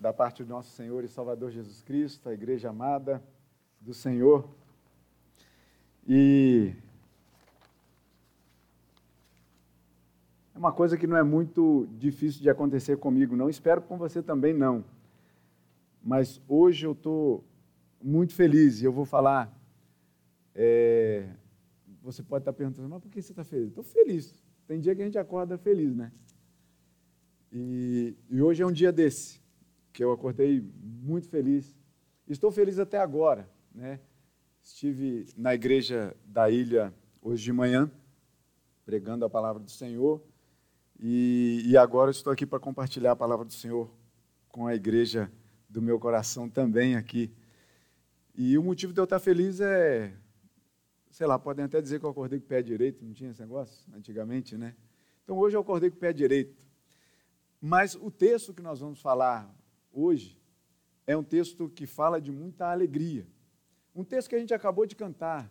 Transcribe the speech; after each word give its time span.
da 0.00 0.14
parte 0.14 0.42
do 0.42 0.48
nosso 0.48 0.70
Senhor 0.70 1.04
e 1.04 1.08
Salvador 1.08 1.50
Jesus 1.50 1.82
Cristo, 1.82 2.30
a 2.30 2.32
igreja 2.32 2.70
amada 2.70 3.22
do 3.78 3.92
Senhor. 3.92 4.48
E 6.08 6.72
é 10.54 10.58
uma 10.58 10.72
coisa 10.72 10.96
que 10.96 11.06
não 11.06 11.18
é 11.18 11.22
muito 11.22 11.86
difícil 11.98 12.40
de 12.40 12.48
acontecer 12.48 12.96
comigo, 12.96 13.36
não. 13.36 13.50
Espero 13.50 13.82
com 13.82 13.98
você 13.98 14.22
também 14.22 14.54
não. 14.54 14.82
Mas 16.02 16.40
hoje 16.48 16.86
eu 16.86 16.92
estou 16.92 17.44
muito 18.02 18.32
feliz 18.32 18.80
e 18.80 18.86
eu 18.86 18.92
vou 18.92 19.04
falar. 19.04 19.54
É, 20.54 21.28
você 22.02 22.22
pode 22.22 22.40
estar 22.40 22.54
perguntando, 22.54 22.88
mas 22.88 23.02
por 23.02 23.10
que 23.10 23.20
você 23.20 23.32
está 23.32 23.44
feliz? 23.44 23.68
Estou 23.68 23.84
feliz. 23.84 24.42
Tem 24.66 24.80
dia 24.80 24.96
que 24.96 25.02
a 25.02 25.04
gente 25.04 25.18
acorda 25.18 25.58
feliz, 25.58 25.94
né? 25.94 26.10
E, 27.52 28.16
e 28.30 28.40
hoje 28.40 28.62
é 28.62 28.66
um 28.66 28.72
dia 28.72 28.90
desse 28.90 29.40
que 29.92 30.02
eu 30.02 30.12
acordei 30.12 30.60
muito 30.82 31.28
feliz. 31.28 31.76
Estou 32.28 32.50
feliz 32.50 32.78
até 32.78 32.98
agora, 32.98 33.48
né? 33.74 34.00
Estive 34.62 35.26
na 35.36 35.54
igreja 35.54 36.16
da 36.24 36.50
ilha 36.50 36.94
hoje 37.20 37.44
de 37.44 37.52
manhã, 37.52 37.90
pregando 38.84 39.24
a 39.24 39.30
palavra 39.30 39.62
do 39.62 39.70
Senhor, 39.70 40.22
e, 40.98 41.62
e 41.64 41.76
agora 41.76 42.10
estou 42.10 42.32
aqui 42.32 42.44
para 42.44 42.60
compartilhar 42.60 43.12
a 43.12 43.16
palavra 43.16 43.44
do 43.44 43.52
Senhor 43.52 43.90
com 44.48 44.66
a 44.66 44.74
igreja 44.74 45.30
do 45.68 45.80
meu 45.80 45.98
coração 45.98 46.48
também 46.48 46.96
aqui. 46.96 47.32
E 48.34 48.58
o 48.58 48.62
motivo 48.62 48.92
de 48.92 49.00
eu 49.00 49.04
estar 49.04 49.18
feliz 49.18 49.60
é, 49.60 50.12
sei 51.10 51.26
lá, 51.26 51.38
podem 51.38 51.64
até 51.64 51.80
dizer 51.80 51.98
que 51.98 52.04
eu 52.04 52.10
acordei 52.10 52.38
com 52.38 52.46
o 52.46 52.48
pé 52.48 52.62
direito, 52.62 53.04
não 53.04 53.12
tinha 53.12 53.30
esse 53.30 53.40
negócio 53.40 53.86
antigamente, 53.94 54.56
né? 54.56 54.74
Então 55.24 55.38
hoje 55.38 55.56
eu 55.56 55.60
acordei 55.60 55.90
com 55.90 55.96
o 55.96 56.00
pé 56.00 56.12
direito. 56.12 56.64
Mas 57.60 57.94
o 57.94 58.10
texto 58.10 58.54
que 58.54 58.62
nós 58.62 58.80
vamos 58.80 59.00
falar 59.00 59.54
hoje 59.92 60.40
é 61.06 61.16
um 61.16 61.24
texto 61.24 61.68
que 61.68 61.86
fala 61.86 62.20
de 62.20 62.30
muita 62.30 62.70
alegria. 62.70 63.26
Um 63.94 64.04
texto 64.04 64.28
que 64.28 64.36
a 64.36 64.38
gente 64.38 64.54
acabou 64.54 64.86
de 64.86 64.94
cantar 64.94 65.50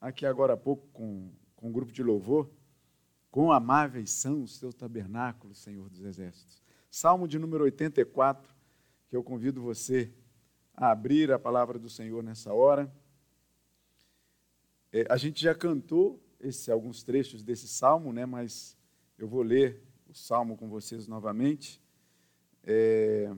aqui 0.00 0.26
agora 0.26 0.54
há 0.54 0.56
pouco 0.56 0.86
com, 0.88 1.30
com 1.54 1.68
um 1.68 1.72
grupo 1.72 1.92
de 1.92 2.02
louvor. 2.02 2.50
Quão 3.30 3.50
amáveis 3.50 4.10
são 4.10 4.42
os 4.42 4.58
teus 4.58 4.74
tabernáculos, 4.74 5.58
Senhor 5.58 5.88
dos 5.88 6.00
Exércitos. 6.00 6.62
Salmo 6.90 7.26
de 7.26 7.38
número 7.38 7.64
84, 7.64 8.54
que 9.08 9.16
eu 9.16 9.22
convido 9.22 9.60
você 9.62 10.12
a 10.76 10.90
abrir 10.90 11.32
a 11.32 11.38
palavra 11.38 11.78
do 11.78 11.88
Senhor 11.88 12.22
nessa 12.22 12.52
hora. 12.52 12.92
É, 14.92 15.06
a 15.10 15.16
gente 15.16 15.42
já 15.42 15.54
cantou 15.54 16.22
esse, 16.38 16.70
alguns 16.70 17.02
trechos 17.02 17.42
desse 17.42 17.66
salmo, 17.66 18.12
né, 18.12 18.26
mas 18.26 18.76
eu 19.18 19.26
vou 19.26 19.42
ler 19.42 19.82
o 20.06 20.14
salmo 20.14 20.56
com 20.56 20.68
vocês 20.68 21.08
novamente. 21.08 21.82
É, 22.66 23.30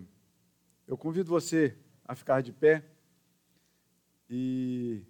eu 0.86 0.96
convido 0.96 1.28
você 1.28 1.77
a 2.05 2.14
ficar 2.14 2.41
de 2.41 2.52
pé 2.52 2.84
e 4.30 5.02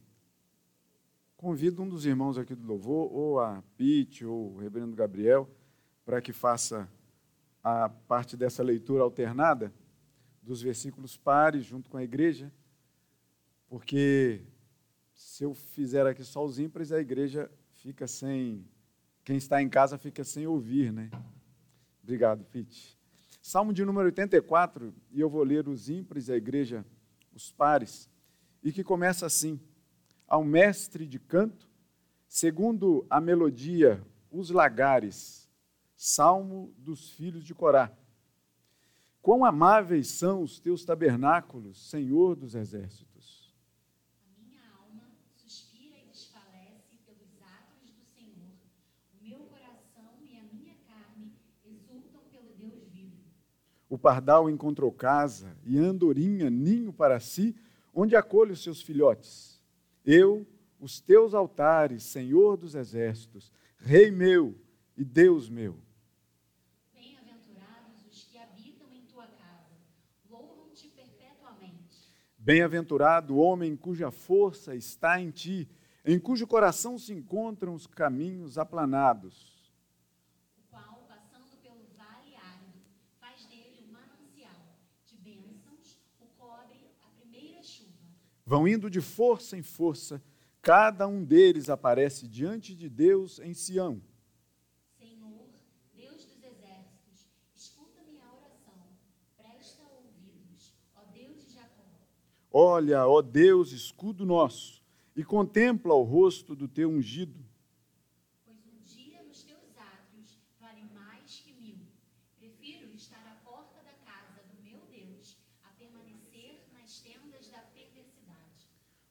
convido 1.37 1.83
um 1.83 1.89
dos 1.89 2.07
irmãos 2.07 2.39
aqui 2.39 2.55
do 2.55 2.67
louvor, 2.67 3.13
ou 3.13 3.39
a 3.39 3.63
Pete, 3.77 4.25
ou 4.25 4.55
o 4.55 4.59
reverendo 4.59 4.97
Gabriel, 4.97 5.49
para 6.05 6.23
que 6.23 6.33
faça 6.33 6.89
a 7.63 7.89
parte 7.89 8.37
dessa 8.37 8.63
leitura 8.63 9.03
alternada 9.03 9.73
dos 10.43 10.63
versículos 10.63 11.17
pares 11.17 11.65
junto 11.65 11.91
com 11.91 11.97
a 11.97 12.05
igreja, 12.05 12.51
porque 13.69 14.43
se 15.13 15.45
eu 15.45 15.53
fizer 15.53 16.07
aqui 16.07 16.23
só 16.25 16.45
os 16.45 16.59
ímpares, 16.59 16.93
a 16.93 17.01
igreja 17.01 17.51
fica 17.73 18.07
sem. 18.07 18.65
Quem 19.25 19.37
está 19.37 19.61
em 19.61 19.69
casa 19.69 19.99
fica 19.99 20.23
sem 20.23 20.47
ouvir, 20.47 20.93
né? 20.93 21.11
Obrigado, 22.03 22.45
Pete. 22.45 22.96
Salmo 23.47 23.73
de 23.73 23.85
número 23.85 24.07
84, 24.07 24.93
e 25.13 25.21
eu 25.21 25.31
vou 25.31 25.45
ler 25.45 25.69
os 25.69 25.89
ímpares, 25.89 26.29
a 26.29 26.37
igreja, 26.37 26.85
os 27.33 27.53
pares, 27.53 28.11
e 28.61 28.73
que 28.73 28.83
começa 28.83 29.25
assim: 29.25 29.61
Ao 30.27 30.43
mestre 30.43 31.07
de 31.07 31.21
canto, 31.21 31.71
segundo 32.27 33.07
a 33.09 33.21
melodia, 33.21 34.05
os 34.33 34.51
lagares, 34.51 35.49
salmo 35.95 36.75
dos 36.77 37.13
filhos 37.13 37.45
de 37.45 37.55
Corá. 37.55 37.93
Quão 39.23 39.45
amáveis 39.45 40.09
são 40.09 40.43
os 40.43 40.59
teus 40.59 40.85
tabernáculos, 40.85 41.89
Senhor 41.89 42.35
dos 42.35 42.57
exércitos. 42.57 43.16
O 53.89 53.97
pardal 53.97 54.51
encontrou 54.51 54.91
casa 54.91 55.57
e 55.65 55.79
a 55.79 55.83
andorinha 55.83 56.51
ninho 56.51 56.93
para 56.93 57.21
si, 57.21 57.55
onde 57.95 58.17
acolhe 58.17 58.53
os 58.53 58.63
seus 58.63 58.83
filhotes. 58.83 59.63
Eu, 60.05 60.47
os 60.81 61.01
teus 61.01 61.35
altares, 61.35 62.03
Senhor 62.03 62.57
dos 62.57 62.75
exércitos, 62.75 63.53
Rei 63.79 64.11
meu 64.11 64.59
e 64.97 65.05
Deus 65.05 65.49
meu. 65.49 65.79
Bem-aventurados 66.93 68.05
os 68.11 68.25
que 68.25 68.39
habitam 68.39 68.89
em 68.93 69.03
tua 69.03 69.27
casa, 69.27 69.77
louvam-te 70.29 70.89
perpetuamente. 70.89 72.13
Bem-aventurado 72.37 73.35
o 73.35 73.39
homem 73.39 73.77
cuja 73.77 74.11
força 74.11 74.75
está 74.75 75.21
em 75.21 75.31
ti, 75.31 75.69
em 76.05 76.19
cujo 76.19 76.47
coração 76.47 76.99
se 76.99 77.13
encontram 77.13 77.73
os 77.75 77.87
caminhos 77.87 78.59
aplanados 78.59 79.56
Vão 88.49 88.69
indo 88.69 88.89
de 88.89 89.01
força 89.01 89.57
em 89.57 89.63
força, 89.63 90.23
cada 90.63 91.09
um 91.09 91.25
deles 91.25 91.69
aparece 91.69 92.29
diante 92.29 92.77
de 92.77 92.89
Deus 92.89 93.41
em 93.41 93.53
Sião. 93.53 94.01
Senhor, 94.97 95.49
Deus 95.93 96.25
dos 96.25 96.45
exércitos, 96.45 97.29
escuta 97.53 98.03
minha 98.09 98.25
oração, 98.33 98.79
presta 99.37 99.83
ouvidos, 99.83 100.73
ó 100.95 101.03
Deus 101.13 101.45
de 101.45 101.55
Jacó. 101.55 101.83
Olha, 102.53 103.07
ó 103.09 103.21
Deus, 103.21 103.73
escudo 103.73 104.25
nosso, 104.25 104.81
e 105.17 105.25
contempla 105.25 105.93
o 105.95 106.05
rosto 106.05 106.55
do 106.55 106.69
teu 106.69 106.89
ungido. 106.89 107.46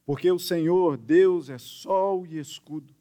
Porque 0.05 0.31
o 0.31 0.37
Senhor, 0.37 0.97
Deus, 0.97 1.49
é 1.49 1.57
sol 1.57 2.27
e 2.27 2.37
escudo. 2.37 2.93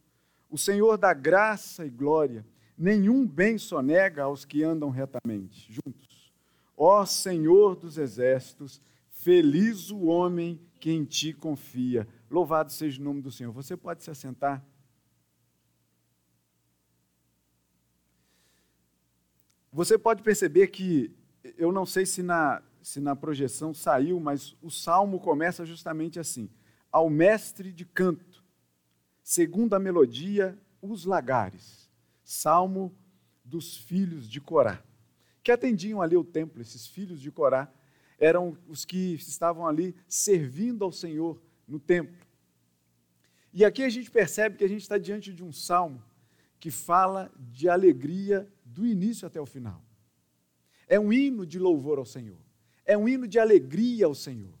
O 0.49 0.57
Senhor 0.57 0.97
dá 0.97 1.13
graça 1.13 1.85
e 1.85 1.89
glória. 1.89 2.45
Nenhum 2.75 3.27
bem 3.27 3.57
sonega 3.57 4.23
aos 4.23 4.43
que 4.43 4.63
andam 4.63 4.89
retamente. 4.89 5.71
Juntos. 5.71 6.33
Ó 6.75 7.05
Senhor 7.05 7.75
dos 7.75 7.97
exércitos, 7.97 8.81
feliz 9.09 9.91
o 9.91 10.05
homem 10.05 10.59
que 10.79 10.91
em 10.91 11.05
ti 11.05 11.31
confia. 11.31 12.07
Louvado 12.29 12.71
seja 12.71 12.99
o 12.99 13.03
nome 13.03 13.21
do 13.21 13.31
Senhor. 13.31 13.51
Você 13.51 13.77
pode 13.77 14.03
se 14.03 14.09
assentar. 14.09 14.65
Você 19.71 19.97
pode 19.97 20.23
perceber 20.23 20.67
que, 20.67 21.13
eu 21.57 21.71
não 21.71 21.85
sei 21.85 22.05
se 22.05 22.23
na, 22.23 22.63
se 22.81 22.99
na 22.99 23.15
projeção 23.15 23.73
saiu, 23.73 24.19
mas 24.19 24.55
o 24.61 24.71
salmo 24.71 25.19
começa 25.19 25.65
justamente 25.65 26.19
assim 26.19 26.49
ao 26.95 27.09
mestre 27.09 27.73
de 27.73 27.83
canto, 27.83 28.41
segundo 29.21 29.73
a 29.73 29.79
melodia, 29.79 30.57
os 30.81 31.03
lagares, 31.03 31.89
salmo 32.23 32.95
dos 33.43 33.75
filhos 33.75 34.29
de 34.29 34.39
Corá, 34.39 34.81
que 35.43 35.51
atendiam 35.51 36.01
ali 36.01 36.15
o 36.15 36.23
templo, 36.23 36.61
esses 36.61 36.87
filhos 36.87 37.19
de 37.19 37.29
Corá, 37.29 37.69
eram 38.17 38.57
os 38.65 38.85
que 38.85 39.15
estavam 39.15 39.67
ali 39.67 39.93
servindo 40.07 40.85
ao 40.85 40.91
Senhor 40.93 41.37
no 41.67 41.81
templo. 41.81 42.25
E 43.51 43.65
aqui 43.65 43.83
a 43.83 43.89
gente 43.89 44.09
percebe 44.09 44.55
que 44.55 44.63
a 44.63 44.69
gente 44.69 44.83
está 44.83 44.97
diante 44.97 45.33
de 45.33 45.43
um 45.43 45.51
salmo 45.51 46.01
que 46.61 46.71
fala 46.71 47.29
de 47.37 47.67
alegria 47.67 48.49
do 48.63 48.87
início 48.87 49.27
até 49.27 49.41
o 49.41 49.45
final. 49.45 49.83
É 50.87 50.97
um 50.97 51.11
hino 51.11 51.45
de 51.45 51.59
louvor 51.59 51.97
ao 51.97 52.05
Senhor, 52.05 52.39
é 52.85 52.97
um 52.97 53.05
hino 53.05 53.27
de 53.27 53.37
alegria 53.37 54.05
ao 54.05 54.15
Senhor. 54.15 54.57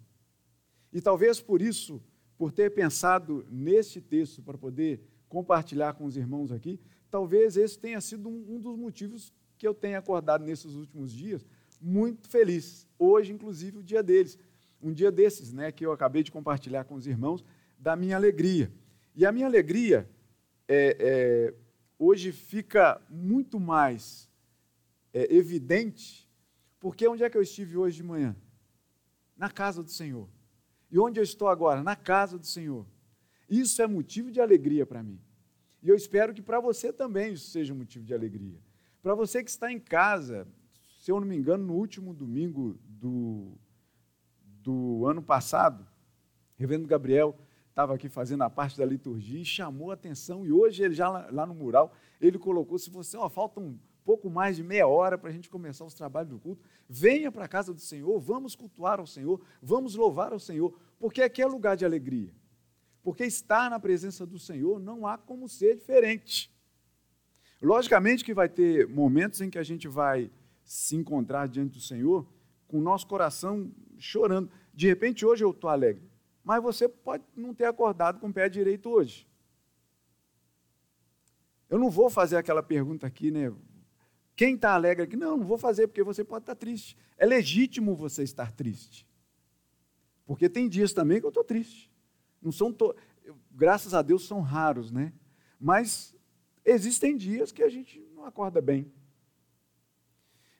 E 0.91 0.99
talvez 0.99 1.39
por 1.39 1.61
isso 1.61 2.03
por 2.37 2.51
ter 2.51 2.71
pensado 2.71 3.45
neste 3.49 4.01
texto 4.01 4.41
para 4.41 4.57
poder 4.57 5.01
compartilhar 5.29 5.93
com 5.93 6.05
os 6.05 6.17
irmãos 6.17 6.51
aqui, 6.51 6.79
talvez 7.09 7.57
esse 7.57 7.77
tenha 7.77 7.99
sido 8.01 8.29
um, 8.29 8.55
um 8.55 8.59
dos 8.59 8.77
motivos 8.77 9.33
que 9.57 9.67
eu 9.67 9.73
tenha 9.73 9.99
acordado 9.99 10.43
nesses 10.43 10.73
últimos 10.73 11.11
dias 11.11 11.45
muito 11.81 12.27
feliz. 12.27 12.87
Hoje, 12.97 13.31
inclusive, 13.31 13.77
o 13.77 13.83
dia 13.83 14.01
deles. 14.01 14.37
Um 14.81 14.91
dia 14.91 15.11
desses, 15.11 15.53
né, 15.53 15.71
que 15.71 15.85
eu 15.85 15.91
acabei 15.91 16.23
de 16.23 16.31
compartilhar 16.31 16.83
com 16.83 16.95
os 16.95 17.07
irmãos, 17.07 17.43
da 17.77 17.95
minha 17.95 18.15
alegria. 18.15 18.71
E 19.15 19.25
a 19.25 19.31
minha 19.31 19.45
alegria 19.45 20.09
é, 20.67 20.97
é, 20.99 21.53
hoje 21.97 22.31
fica 22.31 23.01
muito 23.09 23.59
mais 23.59 24.29
é, 25.13 25.33
evidente 25.33 26.25
Porque 26.85 27.07
onde 27.07 27.23
é 27.23 27.29
que 27.31 27.35
eu 27.35 27.41
estive 27.41 27.77
hoje 27.77 27.97
de 27.97 28.03
manhã? 28.03 28.35
Na 29.35 29.49
casa 29.49 29.81
do 29.81 29.89
Senhor. 29.89 30.29
E 30.95 30.97
onde 30.97 31.19
eu 31.19 31.23
estou 31.25 31.49
agora? 31.49 31.83
Na 31.83 31.93
casa 31.93 32.39
do 32.39 32.45
Senhor. 32.45 32.85
Isso 33.49 33.81
é 33.81 33.85
motivo 33.85 34.31
de 34.31 34.39
alegria 34.39 34.85
para 34.85 35.03
mim. 35.03 35.19
E 35.83 35.89
eu 35.89 35.95
espero 35.95 36.33
que 36.33 36.41
para 36.41 36.61
você 36.61 36.93
também 36.93 37.33
isso 37.33 37.49
seja 37.49 37.73
motivo 37.73 38.05
de 38.05 38.13
alegria. 38.13 38.57
Para 39.03 39.13
você 39.13 39.43
que 39.43 39.49
está 39.49 39.69
em 39.69 39.77
casa, 39.77 40.47
se 40.97 41.11
eu 41.11 41.19
não 41.19 41.27
me 41.27 41.35
engano, 41.35 41.65
no 41.65 41.73
último 41.73 42.13
domingo 42.13 42.79
do, 42.85 43.57
do 44.61 45.05
ano 45.05 45.21
passado, 45.21 45.85
reverendo 46.55 46.87
Gabriel 46.87 47.37
estava 47.67 47.93
aqui 47.93 48.07
fazendo 48.07 48.43
a 48.43 48.49
parte 48.49 48.77
da 48.77 48.85
liturgia 48.85 49.41
e 49.41 49.43
chamou 49.43 49.91
a 49.91 49.95
atenção. 49.95 50.45
E 50.45 50.51
hoje, 50.53 50.81
ele 50.81 50.93
já 50.93 51.09
lá, 51.09 51.27
lá 51.29 51.45
no 51.45 51.53
mural, 51.53 51.91
ele 52.21 52.39
colocou: 52.39 52.79
se 52.79 52.89
você, 52.89 53.17
ó, 53.17 53.27
falta 53.27 53.59
um 53.59 53.77
pouco 54.05 54.29
mais 54.29 54.55
de 54.55 54.63
meia 54.63 54.87
hora 54.87 55.17
para 55.17 55.29
a 55.29 55.33
gente 55.33 55.49
começar 55.49 55.83
os 55.83 55.95
trabalhos 55.95 56.29
do 56.29 56.39
culto, 56.39 56.63
venha 56.87 57.31
para 57.31 57.45
a 57.45 57.47
casa 57.47 57.73
do 57.73 57.81
Senhor, 57.81 58.17
vamos 58.19 58.55
cultuar 58.55 58.99
ao 58.99 59.07
Senhor, 59.07 59.41
vamos 59.61 59.95
louvar 59.95 60.31
ao 60.31 60.39
Senhor, 60.39 60.77
porque 60.99 61.23
aqui 61.23 61.41
é 61.41 61.45
lugar 61.47 61.75
de 61.75 61.83
alegria. 61.83 62.31
Porque 63.03 63.25
estar 63.25 63.69
na 63.69 63.79
presença 63.79 64.25
do 64.25 64.37
Senhor 64.37 64.79
não 64.79 65.07
há 65.07 65.17
como 65.17 65.49
ser 65.49 65.75
diferente. 65.75 66.53
Logicamente 67.61 68.23
que 68.23 68.33
vai 68.33 68.47
ter 68.47 68.87
momentos 68.87 69.41
em 69.41 69.49
que 69.49 69.57
a 69.57 69.63
gente 69.63 69.87
vai 69.87 70.29
se 70.63 70.95
encontrar 70.95 71.47
diante 71.47 71.73
do 71.73 71.81
Senhor 71.81 72.27
com 72.67 72.77
o 72.77 72.81
nosso 72.81 73.07
coração 73.07 73.71
chorando. 73.97 74.49
De 74.73 74.87
repente, 74.87 75.25
hoje 75.25 75.43
eu 75.43 75.51
estou 75.51 75.69
alegre, 75.69 76.07
mas 76.43 76.61
você 76.61 76.87
pode 76.87 77.23
não 77.35 77.53
ter 77.53 77.65
acordado 77.65 78.19
com 78.19 78.27
o 78.27 78.33
pé 78.33 78.47
direito 78.47 78.89
hoje. 78.89 79.27
Eu 81.67 81.79
não 81.79 81.89
vou 81.89 82.09
fazer 82.09 82.37
aquela 82.37 82.61
pergunta 82.61 83.07
aqui, 83.07 83.31
né? 83.31 83.51
Quem 84.35 84.55
está 84.55 84.73
alegre 84.73 85.03
aqui? 85.03 85.15
Não, 85.15 85.37
não 85.37 85.45
vou 85.45 85.57
fazer, 85.57 85.87
porque 85.87 86.03
você 86.03 86.23
pode 86.23 86.43
estar 86.43 86.55
tá 86.55 86.59
triste. 86.59 86.97
É 87.17 87.25
legítimo 87.25 87.95
você 87.95 88.23
estar 88.23 88.51
triste. 88.51 89.07
Porque 90.25 90.49
tem 90.49 90.67
dias 90.67 90.91
também 90.91 91.19
que 91.19 91.25
eu 91.25 91.29
estou 91.29 91.43
triste. 91.43 91.91
Não 92.41 92.51
são 92.51 92.73
to... 92.73 92.93
Graças 93.51 93.93
a 93.93 94.01
Deus 94.01 94.27
são 94.27 94.41
raros, 94.41 94.91
né? 94.91 95.13
Mas 95.59 96.13
existem 96.65 97.15
dias 97.15 97.51
que 97.51 97.63
a 97.63 97.69
gente 97.69 98.05
não 98.13 98.25
acorda 98.25 98.61
bem. 98.61 98.91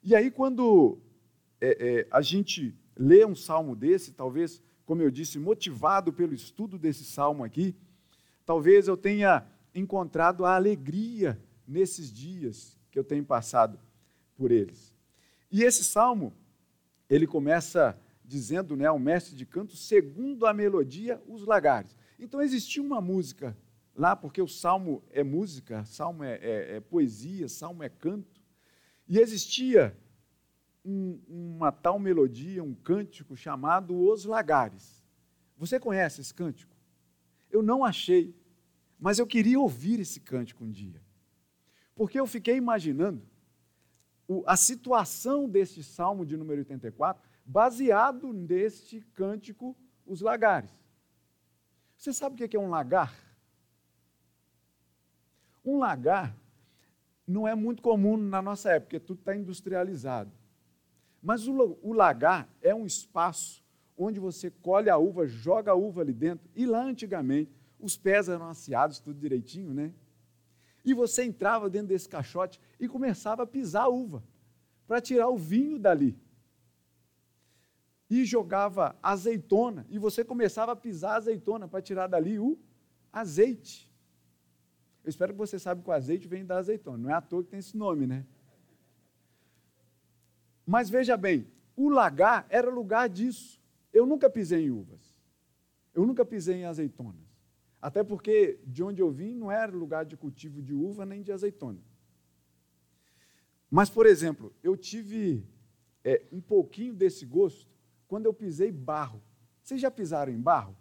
E 0.02 0.16
aí, 0.16 0.32
quando 0.32 1.00
é, 1.60 1.78
é, 1.80 2.08
a 2.12 2.22
gente 2.22 2.78
lê 2.96 3.26
um 3.26 3.36
salmo 3.36 3.76
desse, 3.76 4.14
talvez, 4.14 4.62
como 4.86 5.02
eu 5.02 5.12
disse, 5.12 5.38
motivado 5.38 6.14
pelo 6.14 6.34
estudo 6.34 6.78
desse 6.78 7.04
salmo 7.04 7.44
aqui, 7.44 7.76
talvez 8.46 8.88
eu 8.88 8.96
tenha 8.96 9.46
encontrado 9.74 10.46
a 10.46 10.56
alegria 10.56 11.42
nesses 11.68 12.14
dias 12.14 12.75
que 12.96 13.00
eu 13.00 13.04
tenho 13.04 13.26
passado 13.26 13.78
por 14.38 14.54
eles. 14.54 14.96
E 15.52 15.64
esse 15.64 15.84
salmo, 15.84 16.34
ele 17.10 17.28
começa 17.28 18.00
dizendo, 18.24 18.78
né, 18.78 18.90
o 18.90 18.98
mestre 18.98 19.36
de 19.36 19.46
canto, 19.46 19.76
segundo 19.76 20.46
a 20.46 20.54
melodia, 20.54 21.22
os 21.28 21.46
lagares. 21.46 21.94
Então 22.18 22.42
existia 22.42 22.82
uma 22.82 23.02
música 23.02 23.54
lá, 23.94 24.16
porque 24.16 24.42
o 24.42 24.48
salmo 24.48 25.04
é 25.12 25.26
música, 25.26 25.84
salmo 25.84 26.24
é, 26.24 26.36
é, 26.36 26.76
é 26.78 26.80
poesia, 26.80 27.50
salmo 27.50 27.84
é 27.84 27.90
canto. 27.90 28.42
E 29.10 29.20
existia 29.20 29.94
um, 30.86 31.20
uma 31.28 31.74
tal 31.74 32.00
melodia, 32.00 32.64
um 32.64 32.74
cântico 32.74 33.36
chamado 33.36 33.94
Os 33.94 34.24
Lagares. 34.24 35.04
Você 35.58 35.82
conhece 35.82 36.22
esse 36.22 36.34
cântico? 36.34 36.74
Eu 37.52 37.62
não 37.62 37.84
achei, 37.84 38.34
mas 38.98 39.20
eu 39.20 39.28
queria 39.28 39.60
ouvir 39.60 40.00
esse 40.00 40.22
cântico 40.22 40.64
um 40.64 40.72
dia. 40.72 41.04
Porque 41.96 42.20
eu 42.20 42.28
fiquei 42.28 42.58
imaginando 42.58 43.22
a 44.46 44.58
situação 44.58 45.48
deste 45.48 45.84
salmo 45.84 46.26
de 46.26 46.36
número 46.36 46.60
84, 46.60 47.24
baseado 47.46 48.34
neste 48.34 49.02
cântico, 49.14 49.76
Os 50.06 50.22
Lagares. 50.22 50.72
Você 51.98 52.12
sabe 52.12 52.44
o 52.44 52.50
que 52.50 52.56
é 52.56 52.60
um 52.60 52.70
lagar? 52.70 53.14
Um 55.64 55.80
lagar 55.80 56.36
não 57.28 57.48
é 57.48 57.56
muito 57.56 57.82
comum 57.82 58.18
na 58.18 58.42
nossa 58.42 58.70
época, 58.70 58.86
porque 58.86 59.00
tudo 59.00 59.20
está 59.20 59.36
industrializado. 59.36 60.32
Mas 61.22 61.48
o, 61.48 61.94
lagar 61.94 62.48
é 62.62 62.76
um 62.76 62.86
espaço 62.86 63.64
onde 63.98 64.20
você 64.20 64.52
colhe 64.52 64.90
a 64.90 64.98
uva, 64.98 65.26
joga 65.26 65.72
a 65.72 65.76
uva 65.76 66.02
ali 66.02 66.14
dentro, 66.14 66.48
e 66.56 66.66
lá 66.66 66.84
antigamente 66.84 67.52
os 67.80 67.98
pés 67.98 68.30
eram 68.30 68.48
aciados, 68.48 69.00
tudo 69.00 69.20
direitinho, 69.20 69.74
né? 69.74 69.92
E 70.86 70.94
você 70.94 71.24
entrava 71.24 71.70
dentro 71.70 71.88
desse 71.88 72.08
caixote 72.08 72.62
e 72.80 72.88
começava 72.88 73.44
a 73.44 73.48
pisar 73.48 73.86
a 73.86 73.90
uva, 73.90 74.24
para 74.88 75.02
tirar 75.02 75.28
o 75.30 75.38
vinho 75.38 75.80
dali. 75.80 76.16
E 78.08 78.24
jogava 78.24 78.96
azeitona, 79.02 79.86
e 79.90 79.98
você 79.98 80.24
começava 80.24 80.74
a 80.74 80.76
pisar 80.76 81.14
a 81.14 81.18
azeitona 81.18 81.68
para 81.68 81.82
tirar 81.82 82.06
dali 82.06 82.38
o 82.38 82.58
azeite. 83.12 83.92
Eu 85.04 85.10
espero 85.10 85.34
que 85.34 85.40
você 85.40 85.58
saiba 85.58 85.82
que 85.82 85.90
o 85.90 85.94
azeite 85.94 86.28
vem 86.28 86.46
da 86.46 86.58
azeitona. 86.58 86.98
Não 86.98 87.10
é 87.10 87.14
à 87.14 87.22
toa 87.22 87.44
que 87.44 87.50
tem 87.50 87.60
esse 87.60 87.76
nome, 87.76 88.06
né? 88.06 88.26
Mas 90.66 90.90
veja 90.90 91.18
bem, 91.18 91.48
o 91.76 91.90
lagar 91.90 92.46
era 92.50 92.70
lugar 92.70 93.10
disso. 93.10 93.62
Eu 93.92 94.06
nunca 94.06 94.30
pisei 94.30 94.66
em 94.66 94.72
uvas. 94.72 95.16
Eu 95.94 96.06
nunca 96.06 96.26
pisei 96.26 96.58
em 96.58 96.66
azeitonas. 96.66 97.25
Até 97.86 98.04
porque 98.04 98.60
de 98.66 98.82
onde 98.82 99.00
eu 99.00 99.12
vim 99.12 99.36
não 99.36 99.52
era 99.52 99.72
lugar 99.72 100.06
de 100.06 100.18
cultivo 100.18 100.60
de 100.60 100.74
uva 100.74 101.06
nem 101.06 101.22
de 101.22 101.32
azeitona. 101.32 101.80
Mas, 103.70 103.92
por 103.92 104.08
exemplo, 104.08 104.52
eu 104.64 104.76
tive 104.76 105.48
é, 106.04 106.26
um 106.32 106.42
pouquinho 106.42 106.96
desse 106.96 107.28
gosto 107.28 107.70
quando 108.08 108.26
eu 108.26 108.34
pisei 108.34 108.72
barro. 108.72 109.22
Vocês 109.62 109.80
já 109.80 109.92
pisaram 109.92 110.34
em 110.34 110.42
barro? 110.42 110.76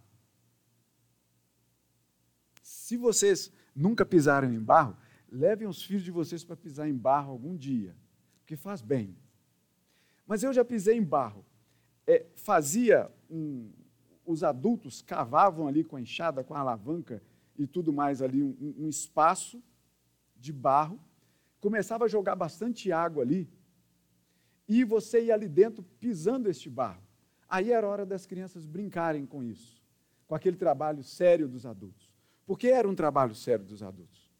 Se 2.62 2.96
vocês 2.96 3.52
nunca 3.76 4.06
pisaram 4.06 4.50
em 4.50 4.58
barro, 4.58 4.96
levem 5.28 5.68
os 5.68 5.82
filhos 5.82 6.04
de 6.04 6.10
vocês 6.10 6.42
para 6.42 6.56
pisar 6.56 6.88
em 6.88 6.96
barro 6.96 7.32
algum 7.32 7.54
dia, 7.54 7.94
porque 8.38 8.56
faz 8.56 8.80
bem. 8.80 9.14
Mas 10.26 10.42
eu 10.42 10.54
já 10.54 10.64
pisei 10.64 10.96
em 10.96 11.04
barro. 11.04 11.44
É, 12.06 12.24
fazia 12.34 13.10
um, 13.28 13.70
os 14.26 14.42
adultos 14.42 15.02
cavavam 15.02 15.66
ali 15.68 15.84
com 15.84 15.96
a 15.96 16.00
enxada, 16.00 16.42
com 16.42 16.54
a 16.54 16.60
alavanca 16.60 17.22
e 17.58 17.66
tudo 17.66 17.92
mais 17.92 18.22
ali 18.22 18.42
um, 18.42 18.74
um 18.78 18.88
espaço 18.88 19.62
de 20.36 20.52
barro, 20.52 21.00
começava 21.60 22.04
a 22.04 22.08
jogar 22.08 22.34
bastante 22.34 22.92
água 22.92 23.22
ali 23.22 23.48
e 24.68 24.84
você 24.84 25.24
ia 25.24 25.34
ali 25.34 25.48
dentro 25.48 25.82
pisando 26.00 26.48
este 26.48 26.68
barro. 26.68 27.02
Aí 27.48 27.70
era 27.70 27.86
hora 27.86 28.04
das 28.04 28.26
crianças 28.26 28.66
brincarem 28.66 29.26
com 29.26 29.42
isso, 29.42 29.82
com 30.26 30.34
aquele 30.34 30.56
trabalho 30.56 31.02
sério 31.02 31.46
dos 31.46 31.64
adultos. 31.64 32.10
Porque 32.46 32.68
era 32.68 32.88
um 32.88 32.94
trabalho 32.94 33.34
sério 33.34 33.64
dos 33.64 33.82
adultos. 33.82 34.30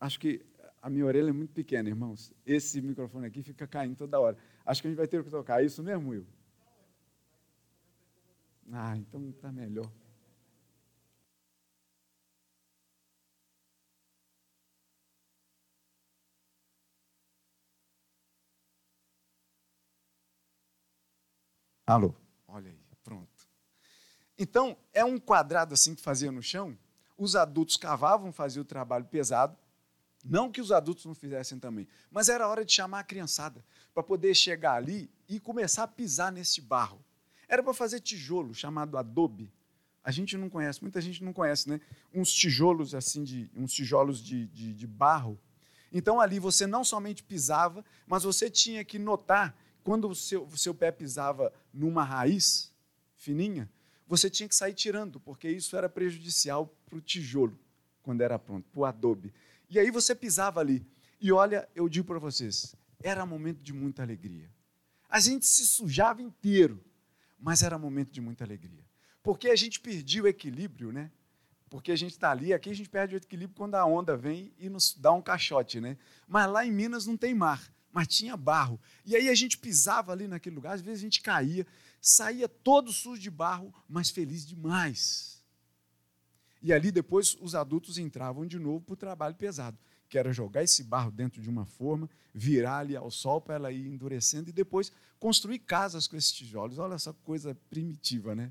Acho 0.00 0.18
que 0.18 0.44
a 0.80 0.90
minha 0.90 1.04
orelha 1.04 1.30
é 1.30 1.32
muito 1.32 1.52
pequena, 1.52 1.88
irmãos. 1.88 2.32
Esse 2.44 2.80
microfone 2.80 3.26
aqui 3.26 3.42
fica 3.42 3.66
caindo 3.66 3.96
toda 3.96 4.18
hora. 4.18 4.36
Acho 4.64 4.80
que 4.80 4.88
a 4.88 4.90
gente 4.90 4.98
vai 4.98 5.06
ter 5.06 5.22
que 5.22 5.30
tocar. 5.30 5.62
É 5.62 5.66
isso 5.66 5.82
mesmo, 5.82 6.10
Will? 6.10 6.26
Ah, 8.72 8.96
então 8.96 9.28
está 9.30 9.50
melhor. 9.52 9.90
Alô? 21.86 22.14
Olha 22.48 22.70
aí, 22.70 22.78
pronto. 23.04 23.46
Então, 24.38 24.76
é 24.92 25.04
um 25.04 25.18
quadrado 25.18 25.72
assim 25.74 25.94
que 25.94 26.02
fazia 26.02 26.32
no 26.32 26.42
chão. 26.42 26.76
Os 27.16 27.36
adultos 27.36 27.76
cavavam, 27.76 28.32
faziam 28.32 28.62
o 28.62 28.66
trabalho 28.66 29.04
pesado. 29.04 29.56
Não 30.24 30.50
que 30.50 30.60
os 30.60 30.72
adultos 30.72 31.04
não 31.04 31.14
fizessem 31.14 31.58
também, 31.58 31.86
mas 32.10 32.28
era 32.28 32.48
hora 32.48 32.64
de 32.64 32.72
chamar 32.72 33.00
a 33.00 33.04
criançada 33.04 33.64
para 33.94 34.02
poder 34.02 34.34
chegar 34.34 34.74
ali 34.74 35.08
e 35.28 35.38
começar 35.38 35.84
a 35.84 35.88
pisar 35.88 36.32
nesse 36.32 36.60
barro. 36.60 37.04
Era 37.48 37.62
para 37.62 37.72
fazer 37.72 38.00
tijolo, 38.00 38.54
chamado 38.54 38.96
adobe. 38.98 39.52
A 40.02 40.10
gente 40.10 40.36
não 40.36 40.48
conhece, 40.48 40.82
muita 40.82 41.00
gente 41.00 41.22
não 41.24 41.32
conhece, 41.32 41.68
né? 41.68 41.80
Uns 42.14 42.32
tijolos 42.32 42.94
assim 42.94 43.24
de, 43.24 43.50
uns 43.56 43.72
tijolos 43.72 44.22
de, 44.22 44.46
de, 44.46 44.72
de 44.72 44.86
barro. 44.86 45.38
Então 45.92 46.20
ali 46.20 46.38
você 46.38 46.66
não 46.66 46.84
somente 46.84 47.22
pisava, 47.22 47.84
mas 48.06 48.22
você 48.22 48.50
tinha 48.50 48.84
que 48.84 48.98
notar 48.98 49.56
quando 49.82 50.08
o 50.08 50.14
seu, 50.14 50.44
o 50.44 50.56
seu 50.56 50.74
pé 50.74 50.90
pisava 50.90 51.52
numa 51.72 52.02
raiz 52.02 52.72
fininha, 53.14 53.70
você 54.06 54.28
tinha 54.30 54.48
que 54.48 54.54
sair 54.54 54.74
tirando, 54.74 55.18
porque 55.20 55.48
isso 55.48 55.76
era 55.76 55.88
prejudicial 55.88 56.66
para 56.84 56.98
o 56.98 57.00
tijolo, 57.00 57.58
quando 58.02 58.20
era 58.20 58.38
pronto, 58.38 58.68
para 58.70 58.80
o 58.80 58.84
adobe. 58.84 59.32
E 59.68 59.78
aí 59.78 59.90
você 59.90 60.14
pisava 60.14 60.60
ali. 60.60 60.86
E 61.20 61.32
olha, 61.32 61.68
eu 61.74 61.88
digo 61.88 62.06
para 62.06 62.18
vocês, 62.18 62.76
era 63.02 63.26
momento 63.26 63.60
de 63.62 63.72
muita 63.72 64.02
alegria. 64.02 64.50
A 65.08 65.18
gente 65.18 65.46
se 65.46 65.66
sujava 65.66 66.20
inteiro, 66.22 66.84
mas 67.38 67.62
era 67.62 67.78
momento 67.78 68.12
de 68.12 68.20
muita 68.20 68.44
alegria. 68.44 68.84
Porque 69.22 69.48
a 69.48 69.56
gente 69.56 69.80
perdia 69.80 70.22
o 70.22 70.28
equilíbrio, 70.28 70.92
né? 70.92 71.10
Porque 71.68 71.90
a 71.90 71.96
gente 71.96 72.12
está 72.12 72.30
ali, 72.30 72.52
aqui 72.52 72.70
a 72.70 72.74
gente 72.74 72.88
perde 72.88 73.14
o 73.14 73.18
equilíbrio 73.18 73.56
quando 73.56 73.74
a 73.74 73.84
onda 73.84 74.16
vem 74.16 74.52
e 74.58 74.68
nos 74.68 74.94
dá 74.94 75.12
um 75.12 75.20
caixote, 75.20 75.80
né? 75.80 75.98
Mas 76.26 76.48
lá 76.48 76.64
em 76.64 76.70
Minas 76.70 77.06
não 77.06 77.16
tem 77.16 77.34
mar, 77.34 77.60
mas 77.92 78.06
tinha 78.06 78.36
barro. 78.36 78.80
E 79.04 79.16
aí 79.16 79.28
a 79.28 79.34
gente 79.34 79.58
pisava 79.58 80.12
ali 80.12 80.28
naquele 80.28 80.54
lugar, 80.54 80.74
às 80.74 80.80
vezes 80.80 81.00
a 81.00 81.06
gente 81.06 81.20
caía, 81.20 81.66
saía 82.00 82.48
todo 82.48 82.92
sujo 82.92 83.20
de 83.20 83.30
barro, 83.30 83.74
mas 83.88 84.10
feliz 84.10 84.46
demais. 84.46 85.42
E 86.62 86.72
ali 86.72 86.92
depois 86.92 87.36
os 87.40 87.54
adultos 87.54 87.98
entravam 87.98 88.46
de 88.46 88.58
novo 88.58 88.84
para 88.84 88.94
o 88.94 88.96
trabalho 88.96 89.34
pesado, 89.34 89.78
que 90.16 90.18
era 90.18 90.32
jogar 90.32 90.62
esse 90.62 90.82
barro 90.82 91.10
dentro 91.10 91.42
de 91.42 91.50
uma 91.50 91.66
forma, 91.66 92.08
virar 92.32 92.78
ali 92.78 92.96
ao 92.96 93.10
sol 93.10 93.38
para 93.38 93.56
ela 93.56 93.70
ir 93.70 93.86
endurecendo 93.86 94.48
e 94.48 94.52
depois 94.52 94.90
construir 95.20 95.58
casas 95.58 96.08
com 96.08 96.16
esses 96.16 96.32
tijolos. 96.32 96.78
Olha 96.78 96.94
essa 96.94 97.12
coisa 97.12 97.54
primitiva, 97.68 98.34
né? 98.34 98.50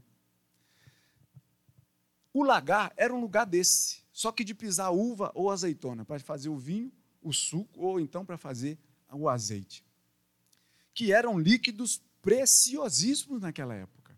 O 2.32 2.44
lagar 2.44 2.94
era 2.96 3.12
um 3.12 3.20
lugar 3.20 3.48
desse, 3.48 4.04
só 4.14 4.32
que 4.32 4.44
de 4.44 4.54
pisar 4.54 4.92
uva 4.92 5.32
ou 5.34 5.50
azeitona, 5.50 6.06
para 6.06 6.20
fazer 6.20 6.50
o 6.50 6.58
vinho, 6.58 6.92
o 7.20 7.34
suco, 7.34 7.80
ou 7.80 8.00
então 8.00 8.24
para 8.24 8.38
fazer 8.38 8.78
o 9.12 9.28
azeite. 9.28 9.84
Que 10.94 11.12
eram 11.12 11.40
líquidos 11.40 12.00
preciosíssimos 12.22 13.42
naquela 13.42 13.74
época. 13.74 14.16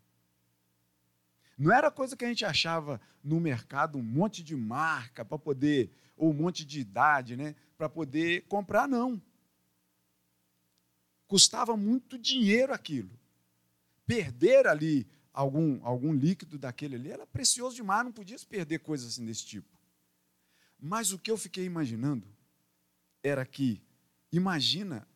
Não 1.58 1.72
era 1.72 1.89
coisa 1.89 2.18
que 2.18 2.25
a 2.25 2.27
gente 2.27 2.44
achava 2.44 3.00
no 3.24 3.39
mercado 3.39 3.98
um 3.98 4.04
monte 4.04 4.44
de 4.44 4.54
marca 4.54 5.24
para 5.24 5.39
poder, 5.39 5.92
ou 6.17 6.31
um 6.31 6.33
monte 6.33 6.65
de 6.65 6.79
idade, 6.79 7.38
né, 7.38 7.55
para 7.77 7.88
poder 7.88 8.41
comprar, 8.47 8.88
não. 8.88 9.21
Custava 11.27 11.77
muito 11.77 12.17
dinheiro 12.17 12.74
aquilo. 12.74 13.12
Perder 14.05 14.67
ali 14.67 15.07
algum, 15.31 15.79
algum 15.86 16.13
líquido 16.13 16.57
daquele 16.57 16.95
ali, 16.95 17.12
era 17.12 17.27
precioso 17.27 17.75
demais, 17.75 18.03
não 18.03 18.12
podia 18.12 18.38
se 18.38 18.45
perder 18.45 18.79
coisas 18.79 19.09
assim 19.13 19.25
desse 19.25 19.45
tipo. 19.45 19.77
Mas 20.79 21.12
o 21.12 21.19
que 21.19 21.29
eu 21.29 21.38
fiquei 21.38 21.65
imaginando 21.65 22.27
era 23.21 23.45
que, 23.45 23.81
imagina 24.31 25.07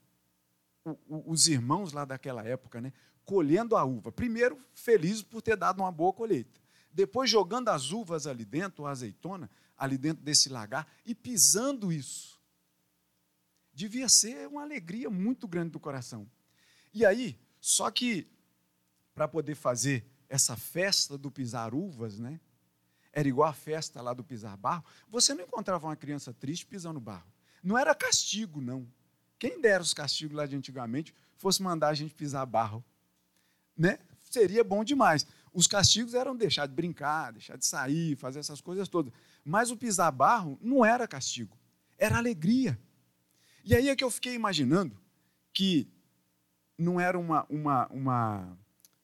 o, 0.84 0.92
o, 1.08 1.32
os 1.32 1.48
irmãos 1.48 1.92
lá 1.92 2.06
daquela 2.06 2.44
época, 2.44 2.82
né, 2.82 2.94
colhendo 3.26 3.76
a 3.76 3.84
uva. 3.84 4.12
Primeiro, 4.12 4.60
felizes 4.74 5.22
por 5.22 5.42
ter 5.42 5.56
dado 5.56 5.80
uma 5.80 5.92
boa 5.92 6.12
colheita. 6.14 6.60
Depois, 6.94 7.30
jogando 7.30 7.70
as 7.70 7.92
uvas 7.92 8.28
ali 8.28 8.44
dentro, 8.44 8.86
a 8.86 8.92
azeitona, 8.92 9.50
ali 9.82 9.98
dentro 9.98 10.24
desse 10.24 10.48
lagar, 10.48 10.88
e 11.04 11.16
pisando 11.16 11.92
isso. 11.92 12.40
Devia 13.74 14.08
ser 14.08 14.48
uma 14.48 14.62
alegria 14.62 15.10
muito 15.10 15.48
grande 15.48 15.72
do 15.72 15.80
coração. 15.80 16.30
E 16.94 17.04
aí, 17.04 17.40
só 17.60 17.90
que 17.90 18.28
para 19.16 19.28
poder 19.28 19.56
fazer 19.56 20.06
essa 20.30 20.56
festa 20.56 21.18
do 21.18 21.32
pisar 21.32 21.74
uvas, 21.74 22.20
né? 22.20 22.40
Era 23.12 23.28
igual 23.28 23.50
a 23.50 23.54
festa 23.54 24.00
lá 24.04 24.14
do 24.14 24.24
pisar 24.24 24.56
barro. 24.56 24.86
Você 25.10 25.34
não 25.34 25.46
encontrava 25.46 25.88
uma 25.88 25.96
criança 25.96 26.32
triste 26.32 26.68
pisando 26.68 27.00
barro. 27.00 27.34
Não 27.64 27.76
era 27.76 27.96
castigo, 27.96 28.62
não. 28.62 28.88
Quem 29.40 29.60
dera 29.60 29.82
os 29.82 29.96
castigos 29.96 30.38
lá 30.38 30.46
de 30.46 30.56
antigamente 30.56 31.12
fosse 31.38 31.64
mandar 31.64 31.90
a 31.90 31.94
gente 31.96 32.14
pisar 32.14 32.46
barro, 32.46 32.86
né? 33.76 33.98
Seria 34.30 34.64
bom 34.64 34.84
demais. 34.84 35.26
Os 35.52 35.66
castigos 35.66 36.14
eram 36.14 36.36
deixar 36.36 36.68
de 36.68 36.74
brincar, 36.74 37.34
deixar 37.34 37.58
de 37.58 37.66
sair, 37.66 38.16
fazer 38.16 38.40
essas 38.40 38.62
coisas 38.62 38.88
todas. 38.88 39.12
Mas 39.44 39.72
o 39.72 39.78
pisar 39.78 40.12
barro 40.12 40.58
não 40.62 40.86
era 40.86 41.08
castigo, 41.08 41.58
era 41.98 42.18
alegria. 42.18 42.80
E 43.64 43.76
aí 43.76 43.90
é 43.90 43.96
que 43.96 44.04
eu 44.04 44.12
fiquei 44.12 44.34
imaginando 44.34 45.00
que 45.54 45.88
não 46.78 47.00
era 47.00 47.18
uma, 47.18 47.46
uma, 47.50 47.88
uma 47.88 48.58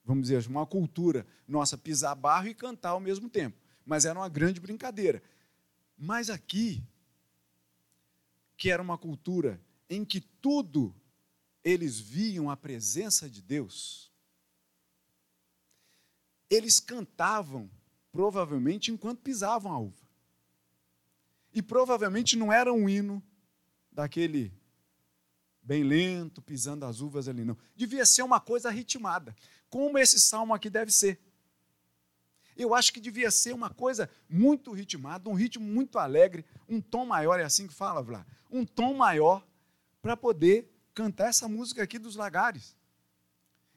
vamos 0.03 0.27
dizer, 0.27 0.47
uma 0.47 0.65
cultura 0.65 1.25
nossa 1.47 1.77
pisar 1.77 2.15
barro 2.15 2.47
e 2.47 2.55
cantar 2.55 2.89
ao 2.89 2.99
mesmo 2.99 3.29
tempo. 3.29 3.57
Mas 3.85 4.05
era 4.05 4.17
uma 4.17 4.29
grande 4.29 4.59
brincadeira. 4.59 5.21
Mas 5.97 6.29
aqui, 6.29 6.83
que 8.55 8.69
era 8.69 8.81
uma 8.81 8.97
cultura 8.97 9.61
em 9.89 10.03
que 10.03 10.19
tudo 10.19 10.95
eles 11.63 11.99
viam 11.99 12.49
a 12.49 12.57
presença 12.57 13.29
de 13.29 13.41
Deus, 13.41 14.11
eles 16.49 16.79
cantavam, 16.79 17.69
provavelmente, 18.11 18.91
enquanto 18.91 19.19
pisavam 19.19 19.71
a 19.71 19.77
uva. 19.77 20.06
E 21.57 21.61
provavelmente 21.63 22.37
não 22.37 22.53
era 22.53 22.71
um 22.71 22.87
hino 22.87 23.19
daquele 23.91 24.53
bem 25.59 25.83
lento, 25.83 26.39
pisando 26.39 26.85
as 26.85 27.01
uvas 27.01 27.27
ali, 27.27 27.43
não. 27.43 27.57
Devia 27.75 28.05
ser 28.05 28.21
uma 28.21 28.39
coisa 28.39 28.69
ritmada 28.69 29.35
como 29.67 29.97
esse 29.97 30.19
salmo 30.19 30.53
aqui 30.53 30.69
deve 30.69 30.91
ser. 30.91 31.19
Eu 32.55 32.75
acho 32.75 32.93
que 32.93 32.99
devia 32.99 33.31
ser 33.31 33.55
uma 33.55 33.71
coisa 33.71 34.07
muito 34.29 34.71
ritmada, 34.71 35.27
um 35.31 35.33
ritmo 35.33 35.65
muito 35.65 35.97
alegre, 35.97 36.45
um 36.69 36.79
tom 36.79 37.07
maior, 37.07 37.39
é 37.39 37.43
assim 37.43 37.65
que 37.65 37.73
fala, 37.73 38.03
Vlá? 38.03 38.23
Um 38.51 38.63
tom 38.63 38.93
maior 38.93 39.43
para 39.99 40.15
poder 40.15 40.71
cantar 40.93 41.29
essa 41.29 41.47
música 41.47 41.81
aqui 41.81 41.97
dos 41.97 42.15
lagares. 42.15 42.77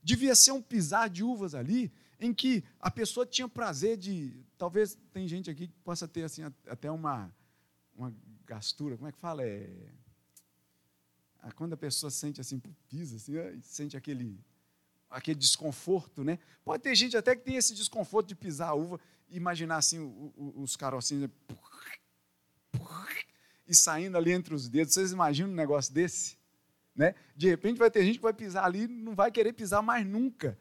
Devia 0.02 0.34
ser 0.34 0.52
um 0.52 0.60
pisar 0.60 1.08
de 1.08 1.24
uvas 1.24 1.54
ali, 1.54 1.90
em 2.20 2.34
que 2.34 2.62
a 2.78 2.90
pessoa 2.90 3.24
tinha 3.24 3.48
prazer 3.48 3.96
de. 3.96 4.44
Talvez 4.58 4.98
tem 5.14 5.26
gente 5.26 5.50
aqui 5.50 5.68
que 5.68 5.78
possa 5.82 6.06
ter 6.06 6.24
assim, 6.24 6.42
até 6.66 6.90
uma, 6.90 7.34
uma 8.00 8.14
gastura, 8.46 8.96
como 8.96 9.08
é 9.08 9.12
que 9.12 9.18
fala? 9.18 9.44
É, 9.44 9.68
ah, 11.40 11.52
quando 11.52 11.72
a 11.74 11.76
pessoa 11.76 12.10
sente 12.10 12.40
assim, 12.40 12.60
pisa, 12.88 13.16
assim, 13.16 13.60
sente 13.62 13.96
aquele 13.96 14.38
aquele 15.08 15.38
desconforto, 15.38 16.22
né? 16.22 16.38
Pode 16.64 16.84
ter 16.84 16.94
gente 16.94 17.16
até 17.16 17.34
que 17.34 17.42
tem 17.42 17.56
esse 17.56 17.74
desconforto 17.74 18.28
de 18.28 18.36
pisar 18.36 18.68
a 18.68 18.74
uva 18.74 19.00
imaginar 19.28 19.76
assim 19.76 19.98
os 20.36 20.76
carocinhos 20.76 21.30
e 23.66 23.74
saindo 23.74 24.16
ali 24.16 24.32
entre 24.32 24.54
os 24.54 24.68
dedos. 24.68 24.94
Vocês 24.94 25.12
imaginam 25.12 25.50
um 25.50 25.54
negócio 25.54 25.92
desse? 25.92 26.36
Né? 26.94 27.14
De 27.36 27.48
repente 27.48 27.78
vai 27.78 27.90
ter 27.90 28.04
gente 28.04 28.16
que 28.16 28.22
vai 28.22 28.32
pisar 28.32 28.64
ali 28.64 28.82
e 28.82 28.88
não 28.88 29.14
vai 29.14 29.30
querer 29.30 29.52
pisar 29.52 29.82
mais 29.82 30.04
nunca. 30.06 30.58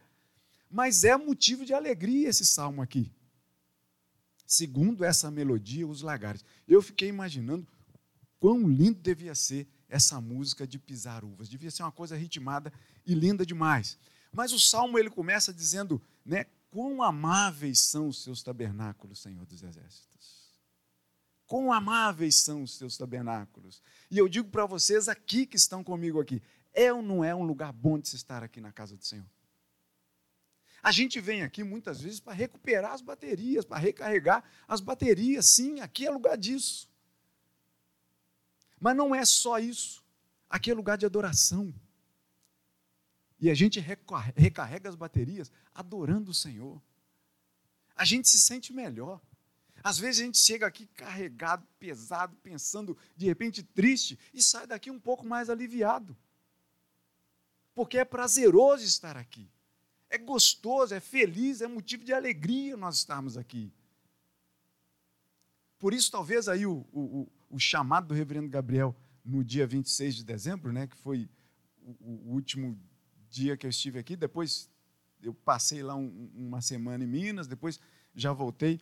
Mas 0.70 1.04
é 1.04 1.18
motivo 1.18 1.66
de 1.66 1.74
alegria 1.74 2.30
esse 2.30 2.46
salmo 2.46 2.82
aqui. 2.82 3.12
Segundo 4.50 5.06
essa 5.06 5.30
melodia, 5.30 5.88
os 5.88 6.02
lagares. 6.02 6.44
Eu 6.68 6.82
fiquei 6.82 7.08
imaginando 7.08 7.68
quão 8.40 8.68
lindo 8.68 9.00
devia 9.00 9.36
ser 9.36 9.68
essa 9.88 10.20
música 10.20 10.66
de 10.66 10.80
pisar 10.80 11.24
uvas. 11.24 11.48
Devia 11.48 11.70
ser 11.70 11.84
uma 11.84 11.92
coisa 11.92 12.18
ritmada 12.18 12.74
e 13.06 13.14
linda 13.14 13.46
demais. 13.46 13.96
Mas 14.34 14.52
o 14.52 14.60
salmo 14.60 14.98
ele 14.98 15.12
começa 15.12 15.54
dizendo, 15.54 16.02
né, 16.26 16.48
quão 16.72 17.04
amáveis 17.04 17.78
são 17.78 18.08
os 18.08 18.24
seus 18.24 18.42
tabernáculos, 18.42 19.22
Senhor 19.22 19.46
dos 19.46 19.62
exércitos. 19.62 20.50
Quão 21.46 21.72
amáveis 21.72 22.36
são 22.38 22.64
os 22.64 22.76
seus 22.76 22.98
tabernáculos. 22.98 23.84
E 24.10 24.18
eu 24.18 24.28
digo 24.28 24.50
para 24.50 24.66
vocês 24.66 25.08
aqui 25.08 25.46
que 25.46 25.58
estão 25.58 25.84
comigo 25.84 26.20
aqui, 26.20 26.42
é 26.74 26.92
ou 26.92 27.04
não 27.04 27.24
é 27.24 27.36
um 27.36 27.44
lugar 27.44 27.72
bom 27.72 28.00
de 28.00 28.10
se 28.10 28.16
estar 28.16 28.44
aqui 28.44 28.60
na 28.60 28.72
casa 28.72 28.98
do 28.98 29.06
Senhor? 29.06 29.28
A 30.82 30.92
gente 30.92 31.20
vem 31.20 31.44
aqui 31.44 31.64
muitas 31.64 32.02
vezes 32.02 32.20
para 32.20 32.34
recuperar 32.34 32.94
as 32.94 33.02
baterias, 33.02 33.66
para 33.66 33.78
recarregar 33.78 34.44
as 34.68 34.80
baterias. 34.80 35.48
Sim, 35.48 35.82
aqui 35.82 36.08
é 36.08 36.10
lugar 36.10 36.38
disso. 36.38 36.90
Mas 38.80 38.96
não 38.96 39.14
é 39.14 39.26
só 39.26 39.60
isso. 39.60 40.04
Aqui 40.50 40.72
é 40.72 40.74
lugar 40.74 40.98
de 40.98 41.06
adoração. 41.06 41.74
E 43.40 43.50
a 43.50 43.54
gente 43.54 43.80
recarrega 43.80 44.90
as 44.90 44.96
baterias 44.96 45.52
adorando 45.74 46.32
o 46.32 46.34
Senhor. 46.34 46.82
A 47.96 48.06
gente 48.06 48.30
se 48.30 48.40
sente 48.40 48.74
melhor. 48.74 49.22
Às 49.84 49.98
vezes 49.98 50.22
a 50.22 50.26
gente 50.26 50.38
chega 50.38 50.68
aqui 50.68 50.88
carregado, 50.88 51.66
pesado, 51.78 52.36
pensando, 52.38 52.98
de 53.16 53.26
repente 53.26 53.64
triste, 53.64 54.20
e 54.34 54.42
sai 54.44 54.68
daqui 54.68 54.92
um 54.92 55.00
pouco 55.00 55.26
mais 55.26 55.50
aliviado. 55.50 56.18
Porque 57.74 57.98
é 57.98 58.04
prazeroso 58.04 58.84
estar 58.84 59.16
aqui. 59.16 59.50
É 60.10 60.18
gostoso, 60.18 60.94
é 60.94 61.00
feliz, 61.00 61.62
é 61.62 61.68
motivo 61.68 62.04
de 62.04 62.14
alegria 62.14 62.76
nós 62.76 62.96
estarmos 62.98 63.38
aqui. 63.38 63.72
Por 65.78 65.94
isso, 65.94 66.12
talvez 66.12 66.48
aí 66.50 66.66
o, 66.66 66.86
o, 66.92 67.32
o 67.50 67.60
chamado 67.60 68.08
do 68.08 68.14
reverendo 68.14 68.50
Gabriel 68.50 68.96
no 69.24 69.44
dia 69.44 69.68
26 69.68 70.16
de 70.16 70.24
dezembro, 70.26 70.74
né, 70.74 70.88
que 70.88 70.98
foi 70.98 71.30
o, 71.82 72.30
o 72.30 72.34
último 72.34 72.78
dia 73.30 73.56
que 73.56 73.66
eu 73.66 73.70
estive 73.70 74.00
aqui, 74.00 74.16
depois 74.16 74.70
eu 75.22 75.34
passei 75.34 75.84
lá 75.84 75.96
um, 75.96 76.32
uma 76.36 76.62
semana 76.62 77.04
em 77.04 77.08
Minas, 77.08 77.48
depois 77.48 77.80
já 78.16 78.34
voltei, 78.34 78.82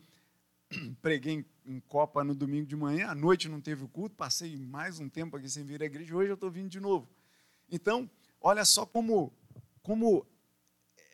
preguei 1.01 1.34
em, 1.34 1.46
em, 1.65 1.79
Copa 1.81 2.24
no 2.24 2.34
domingo 2.34 2.65
de 2.65 2.75
manhã, 2.75 3.07
à 3.07 3.15
noite 3.15 3.50
não 3.50 3.60
teve 3.60 3.84
o 3.84 3.88
culto, 3.88 4.15
passei 4.15 4.55
mais 4.55 5.00
um 5.00 5.10
tempo 5.10 5.36
aqui 5.36 5.50
sem 5.50 5.63
vir 5.63 5.81
à 5.84 5.86
igreja, 5.86 6.15
hoje 6.15 6.29
eu 6.29 6.36
estou 6.36 6.50
vindo 6.50 6.69
de 6.69 6.79
novo. 6.79 7.10
Então, 7.69 8.10
olha 8.39 8.63
só 8.63 8.86
como, 8.86 9.34
como 9.84 10.25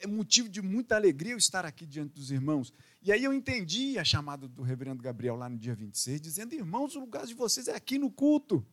é 0.03 0.07
motivo 0.07 0.49
de 0.49 0.61
muita 0.61 0.95
alegria 0.95 1.31
eu 1.31 1.37
estar 1.37 1.65
aqui 1.65 1.85
diante 1.85 2.13
dos 2.13 2.29
irmãos. 2.29 2.73
E 3.01 3.11
aí 3.11 3.23
eu 3.23 3.33
entendi 3.33 3.97
a 3.97 4.03
chamada 4.03 4.47
do 4.47 4.61
reverendo 4.61 5.01
Gabriel 5.01 5.35
lá 5.35 5.47
no 5.47 5.57
dia 5.57 5.73
26, 5.73 6.19
dizendo: 6.19 6.53
irmãos, 6.53 6.95
o 6.95 6.99
lugar 6.99 7.25
de 7.25 7.33
vocês 7.33 7.67
é 7.69 7.75
aqui 7.75 7.97
no 7.97 8.11
culto. 8.11 8.65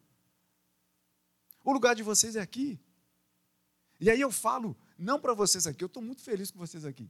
O 1.65 1.73
lugar 1.73 1.95
de 1.95 2.03
vocês 2.03 2.35
é 2.35 2.41
aqui. 2.41 2.81
E 4.01 4.11
aí 4.11 4.21
eu 4.21 4.33
falo, 4.33 4.77
não 4.99 5.21
para 5.21 5.35
vocês 5.35 5.67
aqui, 5.67 5.85
eu 5.85 5.87
estou 5.87 6.03
muito 6.03 6.23
feliz 6.23 6.51
com 6.51 6.59
vocês 6.59 6.85
aqui. 6.85 7.09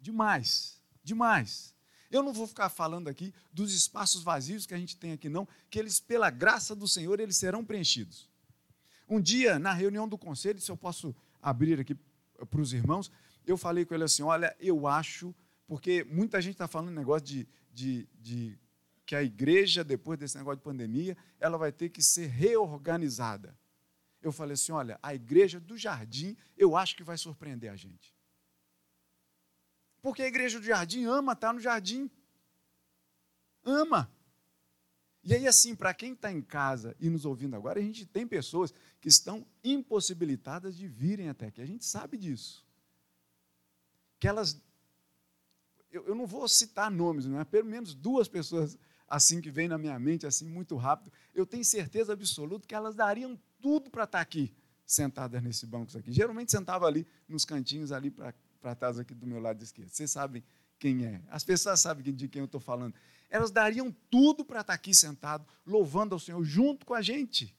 Demais, 0.00 0.80
demais. 1.04 1.74
Eu 2.10 2.22
não 2.22 2.32
vou 2.32 2.46
ficar 2.46 2.68
falando 2.68 3.08
aqui 3.08 3.32
dos 3.52 3.72
espaços 3.72 4.22
vazios 4.22 4.66
que 4.66 4.74
a 4.74 4.78
gente 4.78 4.96
tem 4.96 5.12
aqui, 5.12 5.28
não, 5.28 5.46
que 5.70 5.78
eles, 5.78 6.00
pela 6.00 6.30
graça 6.30 6.74
do 6.74 6.88
Senhor, 6.88 7.20
eles 7.20 7.36
serão 7.36 7.64
preenchidos. 7.64 8.28
Um 9.08 9.20
dia, 9.20 9.58
na 9.58 9.72
reunião 9.72 10.08
do 10.08 10.18
conselho, 10.18 10.60
se 10.60 10.70
eu 10.70 10.76
posso 10.76 11.14
abrir 11.40 11.78
aqui 11.78 11.94
para 12.50 12.60
os 12.60 12.72
irmãos, 12.72 13.10
eu 13.46 13.56
falei 13.56 13.84
com 13.84 13.94
ele 13.94 14.04
assim: 14.04 14.22
olha, 14.22 14.56
eu 14.60 14.86
acho, 14.86 15.34
porque 15.66 16.04
muita 16.04 16.40
gente 16.40 16.54
está 16.54 16.68
falando 16.68 16.90
negócio 16.90 17.26
de, 17.26 17.48
de, 17.72 18.08
de 18.20 18.58
que 19.04 19.16
a 19.16 19.22
igreja, 19.22 19.82
depois 19.82 20.18
desse 20.18 20.36
negócio 20.36 20.58
de 20.58 20.64
pandemia, 20.64 21.16
ela 21.38 21.58
vai 21.58 21.72
ter 21.72 21.88
que 21.88 22.02
ser 22.02 22.26
reorganizada. 22.26 23.58
Eu 24.22 24.32
falei 24.32 24.54
assim: 24.54 24.72
olha, 24.72 24.98
a 25.02 25.14
igreja 25.14 25.58
do 25.58 25.76
jardim, 25.76 26.36
eu 26.56 26.76
acho 26.76 26.96
que 26.96 27.04
vai 27.04 27.18
surpreender 27.18 27.70
a 27.70 27.76
gente. 27.76 28.14
Porque 30.00 30.22
a 30.22 30.26
igreja 30.26 30.58
do 30.58 30.66
jardim 30.66 31.04
ama 31.04 31.32
estar 31.32 31.52
no 31.52 31.60
jardim. 31.60 32.10
Ama. 33.64 34.10
E 35.24 35.32
aí, 35.32 35.46
assim, 35.46 35.76
para 35.76 35.94
quem 35.94 36.14
está 36.14 36.32
em 36.32 36.42
casa 36.42 36.96
e 36.98 37.08
nos 37.08 37.24
ouvindo 37.24 37.54
agora, 37.54 37.78
a 37.78 37.82
gente 37.82 38.04
tem 38.04 38.26
pessoas 38.26 38.74
que 39.00 39.08
estão 39.08 39.46
impossibilitadas 39.62 40.76
de 40.76 40.88
virem 40.88 41.28
até 41.28 41.46
aqui. 41.46 41.62
A 41.62 41.66
gente 41.66 41.84
sabe 41.84 42.16
disso. 42.16 42.66
Que 44.22 44.28
elas. 44.28 44.56
Eu, 45.90 46.06
eu 46.06 46.14
não 46.14 46.28
vou 46.28 46.46
citar 46.46 46.88
nomes, 46.88 47.26
não 47.26 47.40
é? 47.40 47.44
Pelo 47.44 47.68
menos 47.68 47.92
duas 47.92 48.28
pessoas 48.28 48.78
assim 49.08 49.40
que 49.40 49.50
vem 49.50 49.66
na 49.66 49.76
minha 49.76 49.98
mente, 49.98 50.24
assim, 50.24 50.46
muito 50.46 50.76
rápido. 50.76 51.12
Eu 51.34 51.44
tenho 51.44 51.64
certeza 51.64 52.12
absoluta 52.12 52.64
que 52.64 52.72
elas 52.72 52.94
dariam 52.94 53.36
tudo 53.60 53.90
para 53.90 54.04
estar 54.04 54.18
tá 54.18 54.22
aqui, 54.22 54.54
sentadas 54.86 55.42
nesse 55.42 55.66
banco 55.66 55.98
aqui. 55.98 56.12
Geralmente 56.12 56.52
sentava 56.52 56.86
ali 56.86 57.04
nos 57.26 57.44
cantinhos, 57.44 57.90
ali 57.90 58.12
para 58.12 58.74
trás 58.76 58.96
aqui 58.96 59.12
do 59.12 59.26
meu 59.26 59.40
lado 59.40 59.60
esquerdo. 59.60 59.88
Vocês 59.88 60.12
sabem 60.12 60.44
quem 60.78 61.04
é. 61.04 61.20
As 61.28 61.42
pessoas 61.42 61.80
sabem 61.80 62.14
de 62.14 62.28
quem 62.28 62.38
eu 62.38 62.46
estou 62.46 62.60
falando 62.60 62.94
elas 63.32 63.50
dariam 63.50 63.90
tudo 64.10 64.44
para 64.44 64.60
estar 64.60 64.74
aqui 64.74 64.94
sentado, 64.94 65.48
louvando 65.66 66.14
ao 66.14 66.20
Senhor 66.20 66.44
junto 66.44 66.84
com 66.84 66.92
a 66.92 67.00
gente. 67.00 67.56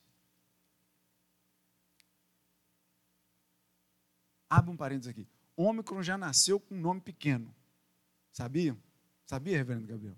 Abra 4.47 4.69
um 4.69 4.77
parênteses 4.77 5.09
aqui. 5.09 5.27
Ômicron 5.55 6.01
já 6.01 6.17
nasceu 6.17 6.59
com 6.59 6.75
um 6.75 6.79
nome 6.79 7.01
pequeno. 7.01 7.53
Sabiam? 8.31 8.77
Sabia, 9.25 9.57
reverendo 9.57 9.87
Gabriel? 9.87 10.17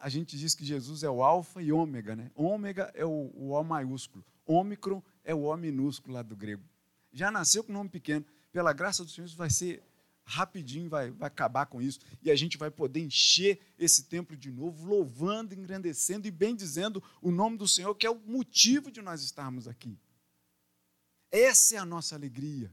A 0.00 0.08
gente 0.08 0.36
diz 0.36 0.54
que 0.54 0.64
Jesus 0.64 1.02
é 1.02 1.10
o 1.10 1.22
alfa 1.22 1.62
e 1.62 1.70
ômega, 1.72 2.16
né? 2.16 2.30
Ômega 2.34 2.90
é 2.94 3.04
o, 3.04 3.30
o 3.34 3.50
O 3.50 3.62
maiúsculo. 3.62 4.24
Ômicron 4.46 5.02
é 5.24 5.34
o 5.34 5.42
O 5.42 5.56
minúsculo 5.56 6.14
lá 6.14 6.22
do 6.22 6.36
grego. 6.36 6.64
Já 7.12 7.30
nasceu 7.30 7.62
com 7.62 7.70
um 7.72 7.76
nome 7.76 7.90
pequeno. 7.90 8.24
Pela 8.52 8.72
graça 8.72 9.04
do 9.04 9.10
Senhor, 9.10 9.26
isso 9.26 9.36
vai 9.36 9.50
ser 9.50 9.82
rapidinho 10.30 10.88
vai, 10.88 11.10
vai 11.10 11.26
acabar 11.26 11.66
com 11.66 11.82
isso 11.82 11.98
e 12.22 12.30
a 12.30 12.36
gente 12.36 12.56
vai 12.56 12.70
poder 12.70 13.00
encher 13.00 13.58
esse 13.78 14.04
templo 14.04 14.36
de 14.36 14.50
novo, 14.50 14.86
louvando, 14.86 15.54
engrandecendo 15.54 16.28
e 16.28 16.30
bendizendo 16.30 17.02
o 17.20 17.30
nome 17.30 17.58
do 17.58 17.66
Senhor, 17.66 17.94
que 17.94 18.06
é 18.06 18.10
o 18.10 18.20
motivo 18.20 18.90
de 18.90 19.02
nós 19.02 19.22
estarmos 19.22 19.66
aqui. 19.66 19.98
Essa 21.30 21.76
é 21.76 21.78
a 21.78 21.84
nossa 21.84 22.14
alegria. 22.14 22.72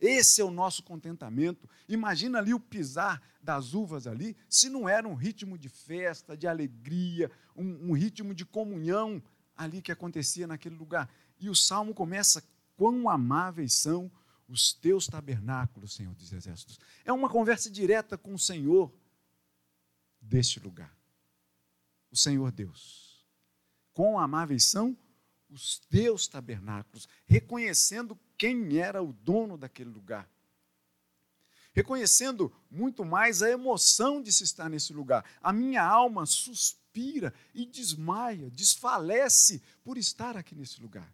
Esse 0.00 0.40
é 0.40 0.44
o 0.44 0.50
nosso 0.50 0.82
contentamento. 0.82 1.68
Imagina 1.88 2.38
ali 2.38 2.54
o 2.54 2.60
pisar 2.60 3.20
das 3.42 3.74
uvas 3.74 4.06
ali, 4.06 4.36
se 4.48 4.68
não 4.68 4.88
era 4.88 5.08
um 5.08 5.14
ritmo 5.14 5.58
de 5.58 5.68
festa, 5.68 6.36
de 6.36 6.46
alegria, 6.46 7.30
um, 7.56 7.90
um 7.90 7.92
ritmo 7.92 8.34
de 8.34 8.44
comunhão 8.44 9.22
ali 9.56 9.82
que 9.82 9.90
acontecia 9.90 10.46
naquele 10.46 10.76
lugar. 10.76 11.10
E 11.40 11.48
o 11.50 11.54
salmo 11.54 11.92
começa: 11.94 12.44
quão 12.76 13.08
amáveis 13.08 13.74
são 13.74 14.10
os 14.48 14.72
teus 14.72 15.06
tabernáculos, 15.06 15.94
Senhor 15.94 16.14
dos 16.14 16.32
Exércitos. 16.32 16.78
É 17.04 17.12
uma 17.12 17.28
conversa 17.28 17.70
direta 17.70 18.16
com 18.16 18.34
o 18.34 18.38
Senhor 18.38 18.92
deste 20.20 20.58
lugar. 20.58 20.96
O 22.10 22.16
Senhor 22.16 22.50
Deus. 22.50 23.26
Quão 23.92 24.18
amáveis 24.18 24.64
são 24.64 24.90
os 24.90 25.07
teus 25.90 26.26
tabernáculos, 26.26 27.08
reconhecendo 27.26 28.18
quem 28.36 28.78
era 28.78 29.02
o 29.02 29.12
dono 29.12 29.56
daquele 29.56 29.90
lugar. 29.90 30.28
Reconhecendo 31.72 32.52
muito 32.70 33.04
mais 33.04 33.42
a 33.42 33.50
emoção 33.50 34.20
de 34.22 34.32
se 34.32 34.44
estar 34.44 34.68
nesse 34.68 34.92
lugar. 34.92 35.24
A 35.40 35.52
minha 35.52 35.82
alma 35.82 36.26
suspira 36.26 37.32
e 37.54 37.64
desmaia, 37.64 38.50
desfalece 38.50 39.62
por 39.84 39.96
estar 39.96 40.36
aqui 40.36 40.54
nesse 40.54 40.80
lugar. 40.80 41.12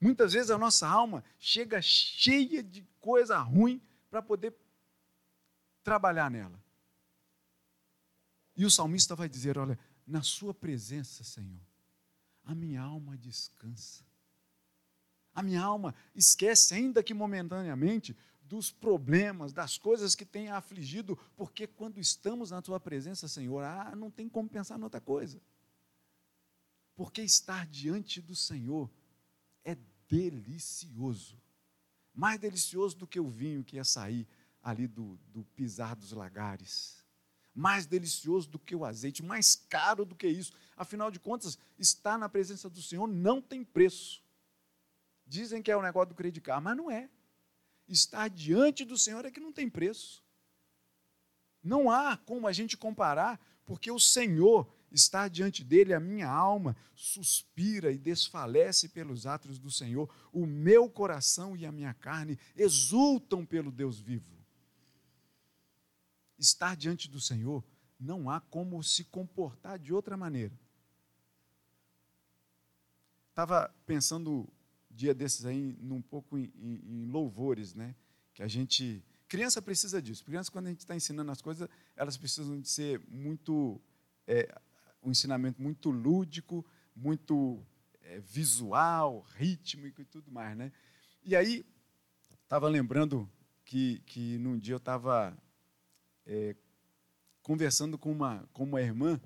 Muitas 0.00 0.32
vezes 0.32 0.50
a 0.50 0.58
nossa 0.58 0.88
alma 0.88 1.24
chega 1.38 1.82
cheia 1.82 2.62
de 2.62 2.86
coisa 3.00 3.38
ruim 3.38 3.82
para 4.08 4.22
poder 4.22 4.54
trabalhar 5.82 6.30
nela. 6.30 6.62
E 8.56 8.64
o 8.64 8.70
salmista 8.70 9.14
vai 9.14 9.28
dizer: 9.28 9.58
Olha, 9.58 9.78
na 10.06 10.22
Sua 10.22 10.54
presença, 10.54 11.22
Senhor, 11.22 11.60
a 12.48 12.54
minha 12.54 12.80
alma 12.80 13.14
descansa. 13.18 14.02
A 15.34 15.42
minha 15.42 15.62
alma 15.62 15.94
esquece, 16.14 16.72
ainda 16.72 17.02
que 17.02 17.12
momentaneamente, 17.12 18.16
dos 18.40 18.72
problemas, 18.72 19.52
das 19.52 19.76
coisas 19.76 20.14
que 20.14 20.24
tem 20.24 20.48
afligido, 20.48 21.14
porque 21.36 21.66
quando 21.66 21.98
estamos 21.98 22.50
na 22.50 22.62
Tua 22.62 22.80
presença, 22.80 23.28
Senhor, 23.28 23.62
ah, 23.62 23.94
não 23.94 24.10
tem 24.10 24.30
como 24.30 24.48
pensar 24.48 24.78
em 24.78 24.82
outra 24.82 24.98
coisa. 24.98 25.38
Porque 26.96 27.20
estar 27.20 27.66
diante 27.66 28.22
do 28.22 28.34
Senhor 28.34 28.90
é 29.62 29.76
delicioso. 30.08 31.38
Mais 32.14 32.40
delicioso 32.40 32.96
do 32.96 33.06
que 33.06 33.20
o 33.20 33.28
vinho 33.28 33.62
que 33.62 33.76
ia 33.76 33.84
sair 33.84 34.26
ali 34.62 34.88
do, 34.88 35.18
do 35.34 35.44
pisar 35.54 35.94
dos 35.94 36.12
lagares. 36.12 36.97
Mais 37.58 37.86
delicioso 37.86 38.48
do 38.48 38.58
que 38.58 38.76
o 38.76 38.84
azeite, 38.84 39.22
mais 39.22 39.56
caro 39.56 40.04
do 40.04 40.14
que 40.14 40.28
isso. 40.28 40.52
Afinal 40.76 41.10
de 41.10 41.18
contas, 41.18 41.58
estar 41.78 42.16
na 42.16 42.28
presença 42.28 42.70
do 42.70 42.80
Senhor 42.80 43.06
não 43.06 43.42
tem 43.42 43.64
preço. 43.64 44.22
Dizem 45.26 45.62
que 45.62 45.70
é 45.70 45.76
o 45.76 45.82
negócio 45.82 46.10
do 46.10 46.14
credicar, 46.14 46.60
mas 46.60 46.76
não 46.76 46.90
é. 46.90 47.08
Estar 47.88 48.28
diante 48.28 48.84
do 48.84 48.96
Senhor 48.96 49.24
é 49.24 49.30
que 49.30 49.40
não 49.40 49.52
tem 49.52 49.68
preço. 49.68 50.22
Não 51.62 51.90
há 51.90 52.16
como 52.16 52.46
a 52.46 52.52
gente 52.52 52.76
comparar, 52.76 53.40
porque 53.64 53.90
o 53.90 53.98
Senhor 53.98 54.70
Estar 54.90 55.28
diante 55.28 55.62
dele, 55.62 55.92
a 55.92 56.00
minha 56.00 56.28
alma 56.28 56.74
suspira 56.94 57.92
e 57.92 57.98
desfalece 57.98 58.88
pelos 58.88 59.26
atos 59.26 59.58
do 59.58 59.70
Senhor, 59.70 60.08
o 60.32 60.46
meu 60.46 60.88
coração 60.88 61.54
e 61.54 61.66
a 61.66 61.72
minha 61.72 61.92
carne 61.92 62.38
exultam 62.56 63.44
pelo 63.44 63.70
Deus 63.70 64.00
vivo. 64.00 64.37
Estar 66.38 66.76
diante 66.76 67.10
do 67.10 67.20
Senhor, 67.20 67.64
não 67.98 68.30
há 68.30 68.40
como 68.40 68.82
se 68.82 69.04
comportar 69.04 69.78
de 69.78 69.92
outra 69.92 70.16
maneira. 70.16 70.58
Estava 73.30 73.74
pensando 73.86 74.48
dia 74.90 75.14
desses 75.14 75.44
aí, 75.44 75.76
num 75.80 76.02
pouco 76.02 76.36
em, 76.36 76.52
em, 76.56 76.82
em 76.86 77.06
louvores, 77.06 77.74
né? 77.74 77.94
Que 78.34 78.42
a 78.42 78.48
gente. 78.48 79.02
Criança 79.28 79.60
precisa 79.60 80.00
disso. 80.00 80.24
Criança, 80.24 80.50
quando 80.50 80.66
a 80.66 80.70
gente 80.70 80.80
está 80.80 80.96
ensinando 80.96 81.30
as 81.30 81.40
coisas, 81.40 81.68
elas 81.94 82.16
precisam 82.16 82.60
de 82.60 82.68
ser 82.68 83.00
muito 83.08 83.80
é, 84.26 84.52
um 85.02 85.10
ensinamento 85.10 85.60
muito 85.62 85.90
lúdico, 85.90 86.64
muito 86.96 87.64
é, 88.02 88.18
visual, 88.20 89.24
rítmico 89.36 90.00
e 90.00 90.04
tudo 90.04 90.32
mais. 90.32 90.56
Né? 90.56 90.72
E 91.22 91.36
aí, 91.36 91.64
estava 92.42 92.68
lembrando 92.68 93.30
que, 93.64 94.00
que 94.06 94.38
num 94.38 94.58
dia 94.58 94.74
eu 94.74 94.78
estava 94.78 95.36
é, 96.28 96.54
conversando 97.42 97.96
com 97.96 98.12
uma, 98.12 98.46
com 98.52 98.64
uma 98.64 98.82
irmã 98.82 99.18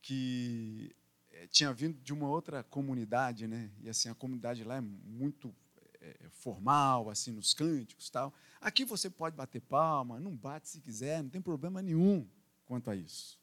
que 0.00 0.96
é, 1.30 1.46
tinha 1.46 1.72
vindo 1.72 2.00
de 2.00 2.12
uma 2.12 2.28
outra 2.28 2.64
comunidade, 2.64 3.46
né? 3.46 3.70
E 3.80 3.88
assim 3.88 4.08
a 4.08 4.14
comunidade 4.14 4.64
lá 4.64 4.76
é 4.76 4.80
muito 4.80 5.54
é, 6.00 6.28
formal, 6.30 7.10
assim 7.10 7.30
nos 7.30 7.52
cânticos, 7.52 8.08
tal. 8.08 8.32
Aqui 8.60 8.84
você 8.84 9.10
pode 9.10 9.36
bater 9.36 9.60
palma, 9.60 10.18
não 10.18 10.34
bate 10.34 10.68
se 10.68 10.80
quiser, 10.80 11.22
não 11.22 11.30
tem 11.30 11.42
problema 11.42 11.82
nenhum 11.82 12.26
quanto 12.64 12.90
a 12.90 12.96
isso. 12.96 13.38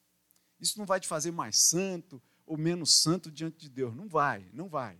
Isso 0.60 0.77
não 0.79 0.86
vai 0.86 0.99
te 0.99 1.08
fazer 1.08 1.32
mais 1.32 1.58
santo 1.58 2.21
ou 2.45 2.58
menos 2.58 2.91
santo 2.91 3.32
diante 3.32 3.60
de 3.60 3.69
Deus. 3.69 3.95
Não 3.95 4.08
vai, 4.08 4.49
não 4.51 4.67
vai. 4.67 4.99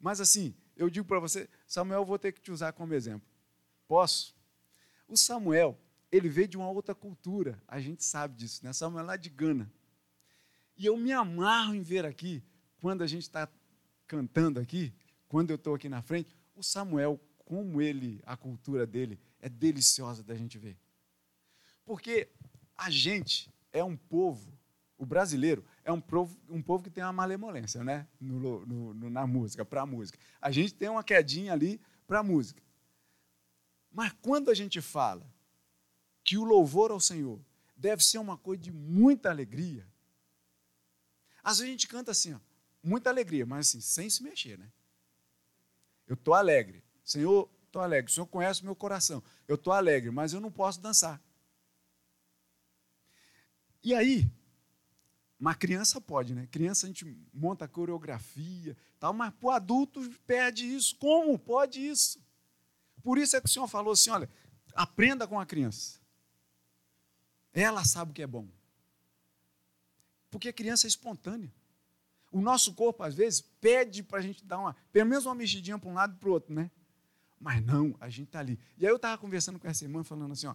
Mas 0.00 0.20
assim, 0.20 0.54
eu 0.76 0.90
digo 0.90 1.06
para 1.06 1.20
você, 1.20 1.48
Samuel, 1.66 2.00
eu 2.00 2.06
vou 2.06 2.18
ter 2.18 2.32
que 2.32 2.40
te 2.40 2.50
usar 2.50 2.72
como 2.72 2.92
exemplo. 2.92 3.26
Posso? 3.86 4.37
O 5.08 5.16
Samuel, 5.16 5.76
ele 6.12 6.28
veio 6.28 6.46
de 6.46 6.56
uma 6.56 6.70
outra 6.70 6.94
cultura, 6.94 7.60
a 7.66 7.80
gente 7.80 8.04
sabe 8.04 8.36
disso, 8.36 8.64
né? 8.64 8.72
Samuel 8.72 9.04
lá 9.04 9.16
de 9.16 9.28
Gana. 9.28 9.72
E 10.76 10.86
eu 10.86 10.96
me 10.96 11.12
amarro 11.12 11.74
em 11.74 11.82
ver 11.82 12.06
aqui, 12.06 12.42
quando 12.80 13.02
a 13.02 13.06
gente 13.06 13.22
está 13.22 13.48
cantando 14.06 14.60
aqui, 14.60 14.94
quando 15.26 15.50
eu 15.50 15.56
estou 15.56 15.74
aqui 15.74 15.88
na 15.88 16.02
frente, 16.02 16.30
o 16.54 16.62
Samuel, 16.62 17.20
como 17.38 17.80
ele, 17.80 18.20
a 18.24 18.36
cultura 18.36 18.86
dele, 18.86 19.18
é 19.40 19.48
deliciosa 19.48 20.22
da 20.22 20.34
gente 20.34 20.58
ver. 20.58 20.76
Porque 21.84 22.28
a 22.76 22.90
gente 22.90 23.50
é 23.72 23.82
um 23.82 23.96
povo 23.96 24.58
o 24.98 25.06
brasileiro 25.06 25.64
é 25.84 25.92
um 25.92 26.00
povo, 26.00 26.36
um 26.50 26.60
povo 26.60 26.82
que 26.82 26.90
tem 26.90 27.04
uma 27.04 27.12
malemolência 27.12 27.84
né? 27.84 28.06
no, 28.20 28.66
no, 28.66 28.94
no 28.94 29.08
na 29.08 29.26
música, 29.26 29.64
para 29.64 29.82
a 29.82 29.86
música. 29.86 30.18
A 30.42 30.50
gente 30.50 30.74
tem 30.74 30.88
uma 30.88 31.04
quedinha 31.04 31.52
ali 31.52 31.80
para 32.06 32.18
a 32.18 32.22
música. 32.22 32.60
Mas 33.98 34.12
quando 34.22 34.48
a 34.48 34.54
gente 34.54 34.80
fala 34.80 35.28
que 36.22 36.38
o 36.38 36.44
louvor 36.44 36.92
ao 36.92 37.00
Senhor 37.00 37.44
deve 37.76 38.04
ser 38.04 38.18
uma 38.18 38.38
coisa 38.38 38.62
de 38.62 38.70
muita 38.70 39.28
alegria, 39.28 39.84
às 41.42 41.58
vezes 41.58 41.68
a 41.68 41.72
gente 41.72 41.88
canta 41.88 42.12
assim, 42.12 42.32
ó, 42.32 42.38
muita 42.80 43.10
alegria, 43.10 43.44
mas 43.44 43.66
assim, 43.66 43.80
sem 43.80 44.08
se 44.08 44.22
mexer, 44.22 44.56
né? 44.56 44.70
Eu 46.06 46.14
estou 46.14 46.32
alegre. 46.32 46.84
Senhor, 47.04 47.50
estou 47.66 47.82
alegre. 47.82 48.08
O 48.08 48.14
Senhor 48.14 48.26
conhece 48.28 48.62
o 48.62 48.66
meu 48.66 48.76
coração. 48.76 49.20
Eu 49.48 49.56
estou 49.56 49.72
alegre, 49.72 50.12
mas 50.12 50.32
eu 50.32 50.40
não 50.40 50.52
posso 50.52 50.80
dançar. 50.80 51.20
E 53.82 53.92
aí, 53.92 54.30
uma 55.40 55.56
criança 55.56 56.00
pode, 56.00 56.36
né? 56.36 56.46
Criança 56.52 56.86
a 56.86 56.88
gente 56.88 57.04
monta 57.34 57.66
coreografia, 57.66 58.76
tal, 59.00 59.12
mas 59.12 59.34
para 59.34 59.48
o 59.48 59.50
adulto 59.50 60.08
perde 60.24 60.72
isso. 60.72 60.94
Como 60.98 61.36
pode 61.36 61.84
isso? 61.84 62.27
Por 63.02 63.18
isso 63.18 63.36
é 63.36 63.40
que 63.40 63.46
o 63.46 63.50
Senhor 63.50 63.68
falou 63.68 63.92
assim: 63.92 64.10
olha, 64.10 64.28
aprenda 64.74 65.26
com 65.26 65.38
a 65.38 65.46
criança. 65.46 66.00
Ela 67.52 67.84
sabe 67.84 68.10
o 68.10 68.14
que 68.14 68.22
é 68.22 68.26
bom. 68.26 68.46
Porque 70.30 70.48
a 70.48 70.52
criança 70.52 70.86
é 70.86 70.88
espontânea. 70.88 71.52
O 72.30 72.40
nosso 72.40 72.74
corpo, 72.74 73.02
às 73.02 73.14
vezes, 73.14 73.40
pede 73.40 74.02
para 74.02 74.18
a 74.18 74.22
gente 74.22 74.44
dar 74.44 74.58
uma, 74.58 74.76
pelo 74.92 75.08
menos 75.08 75.24
uma 75.24 75.34
mexidinha 75.34 75.78
para 75.78 75.88
um 75.88 75.94
lado 75.94 76.14
e 76.14 76.18
para 76.18 76.28
o 76.28 76.32
outro, 76.32 76.54
né? 76.54 76.70
Mas 77.40 77.64
não, 77.64 77.96
a 78.00 78.08
gente 78.08 78.26
está 78.26 78.40
ali. 78.40 78.58
E 78.76 78.84
aí 78.84 78.92
eu 78.92 78.96
estava 78.96 79.16
conversando 79.16 79.58
com 79.58 79.66
essa 79.66 79.84
irmã, 79.84 80.04
falando 80.04 80.32
assim: 80.32 80.46
ó, 80.46 80.54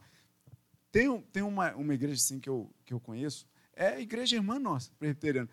tem, 0.91 1.21
tem 1.21 1.41
uma, 1.41 1.73
uma 1.75 1.93
igreja 1.93 2.21
assim 2.21 2.39
que 2.39 2.49
eu, 2.49 2.71
que 2.85 2.93
eu 2.93 2.99
conheço, 2.99 3.47
é 3.73 3.87
a 3.87 3.99
igreja 3.99 4.35
irmã 4.35 4.59
nossa, 4.59 4.91
presbiteriana. 4.99 5.49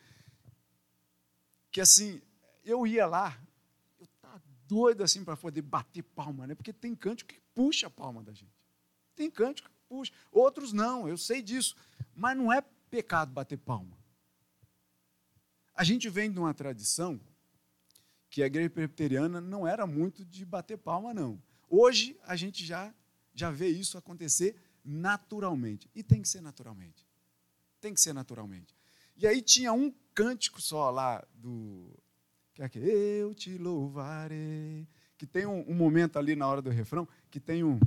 Que 1.70 1.81
assim, 1.81 2.20
eu 2.64 2.87
ia 2.87 3.07
lá, 3.07 3.40
doido 4.70 5.02
assim 5.02 5.24
para 5.24 5.37
poder 5.37 5.62
bater 5.62 6.02
palma, 6.02 6.46
né? 6.46 6.54
Porque 6.54 6.72
tem 6.72 6.94
cântico 6.94 7.35
que 7.35 7.40
puxa 7.52 7.88
a 7.88 7.90
palma 7.90 8.22
da 8.22 8.33
gente. 8.33 8.54
Tem 9.16 9.28
cântico 9.28 9.68
que 9.68 9.74
puxa. 9.88 10.12
Outros 10.30 10.72
não, 10.72 11.09
eu 11.09 11.18
sei 11.18 11.42
disso. 11.42 11.74
Mas 12.14 12.37
não 12.37 12.52
é 12.52 12.62
pecado 12.88 13.33
bater 13.33 13.59
palma. 13.59 13.98
A 15.74 15.83
gente 15.83 16.09
vem 16.09 16.30
de 16.30 16.38
uma 16.38 16.54
tradição 16.54 17.20
que 18.30 18.44
a 18.44 18.46
igreja 18.46 18.70
presbiteriana 18.70 19.40
não 19.40 19.66
era 19.66 19.88
muito 19.88 20.24
de 20.24 20.46
bater 20.46 20.78
palma, 20.78 21.12
não. 21.12 21.42
Hoje 21.68 22.16
a 22.22 22.37
gente 22.37 22.64
já, 22.64 22.94
já 23.35 23.50
vê 23.50 23.68
isso 23.68 23.98
acontecer 23.98 24.54
naturalmente. 24.85 25.90
E 25.96 26.02
tem 26.04 26.22
que 26.22 26.28
ser 26.28 26.40
naturalmente. 26.40 27.04
Tem 27.80 27.92
que 27.92 28.00
ser 28.00 28.12
naturalmente. 28.12 28.72
E 29.16 29.26
aí 29.26 29.42
tinha 29.42 29.72
um 29.72 29.92
cântico 30.14 30.62
só 30.62 30.90
lá 30.90 31.26
do. 31.35 31.92
É 32.61 32.68
que 32.68 32.79
eu 32.79 33.35
te 33.35 33.57
louvarei. 33.57 34.87
Que 35.16 35.27
tem 35.27 35.46
um, 35.46 35.64
um 35.66 35.75
momento 35.75 36.18
ali 36.18 36.37
na 36.37 36.46
hora 36.46 36.61
do 36.61 36.68
refrão 36.68 37.09
que 37.31 37.40
tem 37.40 37.64
um. 37.64 37.81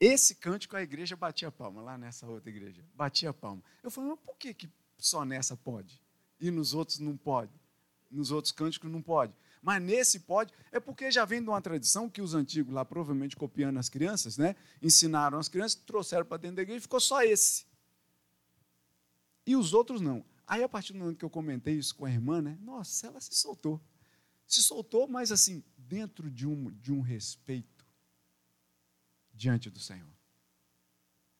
Esse 0.00 0.34
cântico 0.34 0.74
a 0.76 0.82
igreja 0.82 1.14
batia 1.14 1.52
palma, 1.52 1.82
lá 1.82 1.98
nessa 1.98 2.26
outra 2.26 2.48
igreja. 2.48 2.82
Batia 2.94 3.34
palma. 3.34 3.62
Eu 3.82 3.90
falei, 3.90 4.10
mas 4.10 4.20
por 4.20 4.34
que, 4.38 4.54
que 4.54 4.70
só 4.96 5.26
nessa 5.26 5.58
pode? 5.58 6.00
E 6.40 6.50
nos 6.50 6.72
outros 6.72 7.00
não 7.00 7.18
pode? 7.18 7.52
Nos 8.10 8.30
outros 8.30 8.50
cânticos 8.50 8.90
não 8.90 9.02
pode. 9.02 9.34
Mas 9.60 9.82
nesse 9.82 10.20
pode, 10.20 10.54
é 10.72 10.80
porque 10.80 11.10
já 11.10 11.26
vem 11.26 11.42
de 11.42 11.50
uma 11.50 11.60
tradição 11.60 12.08
que 12.08 12.22
os 12.22 12.32
antigos 12.32 12.72
lá, 12.72 12.82
provavelmente 12.82 13.36
copiando 13.36 13.76
as 13.76 13.90
crianças, 13.90 14.38
né? 14.38 14.56
Ensinaram 14.80 15.38
as 15.38 15.50
crianças, 15.50 15.74
trouxeram 15.74 16.24
para 16.24 16.38
dentro 16.38 16.56
da 16.56 16.62
igreja 16.62 16.78
e 16.78 16.82
ficou 16.82 16.98
só 16.98 17.22
esse. 17.22 17.66
E 19.46 19.54
os 19.54 19.74
outros 19.74 20.00
não. 20.00 20.24
Aí, 20.50 20.64
a 20.64 20.68
partir 20.68 20.92
do 20.92 20.98
momento 20.98 21.16
que 21.16 21.24
eu 21.24 21.30
comentei 21.30 21.76
isso 21.76 21.94
com 21.94 22.04
a 22.04 22.10
irmã, 22.10 22.42
né? 22.42 22.58
Nossa, 22.60 23.06
ela 23.06 23.20
se 23.20 23.32
soltou. 23.36 23.80
Se 24.44 24.60
soltou, 24.60 25.06
mas 25.06 25.30
assim, 25.30 25.62
dentro 25.78 26.28
de 26.28 26.44
um, 26.44 26.72
de 26.72 26.92
um 26.92 27.00
respeito 27.00 27.86
diante 29.32 29.70
do 29.70 29.78
Senhor. 29.78 30.10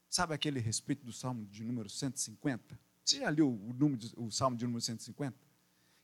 Sabe 0.09 0.33
aquele 0.33 0.61
respeito 0.61 1.05
do 1.05 1.13
Salmo 1.13 1.45
de 1.47 1.65
número 1.65 1.91
150? 1.91 2.79
Você 3.05 3.19
já 3.19 3.29
leu 3.31 3.49
o, 3.53 3.73
número, 3.73 4.01
o 4.17 4.31
Salmo 4.31 4.57
de 4.57 4.65
número 4.65 4.81
150? 4.81 5.37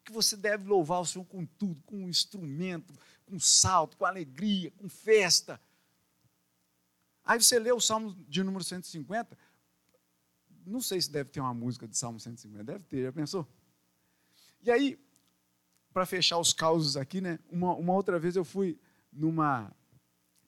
que 0.05 0.11
você 0.11 0.37
deve 0.37 0.69
louvar 0.69 1.01
o 1.01 1.07
Senhor 1.07 1.25
com 1.27 1.47
tudo, 1.47 1.81
com 1.87 2.05
um 2.05 2.09
instrumento, 2.09 2.93
com 3.25 3.39
salto, 3.39 3.97
com 3.97 4.05
alegria, 4.05 4.73
com 4.73 4.89
festa. 4.89 5.61
Aí 7.25 7.41
você 7.41 7.57
lê 7.59 7.71
o 7.71 7.81
Salmo 7.81 8.15
de 8.29 8.43
número 8.43 8.65
150, 8.65 9.39
não 10.67 10.81
sei 10.81 11.01
se 11.01 11.11
deve 11.11 11.31
ter 11.31 11.41
uma 11.41 11.55
música 11.55 11.87
de 11.87 11.97
Salmo 11.97 12.19
150, 12.19 12.65
deve 12.65 12.85
ter, 12.85 13.05
já 13.05 13.13
pensou? 13.13 13.47
E 14.63 14.71
aí, 14.71 14.99
para 15.93 16.05
fechar 16.05 16.39
os 16.39 16.53
causos 16.53 16.97
aqui, 16.97 17.21
né, 17.21 17.39
uma, 17.49 17.75
uma 17.75 17.93
outra 17.93 18.19
vez 18.19 18.37
eu 18.37 18.45
fui 18.45 18.79
numa 19.13 19.75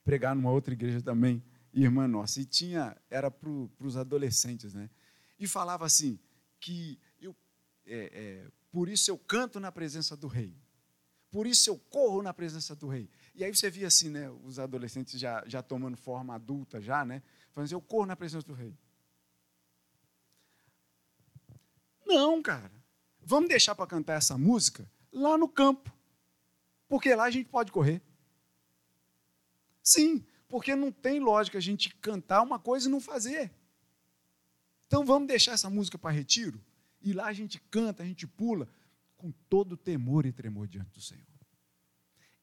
pregar 0.04 0.34
numa 0.34 0.50
outra 0.50 0.72
igreja 0.72 1.02
também, 1.02 1.42
irmã 1.72 2.08
nossa, 2.08 2.40
e 2.40 2.44
tinha, 2.44 2.96
era 3.10 3.30
para 3.30 3.48
os 3.80 3.96
adolescentes, 3.96 4.72
né? 4.72 4.88
E 5.38 5.46
falava 5.46 5.84
assim, 5.84 6.18
que 6.58 6.98
eu, 7.20 7.36
é, 7.86 8.10
é, 8.12 8.50
por 8.72 8.88
isso 8.88 9.10
eu 9.10 9.18
canto 9.18 9.60
na 9.60 9.70
presença 9.70 10.16
do 10.16 10.26
rei. 10.26 10.56
Por 11.30 11.46
isso 11.46 11.68
eu 11.68 11.78
corro 11.78 12.22
na 12.22 12.32
presença 12.32 12.74
do 12.74 12.88
rei. 12.88 13.08
E 13.34 13.44
aí 13.44 13.54
você 13.54 13.70
via 13.70 13.86
assim, 13.86 14.08
né, 14.08 14.30
os 14.30 14.58
adolescentes 14.58 15.20
já, 15.20 15.44
já 15.46 15.62
tomando 15.62 15.96
forma 15.96 16.34
adulta, 16.34 16.80
já, 16.80 17.04
né? 17.04 17.22
Falando 17.52 17.66
assim, 17.66 17.74
eu 17.74 17.82
corro 17.82 18.06
na 18.06 18.16
presença 18.16 18.46
do 18.46 18.54
rei. 18.54 18.74
Não, 22.08 22.40
cara. 22.42 22.72
Vamos 23.20 23.50
deixar 23.50 23.74
para 23.74 23.86
cantar 23.86 24.14
essa 24.14 24.38
música 24.38 24.90
lá 25.12 25.36
no 25.36 25.46
campo. 25.46 25.92
Porque 26.88 27.14
lá 27.14 27.24
a 27.24 27.30
gente 27.30 27.50
pode 27.50 27.70
correr. 27.70 28.02
Sim, 29.82 30.24
porque 30.48 30.74
não 30.74 30.90
tem 30.90 31.20
lógica 31.20 31.58
a 31.58 31.60
gente 31.60 31.94
cantar 31.96 32.40
uma 32.40 32.58
coisa 32.58 32.88
e 32.88 32.90
não 32.90 33.00
fazer. 33.00 33.52
Então 34.86 35.04
vamos 35.04 35.28
deixar 35.28 35.52
essa 35.52 35.68
música 35.68 35.98
para 35.98 36.10
retiro? 36.10 36.58
E 37.02 37.12
lá 37.12 37.26
a 37.26 37.32
gente 37.34 37.60
canta, 37.70 38.02
a 38.02 38.06
gente 38.06 38.26
pula 38.26 38.66
com 39.18 39.30
todo 39.50 39.76
temor 39.76 40.24
e 40.24 40.32
tremor 40.32 40.66
diante 40.66 40.90
do 40.92 41.00
Senhor. 41.00 41.26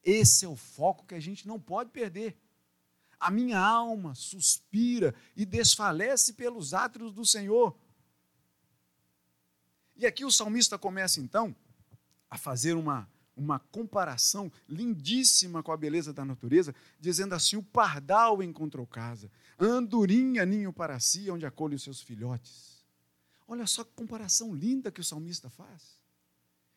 Esse 0.04 0.44
é 0.44 0.48
o 0.48 0.54
foco 0.54 1.04
que 1.04 1.16
a 1.16 1.20
gente 1.20 1.48
não 1.48 1.58
pode 1.58 1.90
perder. 1.90 2.38
A 3.18 3.32
minha 3.32 3.58
alma 3.58 4.14
suspira 4.14 5.12
e 5.34 5.44
desfalece 5.44 6.34
pelos 6.34 6.72
átrios 6.72 7.12
do 7.12 7.26
Senhor. 7.26 7.76
E 9.96 10.06
aqui 10.06 10.24
o 10.24 10.30
salmista 10.30 10.78
começa 10.78 11.20
então 11.20 11.54
a 12.28 12.36
fazer 12.36 12.74
uma, 12.74 13.08
uma 13.36 13.58
comparação 13.58 14.52
lindíssima 14.68 15.62
com 15.62 15.72
a 15.72 15.76
beleza 15.76 16.12
da 16.12 16.24
natureza, 16.24 16.74
dizendo 17.00 17.34
assim: 17.34 17.56
o 17.56 17.62
pardal 17.62 18.42
encontrou 18.42 18.86
casa, 18.86 19.30
a 19.58 19.64
andorinha 19.64 20.44
ninho 20.44 20.72
para 20.72 21.00
si, 21.00 21.30
onde 21.30 21.46
acolhe 21.46 21.74
os 21.74 21.82
seus 21.82 22.00
filhotes. 22.02 22.84
Olha 23.48 23.66
só 23.66 23.84
que 23.84 23.92
comparação 23.94 24.54
linda 24.54 24.90
que 24.90 25.00
o 25.00 25.04
salmista 25.04 25.48
faz. 25.48 26.00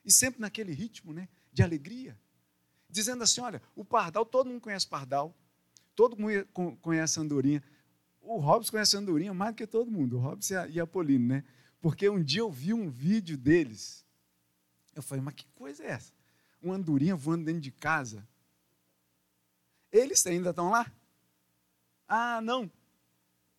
E 0.06 0.12
sempre 0.12 0.40
naquele 0.40 0.72
ritmo 0.72 1.12
né, 1.12 1.28
de 1.52 1.64
alegria. 1.64 2.18
Dizendo 2.90 3.24
assim: 3.24 3.42
olha, 3.42 3.62
o 3.76 3.84
pardal, 3.84 4.26
todo 4.26 4.50
mundo 4.50 4.62
conhece 4.62 4.88
pardal, 4.88 5.36
todo 5.96 6.18
mundo 6.18 6.48
conhece 6.82 7.20
andorinha. 7.20 7.62
O 8.22 8.38
Robson 8.38 8.72
conhece 8.72 8.96
andorinha 8.96 9.34
mais 9.34 9.54
do 9.54 9.58
que 9.58 9.68
todo 9.68 9.90
mundo, 9.90 10.18
o 10.18 10.20
Robson 10.20 10.54
e 10.70 10.80
a 10.80 10.84
Apolino, 10.84 11.28
né? 11.28 11.44
Porque 11.82 12.10
um 12.10 12.22
dia 12.22 12.42
eu 12.42 12.52
vi 12.52 12.74
um 12.74 12.90
vídeo 12.90 13.38
deles. 13.38 14.06
Eu 14.96 15.02
falei, 15.02 15.24
mas 15.24 15.34
que 15.34 15.46
coisa 15.56 15.84
é 15.84 15.88
essa? 15.88 16.12
Uma 16.62 16.76
andorinha 16.76 17.16
voando 17.16 17.46
dentro 17.46 17.62
de 17.62 17.72
casa. 17.72 18.28
Eles 19.92 20.26
ainda 20.28 20.50
estão 20.50 20.70
lá? 20.70 20.92
Ah, 22.08 22.42
não. 22.42 22.70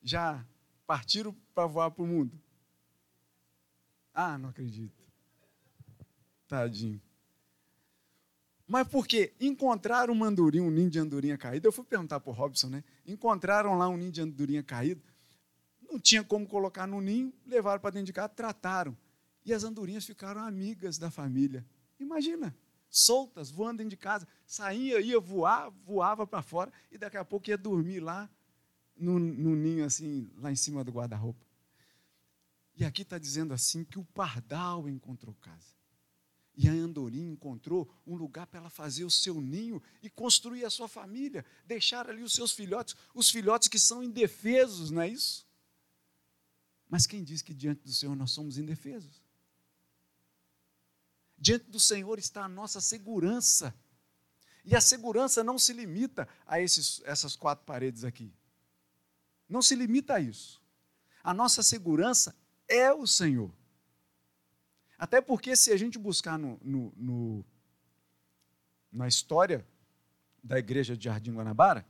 Já 0.03 0.45
partiram 0.87 1.35
para 1.55 1.67
voar 1.67 1.91
para 1.91 2.03
o 2.03 2.07
mundo. 2.07 2.39
Ah, 4.13 4.37
não 4.37 4.51
acredito. 4.51 5.01
Tadinho. 6.47 7.01
Mas 8.67 8.87
por 8.87 9.07
quê? 9.07 9.33
Encontraram 9.41 10.13
uma 10.13 10.27
andorinha, 10.27 10.63
um 10.63 10.71
ninho 10.71 10.91
de 10.91 10.99
andorinha 10.99 11.37
caído. 11.39 11.67
Eu 11.67 11.73
fui 11.73 11.85
perguntar 11.85 12.21
para 12.21 12.31
o 12.31 12.33
Robson, 12.33 12.69
né? 12.69 12.85
Encontraram 13.07 13.77
lá 13.77 13.89
um 13.89 13.97
ninho 13.97 14.13
de 14.13 14.21
andorinha 14.21 14.63
caído. 14.63 15.03
Não 15.91 15.99
tinha 15.99 16.23
como 16.23 16.47
colocar 16.47 16.87
no 16.87 17.01
ninho, 17.01 17.33
levaram 17.45 17.81
para 17.81 17.91
dentro 17.91 18.07
de 18.07 18.13
casa, 18.13 18.29
trataram. 18.29 18.97
E 19.45 19.53
as 19.53 19.65
andorinhas 19.65 20.05
ficaram 20.05 20.43
amigas 20.43 20.99
da 20.99 21.11
família. 21.11 21.67
Imagina, 21.99 22.55
soltas, 22.89 23.51
voando 23.51 23.79
dentro 23.79 23.91
de 23.91 23.97
casa. 23.97 24.27
Saía, 24.47 25.01
ia 25.01 25.19
voar, 25.19 25.71
voava 25.85 26.27
para 26.27 26.43
fora 26.43 26.73
e 26.91 26.97
daqui 26.97 27.17
a 27.17 27.25
pouco 27.25 27.51
ia 27.51 27.59
dormir 27.59 28.01
lá 28.01 28.31
no, 28.97 29.19
no 29.19 29.57
ninho, 29.57 29.85
assim, 29.85 30.31
lá 30.37 30.53
em 30.53 30.57
cima 30.57 30.85
do 30.85 30.93
guarda-roupa. 30.93 31.45
E 32.77 32.85
aqui 32.85 33.03
está 33.03 33.19
dizendo 33.19 33.53
assim 33.53 33.85
que 33.85 33.99
o 33.99 34.05
pardal 34.05 34.89
encontrou 34.89 35.35
casa. 35.35 35.75
E 36.57 36.69
a 36.69 36.73
andorinha 36.73 37.31
encontrou 37.31 37.91
um 38.07 38.15
lugar 38.15 38.47
para 38.47 38.61
ela 38.61 38.71
fazer 38.71 39.05
o 39.05 39.11
seu 39.11 39.41
ninho 39.41 39.83
e 40.03 40.11
construir 40.11 40.65
a 40.65 40.71
sua 40.71 40.89
família, 40.89 41.45
deixar 41.67 42.09
ali 42.09 42.23
os 42.23 42.33
seus 42.33 42.53
filhotes, 42.53 42.95
os 43.15 43.31
filhotes 43.31 43.69
que 43.69 43.79
são 43.79 44.03
indefesos, 44.03 44.91
não 44.91 45.03
é 45.03 45.09
isso? 45.09 45.47
Mas 46.91 47.07
quem 47.07 47.23
diz 47.23 47.41
que 47.41 47.55
diante 47.55 47.85
do 47.85 47.93
Senhor 47.93 48.17
nós 48.17 48.33
somos 48.33 48.59
indefesos? 48.59 49.23
Diante 51.39 51.71
do 51.71 51.79
Senhor 51.79 52.19
está 52.19 52.45
a 52.45 52.49
nossa 52.49 52.81
segurança. 52.81 53.73
E 54.65 54.75
a 54.75 54.81
segurança 54.81 55.45
não 55.45 55.57
se 55.57 55.73
limita 55.73 56.29
a 56.45 56.61
esses, 56.61 57.01
essas 57.05 57.37
quatro 57.37 57.65
paredes 57.65 58.03
aqui. 58.03 58.35
Não 59.49 59.63
se 59.63 59.77
limita 59.77 60.15
a 60.15 60.21
isso. 60.21 60.61
A 61.23 61.33
nossa 61.33 61.63
segurança 61.63 62.37
é 62.69 62.93
o 62.93 63.07
Senhor. 63.07 63.55
Até 64.99 65.21
porque, 65.21 65.57
se 65.57 65.73
a 65.73 65.77
gente 65.77 65.99
buscar 65.99 66.39
no, 66.39 66.59
no, 66.63 66.93
no, 66.97 67.45
na 68.93 69.07
história 69.07 69.67
da 70.43 70.59
igreja 70.59 70.97
de 70.97 71.05
Jardim 71.05 71.35
Guanabara, 71.35 71.87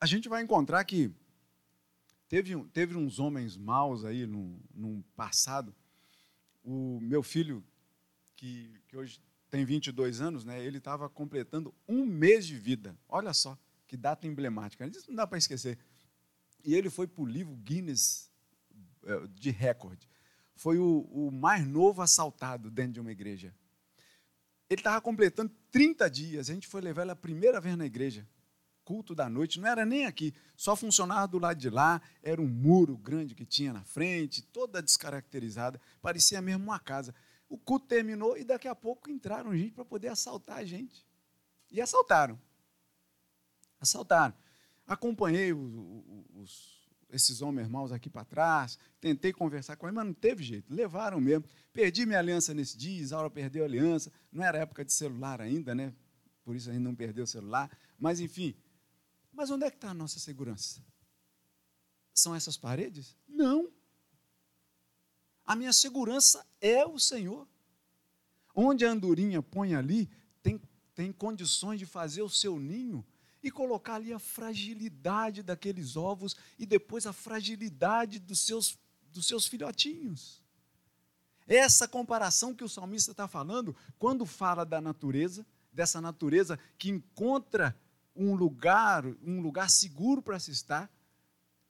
a 0.00 0.06
gente 0.06 0.28
vai 0.28 0.42
encontrar 0.42 0.82
que 0.84 1.12
teve, 2.26 2.56
teve 2.68 2.96
uns 2.96 3.18
homens 3.18 3.56
maus 3.56 4.04
aí 4.04 4.26
no, 4.26 4.58
no 4.74 5.04
passado. 5.14 5.74
O 6.64 6.98
meu 7.00 7.22
filho, 7.22 7.62
que, 8.34 8.80
que 8.88 8.96
hoje 8.96 9.20
tem 9.50 9.64
22 9.64 10.22
anos, 10.22 10.44
né, 10.44 10.64
ele 10.64 10.78
estava 10.78 11.08
completando 11.08 11.74
um 11.86 12.06
mês 12.06 12.46
de 12.46 12.56
vida. 12.56 12.96
Olha 13.06 13.34
só 13.34 13.58
que 13.86 13.96
data 13.96 14.26
emblemática. 14.26 14.86
Isso 14.86 15.08
não 15.08 15.16
dá 15.16 15.26
para 15.26 15.36
esquecer. 15.36 15.78
E 16.64 16.74
ele 16.74 16.88
foi 16.88 17.06
para 17.06 17.22
o 17.22 17.26
livro 17.26 17.54
Guinness 17.56 18.30
eh, 19.04 19.26
de 19.34 19.50
recorde. 19.50 20.08
Foi 20.54 20.78
o, 20.78 21.00
o 21.10 21.30
mais 21.30 21.66
novo 21.66 22.00
assaltado 22.00 22.70
dentro 22.70 22.92
de 22.92 23.00
uma 23.00 23.10
igreja. 23.10 23.54
Ele 24.68 24.80
estava 24.80 25.00
completando 25.00 25.52
30 25.72 26.08
dias. 26.08 26.48
A 26.48 26.54
gente 26.54 26.68
foi 26.68 26.80
levar 26.80 27.02
ele 27.02 27.10
a 27.10 27.16
primeira 27.16 27.60
vez 27.60 27.76
na 27.76 27.84
igreja 27.84 28.26
culto 28.84 29.14
da 29.14 29.28
noite, 29.28 29.60
não 29.60 29.68
era 29.68 29.84
nem 29.84 30.06
aqui, 30.06 30.34
só 30.56 30.74
funcionava 30.74 31.28
do 31.28 31.38
lado 31.38 31.58
de 31.58 31.70
lá, 31.70 32.00
era 32.22 32.40
um 32.40 32.46
muro 32.46 32.96
grande 32.96 33.34
que 33.34 33.44
tinha 33.44 33.72
na 33.72 33.84
frente, 33.84 34.42
toda 34.42 34.82
descaracterizada, 34.82 35.80
parecia 36.02 36.40
mesmo 36.40 36.64
uma 36.64 36.78
casa. 36.78 37.14
O 37.48 37.58
culto 37.58 37.86
terminou 37.86 38.36
e 38.36 38.44
daqui 38.44 38.68
a 38.68 38.74
pouco 38.74 39.10
entraram 39.10 39.56
gente 39.56 39.72
para 39.72 39.84
poder 39.84 40.08
assaltar 40.08 40.58
a 40.58 40.64
gente. 40.64 41.04
E 41.70 41.80
assaltaram. 41.80 42.38
Assaltaram. 43.80 44.34
Acompanhei 44.86 45.52
os, 45.52 45.72
os, 46.34 46.80
esses 47.12 47.42
homens 47.42 47.66
irmãos 47.66 47.92
aqui 47.92 48.08
para 48.08 48.24
trás, 48.24 48.78
tentei 49.00 49.32
conversar 49.32 49.76
com 49.76 49.86
eles, 49.86 49.94
mas 49.94 50.06
não 50.06 50.12
teve 50.12 50.42
jeito, 50.42 50.72
levaram 50.72 51.20
mesmo. 51.20 51.44
Perdi 51.72 52.06
minha 52.06 52.18
aliança 52.18 52.52
nesse 52.54 52.76
dia, 52.76 53.00
Isaura 53.00 53.30
perdeu 53.30 53.62
a 53.62 53.66
aliança, 53.66 54.12
não 54.32 54.44
era 54.44 54.58
época 54.58 54.84
de 54.84 54.92
celular 54.92 55.40
ainda, 55.40 55.74
né? 55.74 55.92
Por 56.44 56.56
isso 56.56 56.70
ainda 56.70 56.82
não 56.82 56.94
perdeu 56.94 57.24
o 57.24 57.26
celular, 57.26 57.70
mas 57.98 58.20
enfim, 58.20 58.54
mas 59.32 59.50
onde 59.50 59.64
é 59.64 59.70
que 59.70 59.76
está 59.76 59.90
a 59.90 59.94
nossa 59.94 60.18
segurança? 60.18 60.80
São 62.14 62.34
essas 62.34 62.56
paredes? 62.56 63.16
Não. 63.28 63.70
A 65.44 65.56
minha 65.56 65.72
segurança 65.72 66.46
é 66.60 66.84
o 66.84 66.98
Senhor. 66.98 67.48
Onde 68.54 68.84
a 68.84 68.90
andorinha 68.90 69.42
põe 69.42 69.74
ali, 69.74 70.10
tem, 70.42 70.60
tem 70.94 71.12
condições 71.12 71.78
de 71.78 71.86
fazer 71.86 72.22
o 72.22 72.28
seu 72.28 72.58
ninho 72.58 73.04
e 73.42 73.50
colocar 73.50 73.94
ali 73.94 74.12
a 74.12 74.18
fragilidade 74.18 75.42
daqueles 75.42 75.96
ovos 75.96 76.36
e 76.58 76.66
depois 76.66 77.06
a 77.06 77.12
fragilidade 77.12 78.18
dos 78.18 78.40
seus, 78.40 78.78
dos 79.10 79.26
seus 79.26 79.46
filhotinhos. 79.46 80.42
Essa 81.46 81.88
comparação 81.88 82.54
que 82.54 82.62
o 82.62 82.68
salmista 82.68 83.10
está 83.10 83.26
falando, 83.26 83.74
quando 83.98 84.24
fala 84.24 84.64
da 84.64 84.80
natureza, 84.80 85.44
dessa 85.72 86.00
natureza 86.00 86.58
que 86.78 86.90
encontra 86.90 87.76
um 88.14 88.34
lugar, 88.34 89.04
um 89.22 89.40
lugar 89.40 89.70
seguro 89.70 90.22
para 90.22 90.38
se 90.38 90.50
estar, 90.50 90.90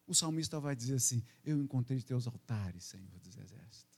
o 0.07 0.15
salmista 0.15 0.59
vai 0.59 0.75
dizer 0.75 0.95
assim: 0.95 1.23
Eu 1.45 1.61
encontrei 1.63 2.01
teus 2.03 2.27
altares, 2.27 2.85
Senhor 2.85 3.19
dos 3.21 3.37
exércitos. 3.37 3.91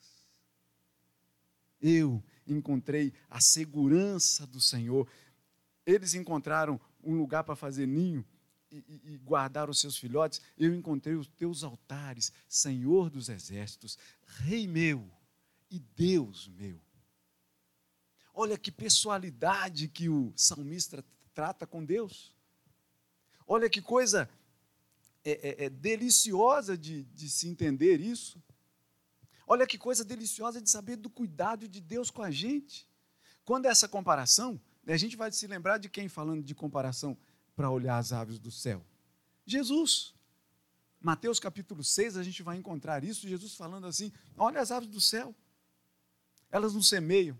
Eu 1.80 2.22
encontrei 2.46 3.12
a 3.28 3.40
segurança 3.40 4.46
do 4.46 4.60
Senhor. 4.60 5.08
Eles 5.84 6.14
encontraram 6.14 6.80
um 7.02 7.16
lugar 7.16 7.42
para 7.42 7.56
fazer 7.56 7.86
ninho 7.86 8.24
e, 8.70 8.76
e, 8.76 9.14
e, 9.14 9.18
guardar 9.18 9.68
os 9.68 9.80
seus 9.80 9.96
filhotes. 9.96 10.40
Eu 10.56 10.74
encontrei 10.74 11.14
os 11.14 11.26
teus 11.28 11.64
altares, 11.64 12.32
Senhor 12.48 13.10
dos 13.10 13.28
exércitos, 13.28 13.98
Rei 14.24 14.68
meu 14.68 15.10
e 15.70 15.78
Deus 15.78 16.48
meu. 16.48 16.80
Olha 18.34 18.56
que 18.56 18.70
pessoalidade 18.70 19.88
que 19.88 20.08
o 20.08 20.32
salmista 20.36 21.04
trata 21.34 21.66
com 21.66 21.84
Deus. 21.84 22.34
Olha 23.46 23.68
que 23.68 23.82
coisa 23.82 24.28
é, 25.24 25.64
é, 25.64 25.64
é 25.66 25.70
deliciosa 25.70 26.76
de, 26.76 27.04
de 27.04 27.28
se 27.28 27.48
entender 27.48 28.00
isso. 28.00 28.42
Olha 29.46 29.66
que 29.66 29.76
coisa 29.76 30.04
deliciosa 30.04 30.60
de 30.60 30.70
saber 30.70 30.96
do 30.96 31.10
cuidado 31.10 31.68
de 31.68 31.80
Deus 31.80 32.10
com 32.10 32.22
a 32.22 32.30
gente. 32.30 32.88
Quando 33.44 33.66
essa 33.66 33.88
comparação, 33.88 34.60
né, 34.84 34.94
a 34.94 34.96
gente 34.96 35.16
vai 35.16 35.30
se 35.32 35.46
lembrar 35.46 35.78
de 35.78 35.88
quem 35.88 36.08
falando 36.08 36.42
de 36.42 36.54
comparação 36.54 37.16
para 37.54 37.70
olhar 37.70 37.98
as 37.98 38.12
aves 38.12 38.38
do 38.38 38.50
céu? 38.50 38.84
Jesus. 39.44 40.14
Mateus 41.00 41.40
capítulo 41.40 41.82
6, 41.82 42.16
a 42.16 42.22
gente 42.22 42.44
vai 42.44 42.56
encontrar 42.56 43.02
isso, 43.02 43.28
Jesus 43.28 43.54
falando 43.54 43.86
assim: 43.88 44.12
olha 44.36 44.60
as 44.60 44.70
aves 44.70 44.88
do 44.88 45.00
céu. 45.00 45.34
Elas 46.50 46.74
não 46.74 46.82
semeiam, 46.82 47.36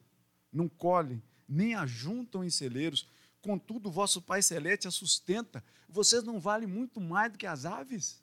não 0.53 0.69
colhem, 0.69 1.23
nem 1.49 1.75
ajuntam 1.75 2.43
em 2.43 2.51
celeiros, 2.51 3.07
contudo, 3.43 3.91
vosso 3.91 4.23
Pai 4.23 4.41
Celeste 4.41 4.89
a 4.89 4.91
sustenta. 4.91 5.63
Vocês 5.89 6.23
não 6.23 6.41
valem 6.41 6.69
muito 6.69 7.01
mais 7.01 7.31
do 7.33 7.37
que 7.37 7.47
as 7.47 7.67
aves? 7.67 8.23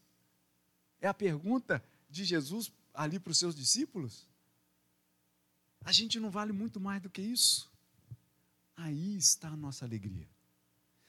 É 0.99 1.07
a 1.07 1.13
pergunta 1.13 1.83
de 2.09 2.23
Jesus 2.23 2.71
ali 2.93 3.19
para 3.19 3.31
os 3.31 3.37
seus 3.37 3.53
discípulos. 3.53 4.27
A 5.83 5.91
gente 5.91 6.19
não 6.19 6.31
vale 6.31 6.51
muito 6.51 6.79
mais 6.79 7.01
do 7.01 7.09
que 7.09 7.21
isso? 7.21 7.69
Aí 8.75 9.17
está 9.17 9.49
a 9.49 9.57
nossa 9.57 9.85
alegria. 9.85 10.27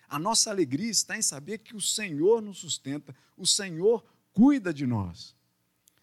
A 0.09 0.19
nossa 0.19 0.51
alegria 0.51 0.91
está 0.91 1.17
em 1.17 1.23
saber 1.23 1.59
que 1.59 1.75
o 1.75 1.81
Senhor 1.81 2.43
nos 2.43 2.59
sustenta, 2.59 3.15
o 3.37 3.47
Senhor 3.47 4.05
cuida 4.33 4.75
de 4.75 4.87
nós. 4.87 5.37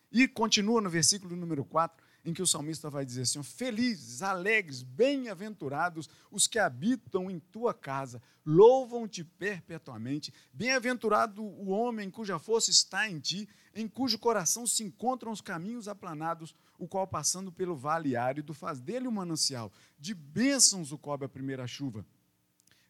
E 0.10 0.28
continua 0.28 0.80
no 0.82 0.90
versículo 0.90 1.36
número 1.36 1.66
4: 1.66 2.06
em 2.28 2.34
que 2.34 2.42
o 2.42 2.46
salmista 2.46 2.90
vai 2.90 3.06
dizer 3.06 3.22
assim: 3.22 3.42
Felizes, 3.42 4.22
alegres, 4.22 4.84
bem-aventurados 4.84 6.10
os 6.30 6.46
que 6.46 6.60
habitam 6.60 7.32
em 7.32 7.40
tua 7.40 7.74
casa, 7.74 8.22
louvam-te 8.46 9.24
perpetuamente. 9.24 10.34
Bem-aventurado 10.52 11.42
o 11.42 11.70
homem 11.70 12.12
cuja 12.12 12.38
força 12.38 12.70
está 12.70 13.10
em 13.10 13.18
ti, 13.18 13.48
em 13.74 13.88
cujo 13.88 14.20
coração 14.20 14.68
se 14.68 14.84
encontram 14.84 15.32
os 15.32 15.40
caminhos 15.40 15.88
aplanados, 15.88 16.54
o 16.78 16.86
qual, 16.86 17.08
passando 17.08 17.50
pelo 17.50 17.78
vale 17.78 18.18
árido, 18.18 18.54
faz 18.54 18.82
dele 18.82 19.08
um 19.08 19.12
manancial. 19.12 19.72
De 19.98 20.14
bênçãos 20.14 20.92
o 20.92 20.98
cobre 20.98 21.28
a 21.28 21.30
primeira 21.30 21.66
chuva. 21.66 22.06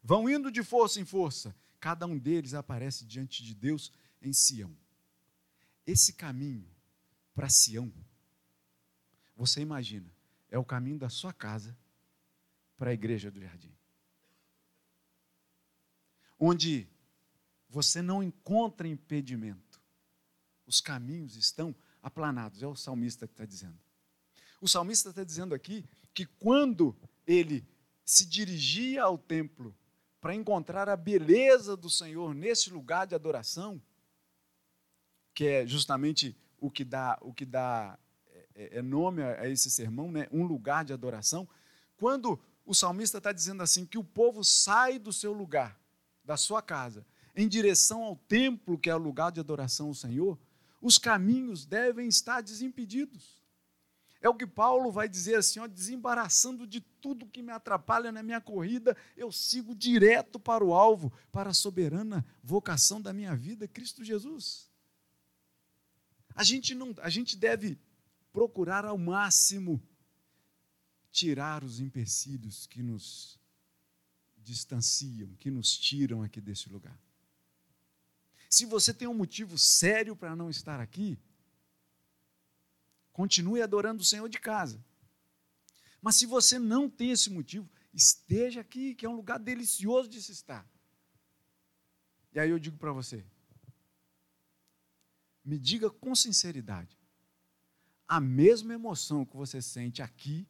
Vão 0.02 0.28
indo 0.28 0.50
de 0.50 0.64
força 0.64 1.00
em 1.00 1.04
força, 1.04 1.54
cada 1.78 2.08
um 2.08 2.18
deles 2.18 2.54
aparece 2.54 3.04
diante 3.04 3.44
de 3.44 3.54
Deus 3.54 3.92
em 4.20 4.32
Sião. 4.32 4.76
Esse 5.86 6.12
caminho 6.12 6.68
para 7.36 7.48
Sião 7.48 7.92
você 9.38 9.60
imagina, 9.60 10.12
é 10.50 10.58
o 10.58 10.64
caminho 10.64 10.98
da 10.98 11.08
sua 11.08 11.32
casa 11.32 11.78
para 12.76 12.90
a 12.90 12.92
igreja 12.92 13.30
do 13.30 13.40
jardim. 13.40 13.72
Onde 16.36 16.88
você 17.68 18.02
não 18.02 18.20
encontra 18.20 18.88
impedimento. 18.88 19.80
Os 20.66 20.80
caminhos 20.80 21.36
estão 21.36 21.74
aplanados, 22.02 22.62
é 22.62 22.66
o 22.66 22.74
salmista 22.74 23.28
que 23.28 23.32
está 23.32 23.44
dizendo. 23.44 23.78
O 24.60 24.66
salmista 24.66 25.10
está 25.10 25.22
dizendo 25.22 25.54
aqui 25.54 25.84
que 26.12 26.26
quando 26.26 26.96
ele 27.24 27.64
se 28.04 28.26
dirigia 28.26 29.04
ao 29.04 29.16
templo 29.16 29.74
para 30.20 30.34
encontrar 30.34 30.88
a 30.88 30.96
beleza 30.96 31.76
do 31.76 31.88
Senhor 31.88 32.34
nesse 32.34 32.70
lugar 32.70 33.06
de 33.06 33.14
adoração, 33.14 33.80
que 35.32 35.46
é 35.46 35.66
justamente 35.66 36.36
o 36.58 36.70
que 36.70 36.84
dá, 36.84 37.16
o 37.20 37.32
que 37.32 37.44
dá 37.44 37.96
é, 38.58 38.78
é 38.78 38.82
nome 38.82 39.22
a 39.22 39.48
esse 39.48 39.70
sermão, 39.70 40.10
né? 40.10 40.26
um 40.32 40.44
lugar 40.44 40.84
de 40.84 40.92
adoração. 40.92 41.48
Quando 41.96 42.38
o 42.66 42.74
salmista 42.74 43.18
está 43.18 43.32
dizendo 43.32 43.62
assim 43.62 43.86
que 43.86 43.96
o 43.96 44.04
povo 44.04 44.44
sai 44.44 44.98
do 44.98 45.12
seu 45.12 45.32
lugar, 45.32 45.80
da 46.24 46.36
sua 46.36 46.60
casa, 46.60 47.06
em 47.36 47.48
direção 47.48 48.02
ao 48.02 48.16
templo, 48.16 48.76
que 48.76 48.90
é 48.90 48.94
o 48.94 48.98
lugar 48.98 49.30
de 49.30 49.38
adoração 49.38 49.86
ao 49.86 49.94
Senhor, 49.94 50.36
os 50.82 50.98
caminhos 50.98 51.64
devem 51.64 52.08
estar 52.08 52.40
desimpedidos. 52.40 53.38
É 54.20 54.28
o 54.28 54.34
que 54.34 54.46
Paulo 54.46 54.90
vai 54.90 55.08
dizer 55.08 55.36
assim, 55.36 55.60
ó, 55.60 55.68
desembaraçando 55.68 56.66
de 56.66 56.80
tudo 56.80 57.28
que 57.28 57.40
me 57.40 57.52
atrapalha 57.52 58.10
na 58.10 58.20
minha 58.20 58.40
corrida, 58.40 58.96
eu 59.16 59.30
sigo 59.30 59.72
direto 59.76 60.40
para 60.40 60.64
o 60.64 60.74
alvo, 60.74 61.12
para 61.30 61.50
a 61.50 61.54
soberana 61.54 62.26
vocação 62.42 63.00
da 63.00 63.12
minha 63.12 63.36
vida, 63.36 63.68
Cristo 63.68 64.02
Jesus. 64.02 64.68
A 66.34 66.42
gente 66.42 66.74
não, 66.74 66.92
a 67.00 67.08
gente 67.08 67.36
deve 67.36 67.78
procurar 68.38 68.84
ao 68.84 68.96
máximo 68.96 69.82
tirar 71.10 71.64
os 71.64 71.80
empecilhos 71.80 72.68
que 72.68 72.84
nos 72.84 73.36
distanciam, 74.36 75.34
que 75.40 75.50
nos 75.50 75.76
tiram 75.76 76.22
aqui 76.22 76.40
desse 76.40 76.68
lugar. 76.68 76.96
Se 78.48 78.64
você 78.64 78.94
tem 78.94 79.08
um 79.08 79.14
motivo 79.22 79.58
sério 79.58 80.14
para 80.14 80.36
não 80.36 80.48
estar 80.48 80.78
aqui, 80.78 81.18
continue 83.12 83.60
adorando 83.60 84.02
o 84.02 84.06
Senhor 84.06 84.28
de 84.28 84.38
casa. 84.38 84.80
Mas 86.00 86.14
se 86.14 86.24
você 86.24 86.60
não 86.60 86.88
tem 86.88 87.10
esse 87.10 87.30
motivo, 87.30 87.68
esteja 87.92 88.60
aqui, 88.60 88.94
que 88.94 89.04
é 89.04 89.08
um 89.08 89.16
lugar 89.16 89.40
delicioso 89.40 90.08
de 90.08 90.22
se 90.22 90.30
estar. 90.30 90.64
E 92.32 92.38
aí 92.38 92.50
eu 92.50 92.58
digo 92.60 92.78
para 92.78 92.92
você: 92.92 93.26
me 95.44 95.58
diga 95.58 95.90
com 95.90 96.14
sinceridade, 96.14 96.97
a 98.08 98.18
mesma 98.20 98.72
emoção 98.72 99.24
que 99.24 99.36
você 99.36 99.60
sente 99.60 100.00
aqui 100.00 100.48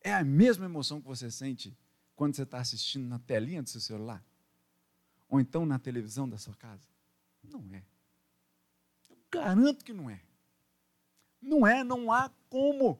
é 0.00 0.12
a 0.12 0.24
mesma 0.24 0.64
emoção 0.64 1.00
que 1.00 1.06
você 1.06 1.30
sente 1.30 1.76
quando 2.16 2.34
você 2.34 2.42
está 2.42 2.58
assistindo 2.58 3.06
na 3.06 3.20
telinha 3.20 3.62
do 3.62 3.70
seu 3.70 3.80
celular? 3.80 4.22
Ou 5.28 5.40
então 5.40 5.64
na 5.64 5.78
televisão 5.78 6.28
da 6.28 6.36
sua 6.36 6.56
casa? 6.56 6.86
Não 7.42 7.64
é. 7.72 7.84
Eu 9.08 9.16
garanto 9.30 9.84
que 9.84 9.92
não 9.92 10.10
é. 10.10 10.20
Não 11.40 11.66
é, 11.66 11.84
não 11.84 12.10
há 12.12 12.28
como. 12.50 12.98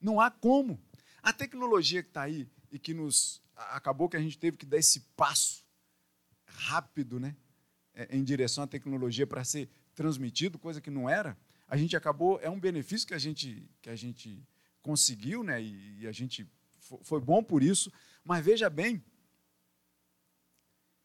Não 0.00 0.20
há 0.20 0.30
como. 0.30 0.78
A 1.22 1.32
tecnologia 1.32 2.02
que 2.02 2.10
está 2.10 2.22
aí 2.22 2.46
e 2.70 2.78
que 2.78 2.94
nos 2.94 3.42
acabou 3.54 4.08
que 4.08 4.16
a 4.16 4.20
gente 4.20 4.38
teve 4.38 4.56
que 4.56 4.66
dar 4.66 4.78
esse 4.78 5.00
passo 5.16 5.64
rápido, 6.44 7.18
né, 7.18 7.36
é, 7.94 8.16
em 8.16 8.22
direção 8.22 8.64
à 8.64 8.66
tecnologia 8.66 9.26
para 9.26 9.44
ser 9.44 9.68
transmitido, 10.00 10.58
coisa 10.58 10.80
que 10.80 10.88
não 10.88 11.10
era. 11.10 11.36
A 11.68 11.76
gente 11.76 11.94
acabou 11.94 12.40
é 12.40 12.48
um 12.48 12.58
benefício 12.58 13.06
que 13.06 13.12
a 13.12 13.18
gente 13.18 13.70
que 13.82 13.90
a 13.90 13.94
gente 13.94 14.42
conseguiu, 14.80 15.44
né, 15.44 15.60
e, 15.60 16.00
e 16.00 16.06
a 16.06 16.12
gente 16.12 16.50
foi 17.02 17.20
bom 17.20 17.44
por 17.44 17.62
isso. 17.62 17.92
Mas 18.24 18.42
veja 18.42 18.70
bem, 18.70 19.04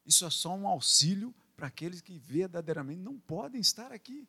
isso 0.06 0.24
é 0.24 0.30
só 0.30 0.56
um 0.56 0.66
auxílio 0.66 1.34
para 1.54 1.66
aqueles 1.66 2.00
que 2.00 2.16
verdadeiramente 2.16 3.02
não 3.02 3.18
podem 3.18 3.60
estar 3.60 3.92
aqui. 3.92 4.26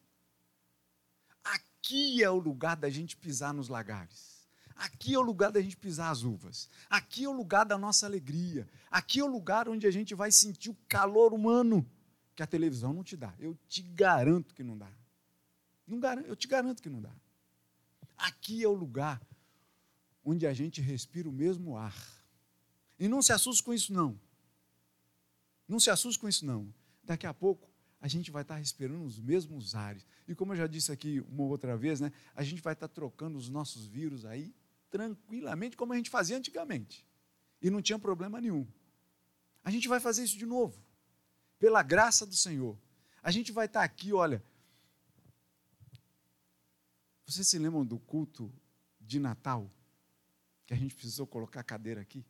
Aqui 1.45 2.21
é 2.21 2.29
o 2.29 2.37
lugar 2.37 2.75
da 2.75 2.89
gente 2.89 3.15
pisar 3.15 3.53
nos 3.53 3.69
lagares. 3.69 4.49
Aqui 4.75 5.13
é 5.13 5.17
o 5.17 5.21
lugar 5.21 5.49
da 5.49 5.61
gente 5.61 5.77
pisar 5.77 6.09
as 6.11 6.23
uvas. 6.23 6.67
Aqui 6.89 7.23
é 7.23 7.29
o 7.29 7.31
lugar 7.31 7.65
da 7.65 7.77
nossa 7.77 8.05
alegria. 8.05 8.67
Aqui 8.91 9.21
é 9.21 9.23
o 9.23 9.31
lugar 9.31 9.69
onde 9.69 9.87
a 9.87 9.91
gente 9.91 10.13
vai 10.13 10.29
sentir 10.29 10.69
o 10.69 10.77
calor 10.89 11.33
humano 11.33 11.89
que 12.37 12.43
a 12.43 12.47
televisão 12.47 12.93
não 12.93 13.03
te 13.03 13.17
dá. 13.17 13.33
Eu 13.39 13.57
te 13.67 13.81
garanto 13.81 14.53
que 14.53 14.63
não 14.63 14.77
dá. 14.77 14.91
Não 15.87 15.99
garanto, 15.99 16.27
eu 16.27 16.35
te 16.35 16.47
garanto 16.47 16.83
que 16.83 16.89
não 16.89 17.01
dá. 17.01 17.11
Aqui 18.15 18.63
é 18.63 18.67
o 18.67 18.73
lugar 18.73 19.19
onde 20.23 20.45
a 20.45 20.53
gente 20.53 20.79
respira 20.79 21.27
o 21.27 21.31
mesmo 21.31 21.75
ar. 21.75 21.95
E 22.99 23.07
não 23.07 23.23
se 23.23 23.33
assuste 23.33 23.63
com 23.63 23.73
isso, 23.73 23.91
não. 23.91 24.19
Não 25.67 25.79
se 25.79 25.89
assuste 25.89 26.19
com 26.19 26.29
isso, 26.29 26.45
não. 26.45 26.71
Daqui 27.03 27.25
a 27.25 27.33
pouco 27.33 27.67
a 27.99 28.07
gente 28.07 28.29
vai 28.29 28.43
estar 28.43 28.57
respirando 28.57 29.03
os 29.03 29.19
mesmos 29.19 29.73
ares. 29.73 30.05
E 30.27 30.35
como 30.35 30.53
eu 30.53 30.57
já 30.57 30.67
disse 30.67 30.91
aqui 30.91 31.19
uma 31.21 31.43
outra 31.43 31.75
vez, 31.75 31.99
né, 31.99 32.11
a 32.35 32.43
gente 32.43 32.61
vai 32.61 32.73
estar 32.73 32.87
trocando 32.87 33.35
os 33.35 33.49
nossos 33.49 33.87
vírus 33.87 34.25
aí 34.25 34.53
tranquilamente, 34.91 35.75
como 35.75 35.91
a 35.91 35.97
gente 35.97 36.11
fazia 36.11 36.37
antigamente. 36.37 37.03
E 37.59 37.71
não 37.71 37.81
tinha 37.81 37.97
problema 37.97 38.39
nenhum. 38.39 38.67
A 39.63 39.71
gente 39.71 39.87
vai 39.87 39.99
fazer 39.99 40.23
isso 40.23 40.37
de 40.37 40.45
novo, 40.45 40.79
pela 41.59 41.83
graça 41.83 42.25
do 42.25 42.35
Senhor. 42.35 42.77
A 43.21 43.31
gente 43.31 43.51
vai 43.51 43.65
estar 43.65 43.83
aqui, 43.83 44.13
olha. 44.13 44.43
Vocês 47.25 47.47
se 47.47 47.59
lembram 47.59 47.85
do 47.85 47.99
culto 47.99 48.51
de 49.01 49.19
Natal? 49.19 49.69
Que 50.65 50.73
a 50.73 50.77
gente 50.77 50.95
precisou 50.95 51.27
colocar 51.27 51.59
a 51.59 51.63
cadeira 51.63 52.01
aqui? 52.01 52.25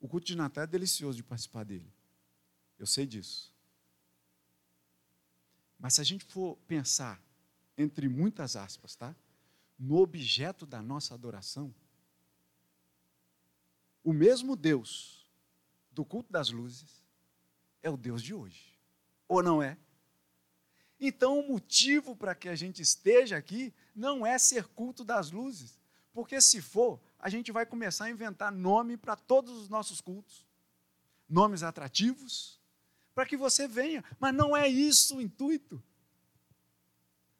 O 0.00 0.08
culto 0.08 0.26
de 0.26 0.36
Natal 0.36 0.64
é 0.64 0.66
delicioso 0.66 1.16
de 1.16 1.22
participar 1.22 1.64
dele. 1.64 1.92
Eu 2.78 2.86
sei 2.86 3.06
disso. 3.06 3.52
Mas 5.78 5.94
se 5.94 6.00
a 6.00 6.04
gente 6.04 6.24
for 6.24 6.56
pensar, 6.66 7.20
entre 7.76 8.08
muitas 8.08 8.56
aspas, 8.56 8.96
tá? 8.96 9.14
no 9.82 9.98
objeto 9.98 10.64
da 10.64 10.80
nossa 10.80 11.12
adoração, 11.12 11.74
o 14.04 14.12
mesmo 14.12 14.54
Deus 14.54 15.21
do 15.92 16.04
culto 16.04 16.32
das 16.32 16.50
luzes 16.50 17.04
é 17.82 17.90
o 17.90 17.96
Deus 17.96 18.22
de 18.22 18.34
hoje. 18.34 18.78
Ou 19.28 19.42
não 19.42 19.62
é? 19.62 19.76
Então, 21.00 21.40
o 21.40 21.48
motivo 21.48 22.14
para 22.14 22.34
que 22.34 22.48
a 22.48 22.54
gente 22.54 22.80
esteja 22.80 23.36
aqui 23.36 23.74
não 23.94 24.24
é 24.24 24.38
ser 24.38 24.68
culto 24.68 25.04
das 25.04 25.30
luzes, 25.30 25.78
porque 26.12 26.40
se 26.40 26.62
for, 26.62 27.00
a 27.18 27.28
gente 27.28 27.50
vai 27.50 27.66
começar 27.66 28.04
a 28.04 28.10
inventar 28.10 28.52
nome 28.52 28.96
para 28.96 29.16
todos 29.16 29.56
os 29.56 29.68
nossos 29.68 30.00
cultos, 30.00 30.46
nomes 31.28 31.62
atrativos, 31.62 32.60
para 33.14 33.26
que 33.26 33.36
você 33.36 33.66
venha, 33.66 34.04
mas 34.18 34.34
não 34.34 34.56
é 34.56 34.68
isso 34.68 35.16
o 35.16 35.20
intuito. 35.20 35.82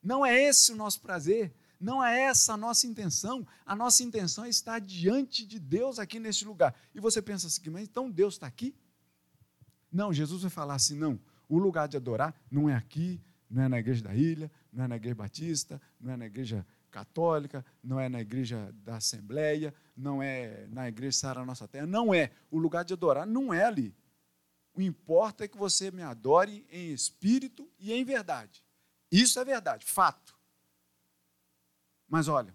Não 0.02 0.26
é 0.26 0.42
esse 0.42 0.72
o 0.72 0.76
nosso 0.76 1.00
prazer. 1.00 1.54
Não 1.82 2.02
é 2.02 2.22
essa 2.22 2.52
a 2.52 2.56
nossa 2.56 2.86
intenção. 2.86 3.44
A 3.66 3.74
nossa 3.74 4.04
intenção 4.04 4.44
é 4.44 4.48
estar 4.48 4.78
diante 4.78 5.44
de 5.44 5.58
Deus 5.58 5.98
aqui 5.98 6.20
neste 6.20 6.44
lugar. 6.44 6.72
E 6.94 7.00
você 7.00 7.20
pensa 7.20 7.48
assim, 7.48 7.68
mas 7.70 7.82
então 7.82 8.08
Deus 8.08 8.34
está 8.34 8.46
aqui? 8.46 8.72
Não, 9.90 10.12
Jesus 10.12 10.42
vai 10.42 10.50
falar 10.50 10.76
assim: 10.76 10.94
não, 10.94 11.20
o 11.48 11.58
lugar 11.58 11.88
de 11.88 11.96
adorar 11.96 12.32
não 12.48 12.70
é 12.70 12.76
aqui, 12.76 13.20
não 13.50 13.64
é 13.64 13.68
na 13.68 13.80
igreja 13.80 14.00
da 14.00 14.14
ilha, 14.14 14.48
não 14.72 14.84
é 14.84 14.88
na 14.88 14.94
igreja 14.96 15.16
batista, 15.16 15.82
não 16.00 16.12
é 16.12 16.16
na 16.16 16.26
igreja 16.26 16.64
católica, 16.88 17.66
não 17.82 17.98
é 17.98 18.08
na 18.08 18.20
igreja 18.20 18.72
da 18.84 18.98
Assembleia, 18.98 19.74
não 19.96 20.22
é 20.22 20.68
na 20.68 20.86
igreja 20.86 21.18
Sara 21.18 21.44
Nossa 21.44 21.66
Terra, 21.66 21.86
não 21.86 22.14
é. 22.14 22.30
O 22.48 22.58
lugar 22.58 22.84
de 22.84 22.92
adorar 22.92 23.26
não 23.26 23.52
é 23.52 23.64
ali. 23.64 23.92
O 24.72 24.80
importa 24.80 25.44
é 25.44 25.48
que 25.48 25.58
você 25.58 25.90
me 25.90 26.02
adore 26.02 26.64
em 26.70 26.92
espírito 26.92 27.68
e 27.80 27.92
em 27.92 28.04
verdade. 28.04 28.64
Isso 29.10 29.40
é 29.40 29.44
verdade, 29.44 29.84
fato. 29.84 30.40
Mas 32.12 32.28
olha, 32.28 32.54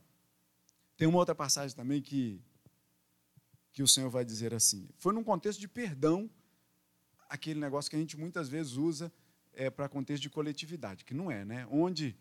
tem 0.96 1.08
uma 1.08 1.18
outra 1.18 1.34
passagem 1.34 1.76
também 1.76 2.00
que, 2.00 2.40
que 3.72 3.82
o 3.82 3.88
Senhor 3.88 4.08
vai 4.08 4.24
dizer 4.24 4.54
assim. 4.54 4.88
Foi 5.00 5.12
num 5.12 5.24
contexto 5.24 5.60
de 5.60 5.68
perdão, 5.68 6.30
aquele 7.28 7.60
negócio 7.60 7.90
que 7.90 7.96
a 7.96 8.00
gente 8.00 8.16
muitas 8.16 8.48
vezes 8.48 8.74
usa 8.74 9.12
é, 9.54 9.72
para 9.72 9.90
contexto 9.90 10.22
de 10.22 10.30
coletividade, 10.30 11.04
que 11.04 11.16
não 11.16 11.32
é, 11.32 11.44
né? 11.44 11.68
Onde 11.72 12.16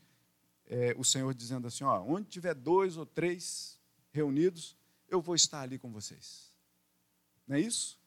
é, 0.64 0.94
o 0.96 1.04
Senhor 1.04 1.34
dizendo 1.34 1.66
assim: 1.66 1.84
ó, 1.84 2.02
onde 2.02 2.26
tiver 2.26 2.54
dois 2.54 2.96
ou 2.96 3.04
três 3.04 3.78
reunidos, 4.12 4.74
eu 5.06 5.20
vou 5.20 5.34
estar 5.34 5.60
ali 5.60 5.78
com 5.78 5.92
vocês. 5.92 6.50
Não 7.46 7.56
é 7.56 7.60
isso? 7.60 8.00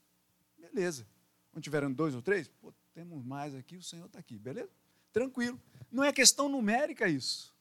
Beleza. 0.57 1.07
Onde 1.53 1.65
tiveram 1.65 1.93
dois 1.93 2.15
ou 2.15 2.21
três, 2.23 2.47
pô, 2.47 2.73
temos 2.95 3.23
mais 3.23 3.53
aqui, 3.53 3.77
o 3.77 3.83
Senhor 3.83 4.07
está 4.07 4.17
aqui, 4.17 4.39
beleza? 4.39 4.71
Tranquilo. 5.13 5.61
Não 5.91 6.03
é 6.03 6.11
questão 6.11 6.49
numérica 6.49 7.07
isso. 7.07 7.58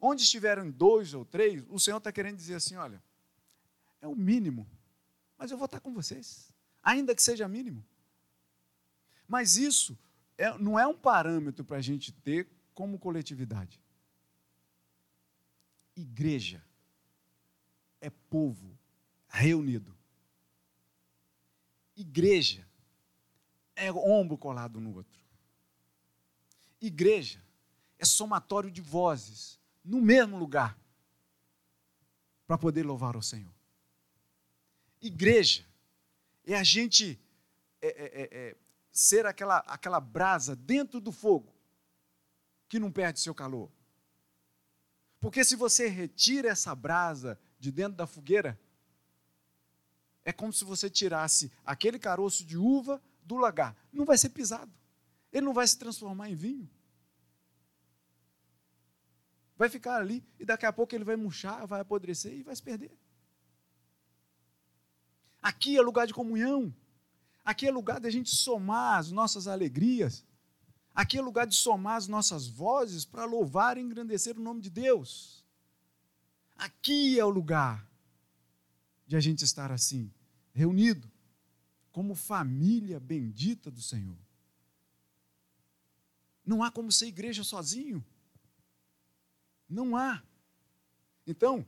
Onde 0.00 0.22
estiverem 0.22 0.70
dois 0.70 1.14
ou 1.14 1.24
três, 1.24 1.64
o 1.68 1.78
Senhor 1.78 1.98
está 1.98 2.12
querendo 2.12 2.36
dizer 2.36 2.54
assim: 2.54 2.76
olha, 2.76 3.02
é 4.00 4.06
o 4.06 4.14
mínimo, 4.14 4.68
mas 5.38 5.50
eu 5.50 5.56
vou 5.56 5.66
estar 5.66 5.80
com 5.80 5.92
vocês, 5.92 6.52
ainda 6.82 7.14
que 7.14 7.22
seja 7.22 7.48
mínimo. 7.48 7.84
Mas 9.26 9.56
isso 9.56 9.98
é, 10.38 10.56
não 10.58 10.78
é 10.78 10.86
um 10.86 10.96
parâmetro 10.96 11.64
para 11.64 11.78
a 11.78 11.82
gente 11.82 12.12
ter 12.12 12.48
como 12.74 12.98
coletividade. 12.98 13.80
Igreja 15.96 16.62
é 18.00 18.10
povo 18.10 18.78
reunido. 19.28 19.96
Igreja 21.96 22.68
é 23.74 23.90
ombro 23.90 24.36
colado 24.36 24.78
no 24.78 24.94
outro. 24.94 25.18
Igreja 26.80 27.42
é 27.98 28.04
somatório 28.04 28.70
de 28.70 28.82
vozes 28.82 29.58
no 29.86 30.02
mesmo 30.02 30.36
lugar 30.36 30.76
para 32.46 32.58
poder 32.58 32.84
louvar 32.84 33.16
o 33.16 33.22
Senhor. 33.22 33.54
Igreja 35.00 35.64
é 36.44 36.56
a 36.56 36.64
gente 36.64 37.18
é, 37.80 37.88
é, 37.88 38.22
é, 38.22 38.48
é, 38.48 38.56
ser 38.90 39.24
aquela, 39.26 39.58
aquela 39.58 40.00
brasa 40.00 40.56
dentro 40.56 41.00
do 41.00 41.12
fogo 41.12 41.54
que 42.68 42.80
não 42.80 42.90
perde 42.90 43.20
seu 43.20 43.34
calor. 43.34 43.70
Porque 45.20 45.44
se 45.44 45.54
você 45.54 45.86
retira 45.86 46.48
essa 46.48 46.74
brasa 46.74 47.38
de 47.58 47.70
dentro 47.70 47.96
da 47.96 48.06
fogueira, 48.06 48.58
é 50.24 50.32
como 50.32 50.52
se 50.52 50.64
você 50.64 50.90
tirasse 50.90 51.52
aquele 51.64 51.98
caroço 51.98 52.44
de 52.44 52.56
uva 52.56 53.00
do 53.22 53.36
lagar. 53.36 53.76
Não 53.92 54.04
vai 54.04 54.18
ser 54.18 54.30
pisado. 54.30 54.72
Ele 55.32 55.46
não 55.46 55.54
vai 55.54 55.66
se 55.66 55.78
transformar 55.78 56.28
em 56.28 56.34
vinho 56.34 56.68
vai 59.56 59.68
ficar 59.68 59.96
ali 59.96 60.24
e 60.38 60.44
daqui 60.44 60.66
a 60.66 60.72
pouco 60.72 60.94
ele 60.94 61.04
vai 61.04 61.16
murchar, 61.16 61.66
vai 61.66 61.80
apodrecer 61.80 62.32
e 62.32 62.42
vai 62.42 62.54
se 62.54 62.62
perder. 62.62 62.92
Aqui 65.42 65.76
é 65.76 65.80
lugar 65.80 66.06
de 66.06 66.14
comunhão. 66.14 66.74
Aqui 67.44 67.66
é 67.66 67.70
lugar 67.70 68.00
da 68.00 68.10
gente 68.10 68.34
somar 68.34 68.98
as 68.98 69.10
nossas 69.12 69.46
alegrias. 69.46 70.24
Aqui 70.94 71.18
é 71.18 71.20
lugar 71.20 71.46
de 71.46 71.54
somar 71.54 71.96
as 71.96 72.08
nossas 72.08 72.46
vozes 72.46 73.04
para 73.04 73.24
louvar 73.24 73.78
e 73.78 73.80
engrandecer 73.80 74.36
o 74.36 74.42
nome 74.42 74.60
de 74.60 74.70
Deus. 74.70 75.44
Aqui 76.56 77.18
é 77.18 77.24
o 77.24 77.30
lugar 77.30 77.86
de 79.06 79.14
a 79.14 79.20
gente 79.20 79.44
estar 79.44 79.70
assim, 79.70 80.10
reunido, 80.52 81.08
como 81.92 82.14
família 82.14 82.98
bendita 82.98 83.70
do 83.70 83.80
Senhor. 83.80 84.18
Não 86.44 86.62
há 86.62 86.70
como 86.70 86.90
ser 86.90 87.06
igreja 87.06 87.44
sozinho. 87.44 88.04
Não 89.68 89.96
há. 89.96 90.22
Então, 91.26 91.66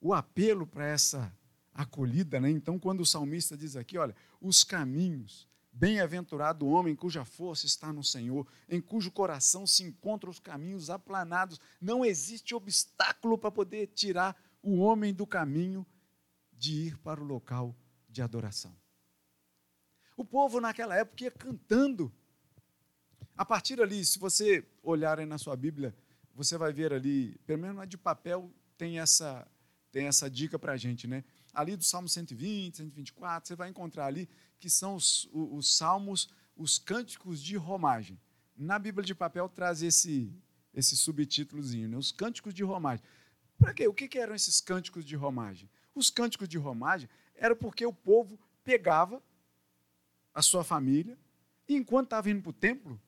o 0.00 0.14
apelo 0.14 0.66
para 0.66 0.86
essa 0.86 1.32
acolhida, 1.74 2.40
né? 2.40 2.50
Então, 2.50 2.78
quando 2.78 3.00
o 3.00 3.06
salmista 3.06 3.56
diz 3.56 3.76
aqui, 3.76 3.98
olha, 3.98 4.14
os 4.40 4.64
caminhos 4.64 5.48
Bem-aventurado 5.74 6.66
o 6.66 6.70
homem 6.70 6.94
cuja 6.94 7.24
força 7.24 7.64
está 7.64 7.90
no 7.90 8.04
Senhor, 8.04 8.46
em 8.68 8.78
cujo 8.78 9.10
coração 9.10 9.66
se 9.66 9.82
encontram 9.82 10.30
os 10.30 10.38
caminhos 10.38 10.90
aplanados. 10.90 11.58
Não 11.80 12.04
existe 12.04 12.54
obstáculo 12.54 13.38
para 13.38 13.50
poder 13.50 13.86
tirar 13.86 14.36
o 14.62 14.76
homem 14.76 15.14
do 15.14 15.26
caminho 15.26 15.86
de 16.52 16.88
ir 16.88 16.98
para 16.98 17.22
o 17.22 17.24
local 17.24 17.74
de 18.06 18.20
adoração. 18.20 18.76
O 20.14 20.26
povo 20.26 20.60
naquela 20.60 20.94
época 20.94 21.24
ia 21.24 21.30
cantando. 21.30 22.12
A 23.34 23.42
partir 23.42 23.80
ali, 23.80 24.04
se 24.04 24.18
você 24.18 24.68
olhar 24.82 25.26
na 25.26 25.38
sua 25.38 25.56
Bíblia, 25.56 25.96
você 26.34 26.56
vai 26.56 26.72
ver 26.72 26.92
ali, 26.92 27.38
pelo 27.46 27.60
menos 27.60 27.76
na 27.76 27.84
de 27.84 27.98
papel, 27.98 28.50
tem 28.76 28.98
essa, 28.98 29.46
tem 29.90 30.06
essa 30.06 30.30
dica 30.30 30.58
para 30.58 30.72
a 30.72 30.76
gente, 30.76 31.06
né? 31.06 31.24
Ali 31.52 31.76
do 31.76 31.84
Salmo 31.84 32.08
120, 32.08 32.78
124, 32.78 33.48
você 33.48 33.54
vai 33.54 33.68
encontrar 33.68 34.06
ali 34.06 34.28
que 34.58 34.70
são 34.70 34.94
os, 34.94 35.28
os, 35.32 35.52
os 35.52 35.76
salmos, 35.76 36.28
os 36.56 36.78
cânticos 36.78 37.42
de 37.42 37.56
romagem. 37.56 38.18
Na 38.56 38.78
Bíblia 38.78 39.04
de 39.04 39.14
papel 39.14 39.48
traz 39.48 39.82
esse, 39.82 40.32
esse 40.72 40.96
subtítulozinho, 40.96 41.88
né? 41.88 41.96
os 41.96 42.10
cânticos 42.10 42.54
de 42.54 42.62
romagem. 42.62 43.04
Para 43.58 43.74
quê? 43.74 43.86
O 43.86 43.94
que, 43.94 44.08
que 44.08 44.18
eram 44.18 44.34
esses 44.34 44.60
cânticos 44.60 45.04
de 45.04 45.14
romagem? 45.14 45.68
Os 45.94 46.10
cânticos 46.10 46.48
de 46.48 46.58
romagem 46.58 47.08
eram 47.34 47.54
porque 47.54 47.84
o 47.84 47.92
povo 47.92 48.38
pegava 48.64 49.22
a 50.32 50.40
sua 50.40 50.64
família 50.64 51.18
e 51.68 51.74
enquanto 51.74 52.06
estava 52.06 52.30
indo 52.30 52.42
para 52.42 52.50
o 52.50 52.54
templo 52.54 53.00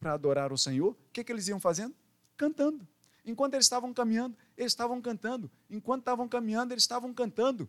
para 0.00 0.12
adorar 0.12 0.52
o 0.52 0.58
Senhor, 0.58 0.90
o 0.90 1.12
que, 1.12 1.24
que 1.24 1.32
eles 1.32 1.48
iam 1.48 1.60
fazendo? 1.60 1.94
Cantando. 2.36 2.86
Enquanto 3.24 3.54
eles 3.54 3.64
estavam 3.64 3.92
caminhando, 3.94 4.36
eles 4.56 4.72
estavam 4.72 5.00
cantando. 5.00 5.50
Enquanto 5.70 6.00
estavam 6.00 6.28
caminhando, 6.28 6.72
eles 6.74 6.82
estavam 6.82 7.12
cantando. 7.14 7.68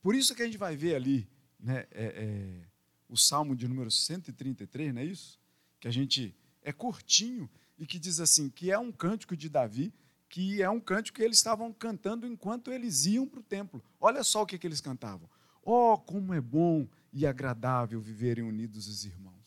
Por 0.00 0.14
isso 0.14 0.34
que 0.34 0.42
a 0.42 0.44
gente 0.44 0.56
vai 0.56 0.76
ver 0.76 0.94
ali 0.94 1.28
né, 1.58 1.86
é, 1.90 2.04
é, 2.04 2.68
o 3.08 3.16
Salmo 3.16 3.56
de 3.56 3.66
número 3.66 3.90
133, 3.90 4.94
não 4.94 5.02
é 5.02 5.04
isso? 5.04 5.38
Que 5.80 5.88
a 5.88 5.90
gente 5.90 6.34
é 6.62 6.72
curtinho 6.72 7.50
e 7.78 7.86
que 7.86 7.98
diz 7.98 8.20
assim, 8.20 8.48
que 8.48 8.70
é 8.70 8.78
um 8.78 8.92
cântico 8.92 9.36
de 9.36 9.48
Davi, 9.48 9.92
que 10.28 10.62
é 10.62 10.70
um 10.70 10.80
cântico 10.80 11.16
que 11.16 11.24
eles 11.24 11.38
estavam 11.38 11.72
cantando 11.72 12.26
enquanto 12.26 12.70
eles 12.70 13.04
iam 13.06 13.26
para 13.26 13.40
o 13.40 13.42
templo. 13.42 13.82
Olha 13.98 14.22
só 14.22 14.42
o 14.42 14.46
que, 14.46 14.56
que 14.56 14.66
eles 14.66 14.80
cantavam. 14.80 15.28
Oh, 15.62 15.98
como 15.98 16.32
é 16.32 16.40
bom 16.40 16.88
e 17.12 17.26
agradável 17.26 18.00
viverem 18.00 18.44
unidos 18.44 18.86
os 18.86 19.04
irmãos 19.04 19.39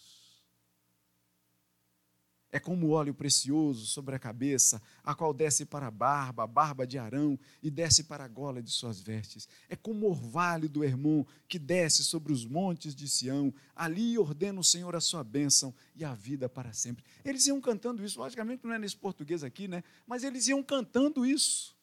é 2.54 2.60
como 2.60 2.92
óleo 2.92 3.16
precioso 3.16 3.88
sobre 3.88 4.14
a 4.14 4.20
cabeça, 4.20 4.80
a 5.04 5.16
qual 5.16 5.34
desce 5.34 5.66
para 5.66 5.88
a 5.88 5.92
barba, 5.92 6.44
a 6.44 6.48
barba 6.48 6.86
de 6.86 7.00
Arão, 7.00 7.38
e 7.64 7.72
desce 7.72 8.04
para 8.04 8.26
a 8.26 8.28
gola 8.28 8.62
de 8.62 8.70
suas 8.70 9.02
vestes. 9.02 9.50
É 9.68 9.76
como 9.76 10.06
o 10.06 10.12
orvalho 10.12 10.70
do 10.70 10.84
Hermon, 10.84 11.26
que 11.48 11.58
desce 11.58 12.04
sobre 12.04 12.32
os 12.32 12.46
montes 12.46 12.94
de 12.94 13.10
Sião. 13.10 13.52
Ali 13.76 14.20
ordena 14.20 14.60
o 14.60 14.64
Senhor 14.64 14.96
a 14.96 15.02
sua 15.02 15.24
bênção 15.24 15.74
e 15.96 16.06
a 16.06 16.14
vida 16.14 16.48
para 16.48 16.72
sempre. 16.74 17.04
Eles 17.26 17.48
iam 17.48 17.60
cantando 17.60 18.06
isso, 18.06 18.20
logicamente 18.20 18.64
não 18.64 18.74
é 18.74 18.78
nesse 18.78 18.98
português 18.98 19.44
aqui, 19.44 19.68
né? 19.68 19.84
Mas 20.06 20.24
eles 20.24 20.48
iam 20.48 20.62
cantando 20.62 21.26
isso, 21.26 21.76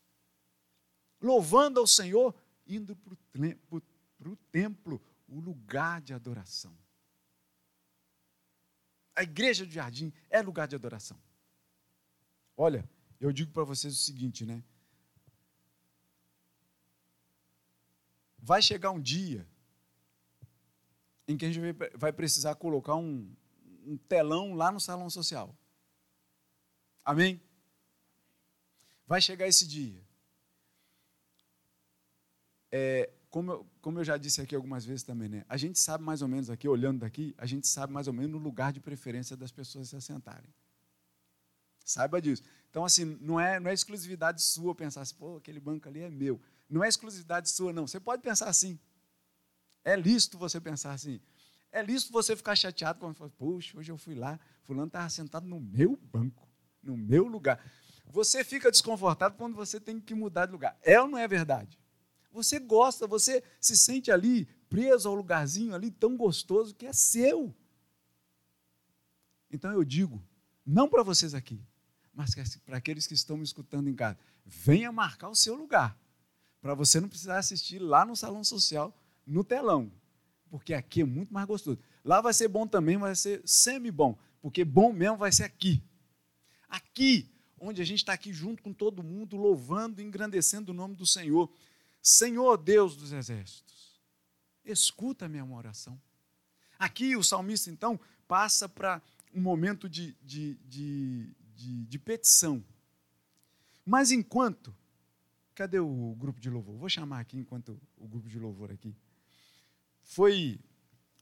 louvando 1.21 1.81
ao 1.81 1.87
Senhor, 1.87 2.33
indo 2.65 2.95
para 2.95 4.31
o 4.31 4.37
templo, 4.53 5.03
o 5.27 5.41
lugar 5.41 6.01
de 6.01 6.15
adoração 6.15 6.80
a 9.15 9.23
igreja 9.23 9.65
do 9.67 9.73
jardim 9.73 10.13
é 10.29 10.41
lugar 10.41 10.67
de 10.69 10.75
adoração. 10.75 11.21
Olha, 12.57 12.89
eu 13.21 13.33
digo 13.33 13.53
para 13.53 13.65
vocês 13.65 13.95
o 13.95 14.03
seguinte, 14.03 14.45
né? 14.45 14.63
Vai 18.39 18.63
chegar 18.63 18.91
um 18.91 19.01
dia 19.01 19.47
em 21.29 21.37
que 21.37 21.45
a 21.45 21.53
gente 21.53 21.77
vai 21.95 22.13
precisar 22.13 22.55
colocar 22.55 22.97
um, 22.97 23.35
um 23.85 23.97
telão 23.97 24.55
lá 24.55 24.73
no 24.73 24.81
salão 24.81 25.09
social. 25.09 25.57
Amém? 27.05 27.41
Vai 29.07 29.21
chegar 29.21 29.47
esse 29.47 29.67
dia. 29.67 30.03
É, 32.73 33.11
como 33.31 33.53
eu, 33.53 33.67
como 33.81 34.01
eu 34.01 34.05
já 34.05 34.17
disse 34.17 34.41
aqui 34.41 34.55
algumas 34.55 34.85
vezes 34.85 35.05
também, 35.05 35.29
né? 35.29 35.45
A 35.49 35.57
gente 35.57 35.79
sabe 35.79 36.03
mais 36.03 36.21
ou 36.21 36.29
menos 36.29 36.51
aqui, 36.51 36.69
olhando 36.69 36.99
daqui, 36.99 37.35
a 37.39 37.47
gente 37.47 37.67
sabe 37.69 37.93
mais 37.93 38.09
ou 38.09 38.13
menos 38.13 38.35
o 38.35 38.43
lugar 38.43 38.73
de 38.73 38.81
preferência 38.81 39.37
das 39.37 39.53
pessoas 39.53 39.89
se 39.89 39.97
assentarem. 39.97 40.53
Saiba 41.85 42.21
disso. 42.21 42.43
Então, 42.69 42.85
assim, 42.85 43.05
não 43.21 43.39
é, 43.39 43.61
não 43.61 43.71
é 43.71 43.75
exclusividade 43.75 44.43
sua 44.43 44.75
pensar 44.75 45.01
assim, 45.01 45.15
pô, 45.15 45.37
aquele 45.37 45.61
banco 45.61 45.89
ali 45.89 46.01
é 46.01 46.11
meu. 46.11 46.41
Não 46.69 46.85
é 46.85 46.89
exclusividade 46.89 47.49
sua, 47.49 47.73
não. 47.73 47.87
Você 47.87 48.01
pode 48.01 48.21
pensar 48.21 48.49
assim. 48.49 48.79
É 49.85 49.97
lícito 49.97 50.37
você 50.37 50.61
pensar 50.61 50.93
assim. 50.93 51.21
É 51.73 51.83
lícito 51.83 52.13
você 52.13 52.35
ficar 52.35 52.57
chateado 52.57 52.99
quando 52.99 53.15
fala, 53.15 53.31
poxa, 53.31 53.79
hoje 53.79 53.91
eu 53.91 53.97
fui 53.97 54.15
lá, 54.15 54.39
fulano 54.65 54.89
estava 54.89 55.09
sentado 55.09 55.47
no 55.47 55.61
meu 55.61 55.97
banco, 55.97 56.49
no 56.83 56.97
meu 56.97 57.27
lugar. 57.27 57.65
Você 58.07 58.43
fica 58.43 58.71
desconfortado 58.71 59.37
quando 59.37 59.55
você 59.55 59.79
tem 59.79 60.01
que 60.01 60.15
mudar 60.15 60.47
de 60.47 60.53
lugar. 60.53 60.77
É 60.83 61.01
ou 61.01 61.09
não 61.09 61.17
é 61.17 61.29
verdade? 61.29 61.79
Você 62.33 62.59
gosta, 62.59 63.07
você 63.07 63.43
se 63.61 63.77
sente 63.77 64.11
ali 64.11 64.47
preso 64.69 65.09
ao 65.09 65.15
lugarzinho 65.15 65.75
ali 65.75 65.91
tão 65.91 66.17
gostoso 66.17 66.75
que 66.75 66.87
é 66.87 66.93
seu. 66.93 67.55
Então 69.51 69.73
eu 69.73 69.85
digo, 69.85 70.23
não 70.65 70.89
para 70.89 71.03
vocês 71.03 71.35
aqui, 71.35 71.61
mas 72.15 72.35
para 72.65 72.77
aqueles 72.77 73.07
que 73.07 73.15
estão 73.15 73.37
me 73.37 73.43
escutando 73.43 73.89
em 73.89 73.95
casa, 73.95 74.17
venha 74.45 74.93
marcar 74.93 75.29
o 75.29 75.35
seu 75.35 75.55
lugar, 75.57 75.99
para 76.61 76.75
você 76.75 77.01
não 77.01 77.09
precisar 77.09 77.39
assistir 77.39 77.79
lá 77.79 78.05
no 78.05 78.15
salão 78.15 78.45
social, 78.45 78.97
no 79.27 79.43
telão, 79.43 79.91
porque 80.49 80.75
aqui 80.75 81.01
é 81.01 81.05
muito 81.05 81.33
mais 81.33 81.47
gostoso. 81.47 81.79
Lá 82.05 82.21
vai 82.21 82.33
ser 82.33 82.49
bom 82.49 82.67
também, 82.67 82.97
vai 82.97 83.15
ser 83.15 83.43
semi-bom, 83.45 84.17
porque 84.41 84.65
bom 84.65 84.93
mesmo 84.93 85.17
vai 85.17 85.33
ser 85.33 85.45
aqui. 85.45 85.83
Aqui, 86.69 87.29
onde 87.59 87.83
a 87.83 87.85
gente 87.85 87.99
está 87.99 88.13
aqui 88.13 88.33
junto 88.33 88.63
com 88.63 88.73
todo 88.73 89.03
mundo, 89.03 89.37
louvando 89.37 90.01
e 90.01 90.05
engrandecendo 90.05 90.73
o 90.73 90.75
nome 90.75 90.95
do 90.95 91.07
Senhor. 91.07 91.51
Senhor 92.03 92.57
Deus 92.57 92.97
dos 92.97 93.13
exércitos, 93.13 94.01
escuta 94.65 95.27
a 95.27 95.29
minha 95.29 95.45
oração. 95.45 96.01
Aqui 96.79 97.15
o 97.17 97.23
salmista, 97.23 97.71
então, 97.71 98.01
passa 98.27 98.69
para 98.69 99.03
um 99.35 99.41
momento 99.41 99.89
de, 99.89 100.17
de, 100.23 100.55
de, 100.65 101.35
de, 101.55 101.85
de 101.85 101.99
petição. 101.99 102.65
Mas 103.85 104.11
enquanto. 104.11 104.75
Cadê 105.55 105.79
o 105.79 106.15
grupo 106.15 106.41
de 106.41 106.49
louvor? 106.49 106.79
Vou 106.79 106.89
chamar 106.89 107.21
aqui 107.21 107.37
enquanto 107.37 107.79
o 107.99 108.09
grupo 108.09 108.29
de 108.29 108.39
louvor 108.39 108.73
aqui. 108.73 108.97
Foi, 110.03 110.59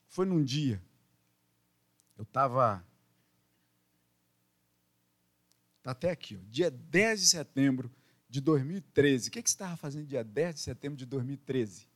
foi 0.07 0.27
num 0.27 0.45
dia. 0.45 0.81
Eu 2.17 2.23
estava. 2.23 2.87
Está 5.79 5.91
até 5.93 6.11
aqui, 6.11 6.37
ó, 6.37 6.41
dia 6.51 6.71
10 6.71 7.21
de 7.21 7.29
setembro 7.29 7.91
de 8.29 8.41
2013. 8.41 9.29
O 9.29 9.33
que, 9.33 9.43
que 9.43 9.51
você 9.51 9.55
estava 9.55 9.77
fazendo 9.77 10.07
dia 10.07 10.23
10 10.23 10.55
de 10.57 10.61
setembro 10.61 10.97
de 10.97 11.07
2013? 11.07 11.89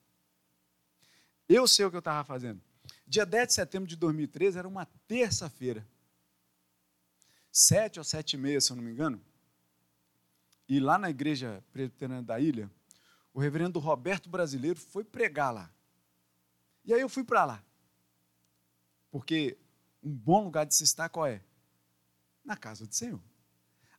Eu 1.48 1.68
sei 1.68 1.84
o 1.84 1.90
que 1.90 1.96
eu 1.96 2.00
estava 2.00 2.24
fazendo. 2.24 2.60
Dia 3.06 3.26
10 3.26 3.48
de 3.48 3.54
setembro 3.54 3.88
de 3.88 3.96
2013 3.96 4.58
era 4.58 4.66
uma 4.66 4.86
terça-feira. 5.06 5.86
Sete 7.50 7.98
ou 7.98 8.04
sete 8.04 8.34
e 8.34 8.38
meia, 8.38 8.60
se 8.60 8.72
eu 8.72 8.76
não 8.76 8.82
me 8.82 8.90
engano. 8.90 9.20
E 10.66 10.80
lá 10.80 10.96
na 10.96 11.10
igreja 11.10 11.62
presbiteriana 11.70 12.22
da 12.22 12.40
ilha, 12.40 12.70
o 13.34 13.40
reverendo 13.40 13.78
Roberto 13.78 14.30
Brasileiro 14.30 14.78
foi 14.78 15.04
pregar 15.04 15.52
lá. 15.52 15.70
E 16.84 16.94
aí 16.94 17.00
eu 17.00 17.08
fui 17.08 17.22
para 17.22 17.44
lá. 17.44 17.64
Porque 19.10 19.58
um 20.02 20.10
bom 20.10 20.44
lugar 20.44 20.64
de 20.64 20.74
se 20.74 20.84
estar 20.84 21.10
qual 21.10 21.26
é? 21.26 21.42
Na 22.42 22.56
casa 22.56 22.86
do 22.86 22.94
Senhor. 22.94 23.20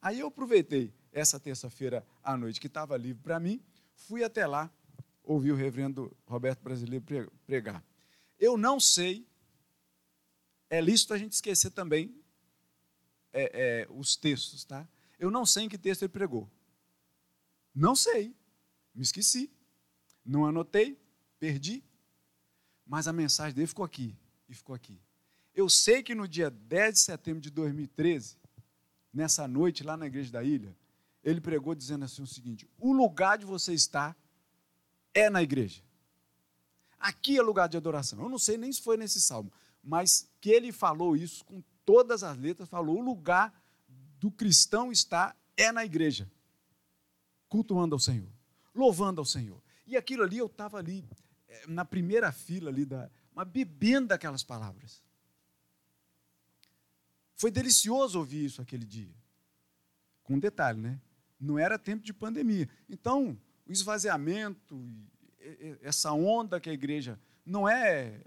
Aí 0.01 0.19
eu 0.19 0.27
aproveitei 0.27 0.91
essa 1.13 1.39
terça-feira 1.39 2.05
à 2.23 2.35
noite, 2.35 2.59
que 2.59 2.67
estava 2.67 2.97
livre 2.97 3.21
para 3.21 3.39
mim, 3.39 3.61
fui 3.95 4.23
até 4.23 4.45
lá 4.45 4.69
ouvir 5.23 5.51
o 5.51 5.55
reverendo 5.55 6.15
Roberto 6.25 6.61
Brasileiro 6.61 7.05
pregar. 7.45 7.83
Eu 8.37 8.57
não 8.57 8.79
sei, 8.79 9.25
é 10.69 10.81
lícito 10.81 11.13
a 11.13 11.17
gente 11.17 11.33
esquecer 11.33 11.69
também 11.69 12.13
é, 13.31 13.83
é, 13.83 13.87
os 13.89 14.15
textos, 14.15 14.65
tá? 14.65 14.87
Eu 15.17 15.31
não 15.31 15.45
sei 15.45 15.63
em 15.63 15.69
que 15.69 15.77
texto 15.77 16.01
ele 16.01 16.09
pregou. 16.09 16.49
Não 17.73 17.95
sei, 17.95 18.35
me 18.93 19.03
esqueci, 19.03 19.49
não 20.25 20.45
anotei, 20.45 20.99
perdi, 21.39 21.83
mas 22.85 23.07
a 23.07 23.13
mensagem 23.13 23.55
dele 23.55 23.67
ficou 23.67 23.85
aqui 23.85 24.15
e 24.49 24.53
ficou 24.53 24.75
aqui. 24.75 24.99
Eu 25.55 25.69
sei 25.69 26.03
que 26.03 26.13
no 26.13 26.27
dia 26.27 26.49
10 26.49 26.93
de 26.95 26.99
setembro 26.99 27.41
de 27.41 27.49
2013, 27.49 28.37
nessa 29.13 29.47
noite 29.47 29.83
lá 29.83 29.95
na 29.95 30.07
igreja 30.07 30.31
da 30.31 30.43
ilha, 30.43 30.75
ele 31.23 31.39
pregou 31.39 31.73
dizendo 31.73 32.05
assim 32.05 32.21
o 32.21 32.27
seguinte: 32.27 32.67
o 32.77 32.91
lugar 32.91 33.37
de 33.37 33.45
você 33.45 33.73
estar 33.73 34.15
é 35.13 35.29
na 35.29 35.41
igreja. 35.41 35.81
Aqui 36.99 37.37
é 37.37 37.41
lugar 37.41 37.67
de 37.67 37.77
adoração. 37.77 38.21
Eu 38.21 38.29
não 38.29 38.39
sei 38.39 38.57
nem 38.57 38.71
se 38.71 38.81
foi 38.81 38.97
nesse 38.97 39.21
salmo, 39.21 39.51
mas 39.83 40.29
que 40.39 40.49
ele 40.49 40.71
falou 40.71 41.15
isso 41.15 41.43
com 41.45 41.61
todas 41.85 42.23
as 42.23 42.37
letras, 42.37 42.69
falou: 42.69 42.97
o 42.97 43.01
lugar 43.01 43.53
do 44.19 44.31
cristão 44.31 44.91
está 44.91 45.35
é 45.55 45.71
na 45.71 45.85
igreja, 45.85 46.29
cultuando 47.47 47.95
ao 47.95 47.99
Senhor, 47.99 48.31
louvando 48.73 49.21
ao 49.21 49.25
Senhor. 49.25 49.61
E 49.85 49.95
aquilo 49.95 50.23
ali 50.23 50.37
eu 50.37 50.47
estava 50.47 50.77
ali 50.77 51.05
eh, 51.47 51.67
na 51.67 51.85
primeira 51.85 52.31
fila 52.31 52.69
ali 52.69 52.85
da, 52.85 53.09
mas 53.33 53.47
bebendo 53.47 54.07
daquelas 54.07 54.43
palavras. 54.43 55.03
Foi 57.35 57.51
delicioso 57.51 58.19
ouvir 58.19 58.45
isso 58.45 58.61
aquele 58.61 58.85
dia. 58.85 59.13
Com 60.23 60.35
um 60.35 60.39
detalhe, 60.39 60.79
né? 60.79 61.01
Não 61.43 61.59
era 61.59 61.77
tempo 61.77 62.03
de 62.03 62.13
pandemia. 62.13 62.69
Então, 62.89 63.37
o 63.67 63.71
esvaziamento, 63.71 64.81
essa 65.81 66.13
onda 66.13 66.57
que 66.57 66.69
a 66.69 66.73
igreja 66.73 67.19
não 67.45 67.67
é 67.67 68.21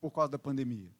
por 0.00 0.10
causa 0.10 0.30
da 0.30 0.38
pandemia. 0.38 0.90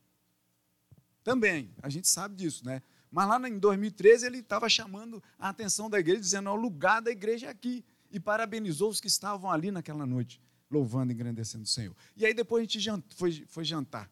Também, 1.23 1.75
a 1.83 1.89
gente 1.89 2.07
sabe 2.07 2.37
disso, 2.37 2.65
né? 2.67 2.83
Mas 3.11 3.27
lá 3.27 3.49
em 3.49 3.59
2013 3.59 4.27
ele 4.27 4.39
estava 4.41 4.69
chamando 4.69 5.23
a 5.39 5.49
atenção 5.49 5.89
da 5.89 5.99
igreja, 5.99 6.21
dizendo: 6.21 6.51
o 6.51 6.55
lugar 6.55 7.01
da 7.01 7.11
igreja 7.11 7.47
é 7.47 7.51
aqui. 7.51 7.83
E 8.11 8.21
parabenizou 8.21 8.91
os 8.91 9.01
que 9.01 9.09
estavam 9.09 9.51
ali 9.51 9.71
naquela 9.71 10.07
noite, 10.07 10.41
louvando 10.71 11.11
e 11.11 11.15
engrandecendo 11.15 11.65
o 11.65 11.67
Senhor. 11.67 11.97
E 12.17 12.25
aí 12.25 12.35
depois 12.35 12.69
a 12.69 12.79
gente 12.79 13.15
foi, 13.17 13.45
foi 13.49 13.65
jantar, 13.65 14.11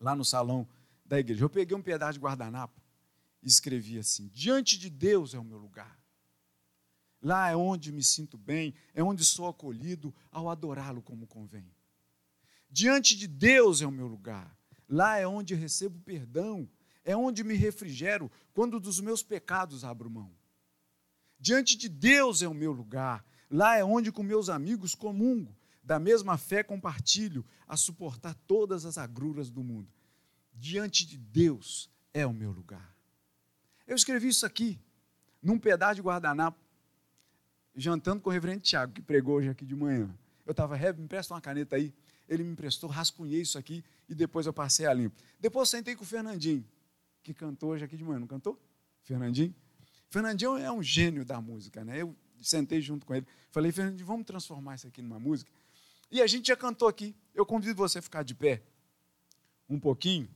lá 0.00 0.14
no 0.16 0.24
salão 0.24 0.68
da 1.06 1.18
igreja. 1.18 1.44
Eu 1.44 1.48
peguei 1.48 1.76
um 1.76 1.80
pedaço 1.80 2.14
de 2.14 2.18
guardanapo 2.18 2.78
escrevi 3.42 3.98
assim: 3.98 4.28
Diante 4.28 4.78
de 4.78 4.90
Deus 4.90 5.34
é 5.34 5.38
o 5.38 5.44
meu 5.44 5.58
lugar. 5.58 5.98
Lá 7.20 7.50
é 7.50 7.56
onde 7.56 7.90
me 7.90 8.02
sinto 8.02 8.38
bem, 8.38 8.74
é 8.94 9.02
onde 9.02 9.24
sou 9.24 9.48
acolhido 9.48 10.14
ao 10.30 10.48
adorá-lo 10.48 11.02
como 11.02 11.26
convém. 11.26 11.70
Diante 12.70 13.16
de 13.16 13.26
Deus 13.26 13.82
é 13.82 13.86
o 13.86 13.90
meu 13.90 14.06
lugar. 14.06 14.56
Lá 14.88 15.18
é 15.18 15.26
onde 15.26 15.54
recebo 15.54 15.98
perdão, 16.00 16.68
é 17.04 17.16
onde 17.16 17.42
me 17.42 17.54
refrigero 17.54 18.30
quando 18.54 18.78
dos 18.78 19.00
meus 19.00 19.22
pecados 19.22 19.84
abro 19.84 20.10
mão. 20.10 20.32
Diante 21.38 21.76
de 21.76 21.88
Deus 21.88 22.42
é 22.42 22.48
o 22.48 22.54
meu 22.54 22.72
lugar. 22.72 23.24
Lá 23.50 23.76
é 23.76 23.84
onde 23.84 24.12
com 24.12 24.22
meus 24.22 24.48
amigos 24.48 24.94
comungo, 24.94 25.56
da 25.82 25.98
mesma 25.98 26.36
fé 26.36 26.62
compartilho 26.62 27.44
a 27.66 27.76
suportar 27.76 28.34
todas 28.46 28.84
as 28.84 28.98
agruras 28.98 29.50
do 29.50 29.62
mundo. 29.62 29.90
Diante 30.52 31.06
de 31.06 31.16
Deus 31.16 31.90
é 32.12 32.26
o 32.26 32.32
meu 32.32 32.50
lugar. 32.50 32.97
Eu 33.88 33.96
escrevi 33.96 34.28
isso 34.28 34.44
aqui, 34.44 34.78
num 35.42 35.58
pedaço 35.58 35.94
de 35.94 36.02
guardanapo, 36.02 36.58
jantando 37.74 38.20
com 38.20 38.28
o 38.28 38.32
reverendo 38.32 38.60
Tiago, 38.60 38.92
que 38.92 39.00
pregou 39.00 39.36
hoje 39.36 39.48
aqui 39.48 39.64
de 39.64 39.74
manhã. 39.74 40.14
Eu 40.44 40.50
estava, 40.50 40.76
me 40.76 41.04
empresta 41.04 41.32
uma 41.32 41.40
caneta 41.40 41.76
aí. 41.76 41.90
Ele 42.28 42.44
me 42.44 42.52
emprestou, 42.52 42.90
rascunhei 42.90 43.40
isso 43.40 43.56
aqui 43.56 43.82
e 44.06 44.14
depois 44.14 44.44
eu 44.44 44.52
passei 44.52 44.84
a 44.84 44.92
limpo. 44.92 45.16
Depois 45.40 45.70
sentei 45.70 45.96
com 45.96 46.02
o 46.02 46.06
Fernandinho, 46.06 46.62
que 47.22 47.32
cantou 47.32 47.70
hoje 47.70 47.82
aqui 47.82 47.96
de 47.96 48.04
manhã, 48.04 48.20
não 48.20 48.26
cantou? 48.26 48.60
Fernandinho? 49.04 49.54
Fernandinho 50.10 50.58
é 50.58 50.70
um 50.70 50.82
gênio 50.82 51.24
da 51.24 51.40
música, 51.40 51.82
né? 51.82 52.02
Eu 52.02 52.14
sentei 52.42 52.82
junto 52.82 53.06
com 53.06 53.14
ele, 53.14 53.26
falei, 53.50 53.72
Fernandinho, 53.72 54.06
vamos 54.06 54.26
transformar 54.26 54.74
isso 54.74 54.86
aqui 54.86 55.00
numa 55.00 55.18
música. 55.18 55.50
E 56.10 56.20
a 56.20 56.26
gente 56.26 56.48
já 56.48 56.56
cantou 56.56 56.88
aqui. 56.88 57.16
Eu 57.34 57.46
convido 57.46 57.76
você 57.76 58.00
a 58.00 58.02
ficar 58.02 58.22
de 58.22 58.34
pé 58.34 58.62
um 59.66 59.80
pouquinho 59.80 60.28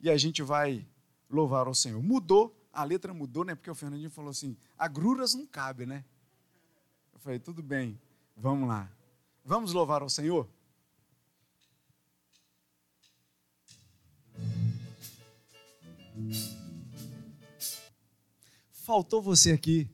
e 0.00 0.08
a 0.08 0.16
gente 0.16 0.42
vai 0.42 0.86
louvar 1.28 1.66
ao 1.66 1.74
Senhor. 1.74 2.02
Mudou, 2.02 2.63
a 2.74 2.84
letra 2.84 3.14
mudou, 3.14 3.44
né? 3.44 3.54
Porque 3.54 3.70
o 3.70 3.74
Fernandinho 3.74 4.10
falou 4.10 4.30
assim: 4.30 4.56
agruras 4.76 5.34
não 5.34 5.46
cabe, 5.46 5.86
né? 5.86 6.04
Eu 7.12 7.18
falei, 7.20 7.38
tudo 7.38 7.62
bem, 7.62 7.98
vamos 8.36 8.68
lá. 8.68 8.90
Vamos 9.44 9.72
louvar 9.72 10.02
ao 10.02 10.10
Senhor? 10.10 10.48
Faltou 18.70 19.22
você 19.22 19.52
aqui, 19.52 19.88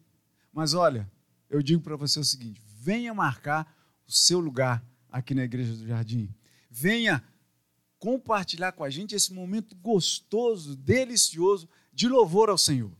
mas 0.52 0.74
olha, 0.74 1.10
eu 1.48 1.62
digo 1.62 1.82
para 1.82 1.96
você 1.96 2.18
o 2.18 2.24
seguinte: 2.24 2.60
venha 2.64 3.12
marcar 3.14 3.72
o 4.06 4.12
seu 4.12 4.40
lugar 4.40 4.82
aqui 5.10 5.34
na 5.34 5.44
Igreja 5.44 5.74
do 5.76 5.86
Jardim. 5.86 6.34
Venha 6.70 7.22
compartilhar 7.98 8.72
com 8.72 8.82
a 8.82 8.90
gente 8.90 9.14
esse 9.14 9.32
momento 9.32 9.76
gostoso, 9.76 10.74
delicioso 10.74 11.68
de 11.92 12.08
louvor 12.08 12.48
ao 12.48 12.58
Senhor. 12.58 12.92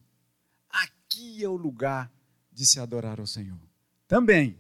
Aqui 0.69 1.43
é 1.45 1.49
o 1.49 1.57
lugar 1.57 2.11
de 2.53 2.67
se 2.67 2.81
adorar 2.81 3.21
ao 3.21 3.27
Senhor. 3.27 3.61
Também, 4.07 4.59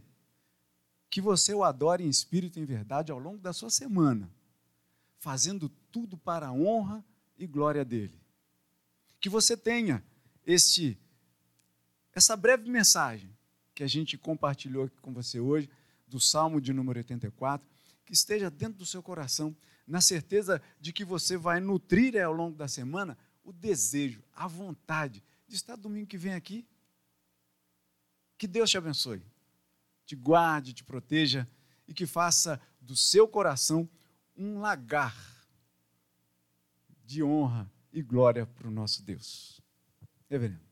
que 1.08 1.20
você 1.20 1.52
o 1.52 1.64
adore 1.64 2.04
em 2.04 2.08
espírito 2.08 2.58
e 2.58 2.62
em 2.62 2.64
verdade 2.64 3.10
ao 3.10 3.18
longo 3.18 3.38
da 3.38 3.52
sua 3.52 3.70
semana, 3.70 4.30
fazendo 5.18 5.68
tudo 5.90 6.16
para 6.16 6.46
a 6.46 6.52
honra 6.52 7.04
e 7.36 7.46
glória 7.46 7.84
dele. 7.84 8.18
Que 9.20 9.28
você 9.28 9.56
tenha 9.56 10.02
este 10.46 10.96
essa 12.12 12.36
breve 12.36 12.68
mensagem 12.68 13.30
que 13.74 13.82
a 13.82 13.86
gente 13.86 14.18
compartilhou 14.18 14.84
aqui 14.84 15.00
com 15.00 15.12
você 15.12 15.38
hoje 15.38 15.70
do 16.06 16.18
Salmo 16.18 16.60
de 16.60 16.72
número 16.72 16.98
84, 16.98 17.66
que 18.04 18.12
esteja 18.12 18.50
dentro 18.50 18.78
do 18.78 18.86
seu 18.86 19.02
coração, 19.02 19.56
na 19.86 20.00
certeza 20.00 20.60
de 20.80 20.92
que 20.92 21.04
você 21.04 21.36
vai 21.36 21.60
nutrir 21.60 22.20
ao 22.22 22.32
longo 22.32 22.56
da 22.56 22.66
semana 22.66 23.16
o 23.42 23.52
desejo, 23.52 24.22
a 24.32 24.46
vontade 24.46 25.22
de 25.46 25.56
estar 25.56 25.76
domingo 25.76 26.06
que 26.06 26.18
vem 26.18 26.34
aqui. 26.34 26.66
Que 28.38 28.46
Deus 28.46 28.70
te 28.70 28.78
abençoe, 28.78 29.22
te 30.06 30.16
guarde, 30.16 30.72
te 30.72 30.84
proteja 30.84 31.48
e 31.86 31.92
que 31.92 32.06
faça 32.06 32.60
do 32.80 32.96
seu 32.96 33.28
coração 33.28 33.88
um 34.36 34.60
lagar 34.60 35.14
de 37.04 37.22
honra 37.22 37.70
e 37.92 38.00
glória 38.00 38.46
para 38.46 38.68
o 38.68 38.70
nosso 38.70 39.02
Deus. 39.02 39.60
Reverendo. 40.28 40.69